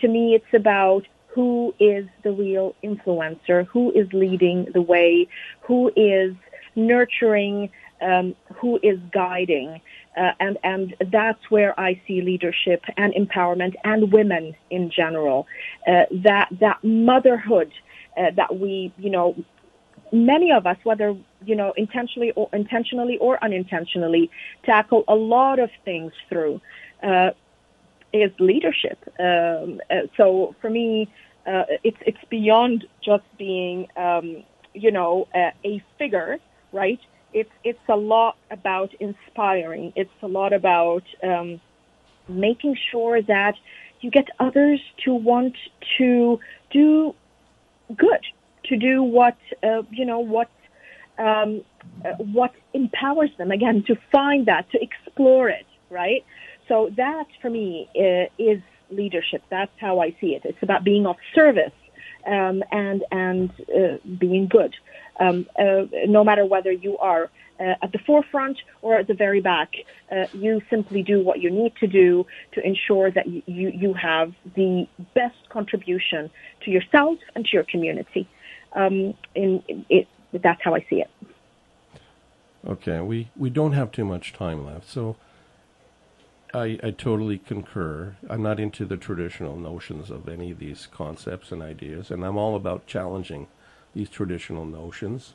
to 0.00 0.08
me, 0.08 0.34
it's 0.34 0.54
about 0.54 1.06
who 1.34 1.74
is 1.80 2.06
the 2.22 2.32
real 2.32 2.74
influencer, 2.84 3.66
who 3.66 3.90
is 3.92 4.06
leading 4.12 4.66
the 4.74 4.82
way, 4.82 5.26
who 5.62 5.90
is 5.96 6.34
nurturing, 6.76 7.70
um, 8.00 8.34
who 8.54 8.78
is 8.82 8.98
guiding. 9.12 9.80
Uh, 10.16 10.32
and 10.40 10.58
and 10.62 10.94
that's 11.10 11.50
where 11.50 11.78
I 11.80 12.00
see 12.06 12.20
leadership 12.20 12.82
and 12.98 13.14
empowerment 13.14 13.74
and 13.82 14.12
women 14.12 14.54
in 14.70 14.90
general. 14.90 15.46
Uh, 15.86 16.04
that 16.22 16.48
that 16.60 16.84
motherhood 16.84 17.72
uh, 18.18 18.30
that 18.36 18.58
we 18.58 18.92
you 18.98 19.08
know 19.08 19.34
many 20.12 20.52
of 20.52 20.66
us, 20.66 20.76
whether 20.84 21.16
you 21.44 21.56
know 21.56 21.72
intentionally 21.76 22.32
or 22.32 22.48
intentionally 22.52 23.18
or 23.18 23.42
unintentionally, 23.42 24.30
tackle 24.64 25.04
a 25.08 25.14
lot 25.14 25.58
of 25.58 25.70
things 25.84 26.12
through 26.28 26.60
uh, 27.02 27.30
is 28.12 28.30
leadership. 28.38 28.98
Um, 29.18 29.80
uh, 29.90 30.06
so 30.16 30.54
for 30.60 30.70
me, 30.70 31.08
uh, 31.46 31.64
it's 31.82 31.98
it's 32.06 32.24
beyond 32.30 32.84
just 33.04 33.24
being 33.38 33.88
um, 33.96 34.44
you 34.74 34.90
know 34.90 35.28
a 35.34 35.82
figure, 35.98 36.38
right? 36.72 37.00
it's 37.32 37.50
it's 37.64 37.88
a 37.88 37.96
lot 37.96 38.36
about 38.50 38.92
inspiring. 39.00 39.92
It's 39.96 40.10
a 40.22 40.28
lot 40.28 40.52
about 40.52 41.04
um, 41.22 41.60
making 42.28 42.76
sure 42.90 43.22
that 43.22 43.54
you 44.00 44.10
get 44.10 44.28
others 44.38 44.80
to 45.04 45.14
want 45.14 45.56
to 45.98 46.38
do 46.70 47.14
good, 47.96 48.24
to 48.64 48.76
do 48.76 49.02
what 49.02 49.36
uh, 49.62 49.82
you 49.90 50.04
know 50.04 50.20
what 50.20 50.50
um, 51.18 51.62
uh, 52.04 52.12
what 52.18 52.52
empowers 52.72 53.30
them. 53.38 53.50
Again, 53.50 53.84
to 53.86 53.96
find 54.10 54.46
that, 54.46 54.70
to 54.72 54.82
explore 54.82 55.48
it, 55.48 55.66
right? 55.90 56.24
So 56.68 56.90
that 56.96 57.26
for 57.40 57.50
me 57.50 57.88
uh, 57.96 58.26
is 58.38 58.60
leadership. 58.90 59.42
That's 59.50 59.72
how 59.78 60.00
I 60.00 60.14
see 60.20 60.34
it. 60.34 60.42
It's 60.44 60.62
about 60.62 60.84
being 60.84 61.06
of 61.06 61.16
service 61.34 61.72
um, 62.26 62.62
and 62.70 63.04
and 63.10 63.50
uh, 63.74 63.98
being 64.18 64.46
good 64.46 64.74
um, 65.20 65.46
uh, 65.58 65.86
no 66.06 66.24
matter 66.24 66.44
whether 66.44 66.72
you 66.72 66.98
are 66.98 67.30
uh, 67.60 67.74
at 67.82 67.92
the 67.92 67.98
forefront 67.98 68.58
or 68.80 68.96
at 68.96 69.06
the 69.06 69.14
very 69.14 69.40
back. 69.40 69.74
Uh, 70.10 70.26
you 70.32 70.60
simply 70.68 71.02
do 71.02 71.22
what 71.22 71.40
you 71.40 71.50
need 71.50 71.74
to 71.76 71.86
do 71.86 72.26
to 72.52 72.66
ensure 72.66 73.10
that 73.10 73.26
you, 73.26 73.42
you 73.46 73.94
have 73.94 74.32
the 74.56 74.86
best 75.14 75.48
contribution 75.48 76.30
to 76.64 76.70
yourself 76.70 77.18
and 77.34 77.44
to 77.44 77.50
your 77.52 77.64
community. 77.64 78.28
Um, 78.74 79.14
in, 79.34 79.62
it, 79.88 80.08
that's 80.32 80.62
how 80.62 80.74
I 80.74 80.84
see 80.88 81.02
it. 81.02 81.10
Okay, 82.66 83.00
we, 83.00 83.28
we 83.36 83.50
don't 83.50 83.72
have 83.72 83.90
too 83.90 84.04
much 84.04 84.32
time 84.32 84.64
left, 84.64 84.88
so 84.88 85.16
I, 86.54 86.78
I 86.82 86.90
totally 86.90 87.38
concur. 87.38 88.16
I'm 88.30 88.42
not 88.42 88.60
into 88.60 88.84
the 88.84 88.96
traditional 88.96 89.56
notions 89.56 90.10
of 90.10 90.28
any 90.28 90.50
of 90.50 90.58
these 90.58 90.86
concepts 90.86 91.50
and 91.50 91.62
ideas, 91.62 92.10
and 92.10 92.24
I'm 92.24 92.36
all 92.36 92.54
about 92.54 92.86
challenging 92.86 93.48
these 93.94 94.08
traditional 94.08 94.64
notions 94.64 95.34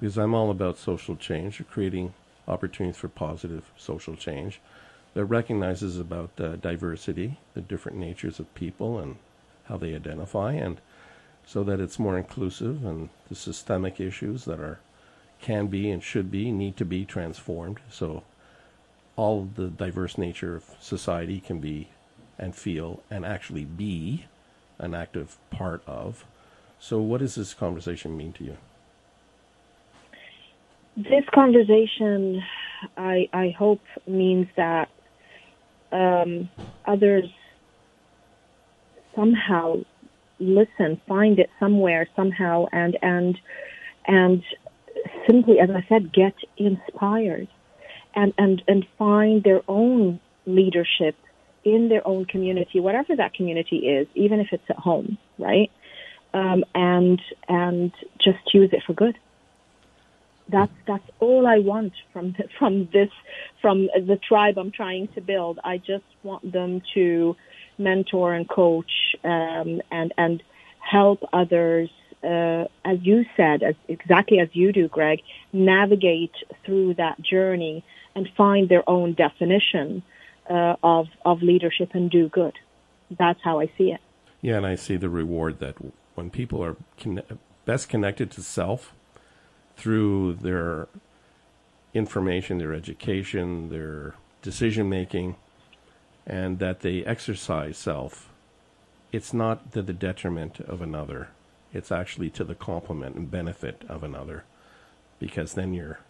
because 0.00 0.16
I'm 0.16 0.34
all 0.34 0.50
about 0.50 0.78
social 0.78 1.14
change, 1.14 1.62
creating 1.70 2.14
opportunities 2.48 2.96
for 2.96 3.08
positive 3.08 3.70
social 3.76 4.16
change 4.16 4.60
that 5.14 5.24
recognizes 5.26 5.98
about 5.98 6.30
uh, 6.40 6.56
diversity, 6.56 7.38
the 7.54 7.60
different 7.60 7.98
natures 7.98 8.40
of 8.40 8.52
people 8.54 8.98
and 8.98 9.16
how 9.64 9.76
they 9.76 9.94
identify, 9.94 10.52
and 10.52 10.80
so 11.46 11.64
that 11.64 11.80
it's 11.80 11.98
more 11.98 12.16
inclusive 12.16 12.84
and 12.84 13.08
the 13.28 13.34
systemic 13.34 14.00
issues 14.00 14.44
that 14.44 14.60
are 14.60 14.80
can 15.40 15.66
be 15.66 15.90
and 15.90 16.02
should 16.02 16.30
be 16.30 16.52
need 16.52 16.76
to 16.76 16.84
be 16.84 17.04
transformed. 17.04 17.80
So 17.90 18.22
all 19.16 19.48
the 19.54 19.68
diverse 19.68 20.16
nature 20.16 20.56
of 20.56 20.64
society 20.80 21.40
can 21.40 21.58
be 21.58 21.88
and 22.38 22.54
feel 22.54 23.02
and 23.10 23.26
actually 23.26 23.64
be 23.64 24.26
an 24.78 24.94
active 24.94 25.36
part 25.50 25.82
of 25.86 26.24
so, 26.82 26.98
what 26.98 27.20
does 27.20 27.36
this 27.36 27.54
conversation 27.54 28.16
mean 28.16 28.32
to 28.32 28.44
you? 28.44 28.56
This 30.96 31.24
conversation, 31.32 32.42
I, 32.96 33.28
I 33.32 33.54
hope, 33.56 33.80
means 34.08 34.48
that 34.56 34.88
um, 35.92 36.50
others 36.84 37.26
somehow 39.14 39.82
listen, 40.42 41.00
find 41.08 41.38
it 41.38 41.50
somewhere, 41.58 42.08
somehow, 42.16 42.66
and 42.72 42.98
and 43.02 43.38
and 44.06 44.42
simply, 45.26 45.60
as 45.60 45.70
I 45.70 45.84
said, 45.88 46.12
get 46.12 46.34
inspired, 46.56 47.48
and 48.14 48.32
and 48.38 48.62
and 48.68 48.86
find 48.98 49.42
their 49.42 49.62
own 49.68 50.20
leadership 50.46 51.16
in 51.64 51.88
their 51.88 52.06
own 52.06 52.24
community, 52.24 52.80
whatever 52.80 53.14
that 53.16 53.34
community 53.34 53.78
is, 53.78 54.08
even 54.14 54.40
if 54.40 54.48
it's 54.52 54.64
at 54.68 54.76
home, 54.76 55.16
right? 55.38 55.70
um, 56.34 56.64
and 56.74 57.20
and 57.48 57.92
just 58.18 58.54
use 58.54 58.70
it 58.72 58.82
for 58.86 58.94
good. 58.94 59.18
That's 60.48 60.72
that's 60.86 61.04
all 61.20 61.46
I 61.46 61.58
want 61.58 61.92
from 62.12 62.34
from 62.58 62.88
this 62.92 63.10
from 63.60 63.88
the 63.94 64.18
tribe 64.28 64.58
I'm 64.58 64.72
trying 64.72 65.08
to 65.14 65.20
build. 65.20 65.58
I 65.64 65.78
just 65.78 66.04
want 66.22 66.50
them 66.52 66.82
to 66.94 67.36
mentor 67.82 68.34
and 68.34 68.48
coach 68.48 68.90
um, 69.24 69.80
and 69.90 70.12
and 70.16 70.42
help 70.78 71.22
others, 71.32 71.90
uh, 72.24 72.64
as 72.84 72.98
you 73.02 73.24
said, 73.36 73.62
as 73.62 73.74
exactly 73.88 74.38
as 74.40 74.48
you 74.52 74.72
do, 74.72 74.88
Greg, 74.88 75.20
navigate 75.52 76.34
through 76.64 76.94
that 76.94 77.20
journey 77.22 77.84
and 78.14 78.28
find 78.36 78.68
their 78.68 78.88
own 78.88 79.14
definition 79.14 80.02
uh, 80.50 80.76
of 80.82 81.06
of 81.24 81.42
leadership 81.42 81.90
and 81.94 82.10
do 82.10 82.28
good. 82.28 82.54
That's 83.18 83.40
how 83.42 83.60
I 83.60 83.70
see 83.78 83.92
it. 83.92 84.00
Yeah, 84.40 84.56
and 84.56 84.66
I 84.66 84.74
see 84.74 84.96
the 84.96 85.08
reward 85.08 85.60
that 85.60 85.76
when 86.14 86.30
people 86.30 86.62
are 86.64 86.76
con- 86.98 87.22
best 87.64 87.88
connected 87.88 88.30
to 88.32 88.42
self 88.42 88.92
through 89.76 90.34
their 90.34 90.88
information, 91.94 92.58
their 92.58 92.72
education, 92.74 93.68
their 93.68 94.14
decision 94.40 94.88
making, 94.88 95.36
and 96.26 96.58
that 96.58 96.80
they 96.80 97.04
exercise 97.04 97.76
self, 97.76 98.30
it's 99.10 99.32
not 99.32 99.72
to 99.72 99.82
the 99.82 99.92
detriment 99.92 100.60
of 100.60 100.80
another. 100.80 101.28
It's 101.72 101.92
actually 101.92 102.30
to 102.30 102.44
the 102.44 102.54
complement 102.54 103.16
and 103.16 103.30
benefit 103.30 103.82
of 103.88 104.02
another 104.02 104.44
because 105.18 105.54
then 105.54 105.72
you're 105.72 106.00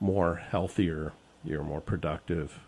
more 0.00 0.36
healthier, 0.36 1.12
you're 1.44 1.62
more 1.62 1.80
productive, 1.80 2.60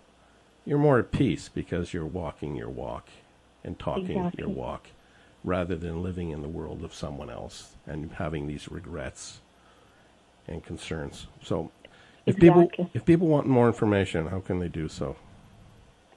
you're 0.65 0.79
more 0.79 0.99
at 0.99 1.13
peace 1.13 1.49
because 1.49 1.93
you're 1.93 2.07
walking 2.07 2.57
your 2.57 2.69
walk 2.71 3.09
and 3.65 3.79
talking 3.79 4.19
exactly. 4.19 4.45
your 4.45 4.49
walk 4.49 4.89
rather 5.45 5.77
than 5.77 6.03
living 6.03 6.31
in 6.31 6.43
the 6.43 6.49
world 6.49 6.83
of 6.83 6.95
someone 6.95 7.31
else 7.31 7.75
and 7.87 8.13
having 8.13 8.47
these 8.47 8.71
regrets 8.71 9.41
and 10.47 10.65
concerns. 10.65 11.27
So, 11.43 11.71
if 12.27 12.37
exactly. 12.37 12.67
people 12.67 12.91
if 12.95 13.05
people 13.05 13.27
want 13.29 13.47
more 13.47 13.67
information, 13.67 14.27
how 14.27 14.41
can 14.41 14.59
they 14.59 14.69
do 14.69 14.89
so? 14.89 15.17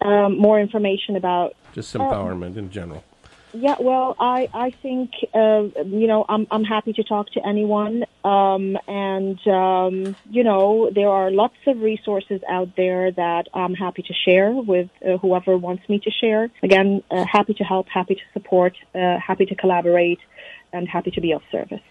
Um, 0.01 0.37
more 0.37 0.59
information 0.59 1.15
about 1.15 1.53
just 1.73 1.93
empowerment 1.93 2.55
uh, 2.55 2.59
in 2.59 2.71
general. 2.71 3.03
Yeah, 3.53 3.75
well, 3.79 4.15
I 4.17 4.49
I 4.53 4.71
think 4.71 5.11
uh, 5.33 5.67
you 5.85 6.07
know 6.07 6.25
I'm 6.29 6.47
I'm 6.49 6.63
happy 6.63 6.93
to 6.93 7.03
talk 7.03 7.29
to 7.31 7.45
anyone, 7.45 8.05
um, 8.23 8.77
and 8.87 9.45
um, 9.47 10.15
you 10.29 10.43
know 10.43 10.89
there 10.89 11.09
are 11.09 11.29
lots 11.29 11.57
of 11.67 11.81
resources 11.81 12.41
out 12.49 12.75
there 12.77 13.11
that 13.11 13.47
I'm 13.53 13.73
happy 13.73 14.03
to 14.03 14.13
share 14.13 14.51
with 14.51 14.89
uh, 15.05 15.17
whoever 15.17 15.57
wants 15.57 15.87
me 15.89 15.99
to 15.99 16.09
share. 16.09 16.49
Again, 16.63 17.03
uh, 17.11 17.25
happy 17.25 17.53
to 17.55 17.63
help, 17.63 17.89
happy 17.89 18.15
to 18.15 18.21
support, 18.33 18.73
uh, 18.95 19.17
happy 19.19 19.45
to 19.45 19.55
collaborate, 19.55 20.19
and 20.71 20.87
happy 20.87 21.11
to 21.11 21.19
be 21.19 21.33
of 21.33 21.41
service. 21.51 21.81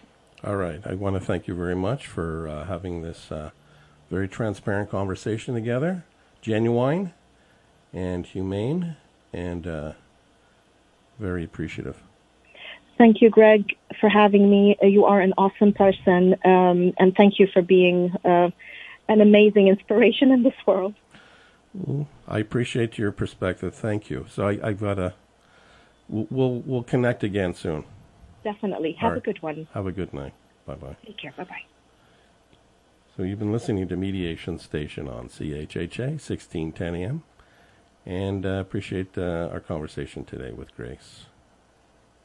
All 0.42 0.56
right, 0.56 0.80
I 0.86 0.94
want 0.94 1.16
to 1.16 1.20
thank 1.20 1.46
you 1.46 1.54
very 1.54 1.76
much 1.76 2.06
for 2.06 2.48
uh, 2.48 2.64
having 2.64 3.02
this 3.02 3.30
uh, 3.30 3.50
very 4.10 4.28
transparent 4.28 4.90
conversation 4.90 5.54
together, 5.54 6.04
genuine 6.40 7.12
and 7.92 8.26
humane 8.26 8.96
and 9.32 9.66
uh, 9.66 9.92
very 11.18 11.44
appreciative. 11.44 12.02
Thank 12.98 13.22
you, 13.22 13.30
Greg, 13.30 13.76
for 13.98 14.08
having 14.08 14.50
me. 14.50 14.76
Uh, 14.82 14.86
you 14.86 15.06
are 15.06 15.20
an 15.20 15.32
awesome 15.38 15.72
person, 15.72 16.34
um, 16.44 16.92
and 16.98 17.14
thank 17.16 17.38
you 17.38 17.46
for 17.52 17.62
being 17.62 18.14
uh, 18.24 18.50
an 19.08 19.20
amazing 19.20 19.68
inspiration 19.68 20.30
in 20.30 20.42
this 20.42 20.54
world. 20.66 20.94
I 22.28 22.38
appreciate 22.38 22.98
your 22.98 23.12
perspective. 23.12 23.74
Thank 23.74 24.10
you. 24.10 24.26
So 24.28 24.48
I, 24.48 24.56
have 24.56 24.80
got 24.80 24.98
a. 24.98 25.14
We'll 26.08 26.60
we'll 26.66 26.82
connect 26.82 27.22
again 27.22 27.54
soon. 27.54 27.84
Definitely. 28.42 28.92
Have 29.00 29.12
right. 29.12 29.18
a 29.18 29.20
good 29.20 29.40
one. 29.42 29.68
Have 29.72 29.86
a 29.86 29.92
good 29.92 30.12
night. 30.12 30.34
Bye 30.66 30.74
bye. 30.74 30.96
Take 31.06 31.18
care. 31.18 31.32
Bye 31.36 31.44
bye. 31.44 31.62
So 33.16 33.22
you've 33.22 33.38
been 33.38 33.52
listening 33.52 33.86
to 33.88 33.96
Mediation 33.96 34.58
Station 34.58 35.08
on 35.08 35.28
CHHA 35.28 36.18
1610 36.18 36.94
AM. 36.94 37.22
And 38.06 38.46
uh, 38.46 38.60
appreciate 38.60 39.16
uh, 39.18 39.48
our 39.52 39.60
conversation 39.60 40.24
today 40.24 40.52
with 40.52 40.74
Grace. 40.74 41.26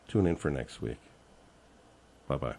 Tune 0.07 0.27
in 0.27 0.35
for 0.35 0.49
next 0.49 0.81
week. 0.81 0.99
Bye 2.27 2.37
bye. 2.37 2.55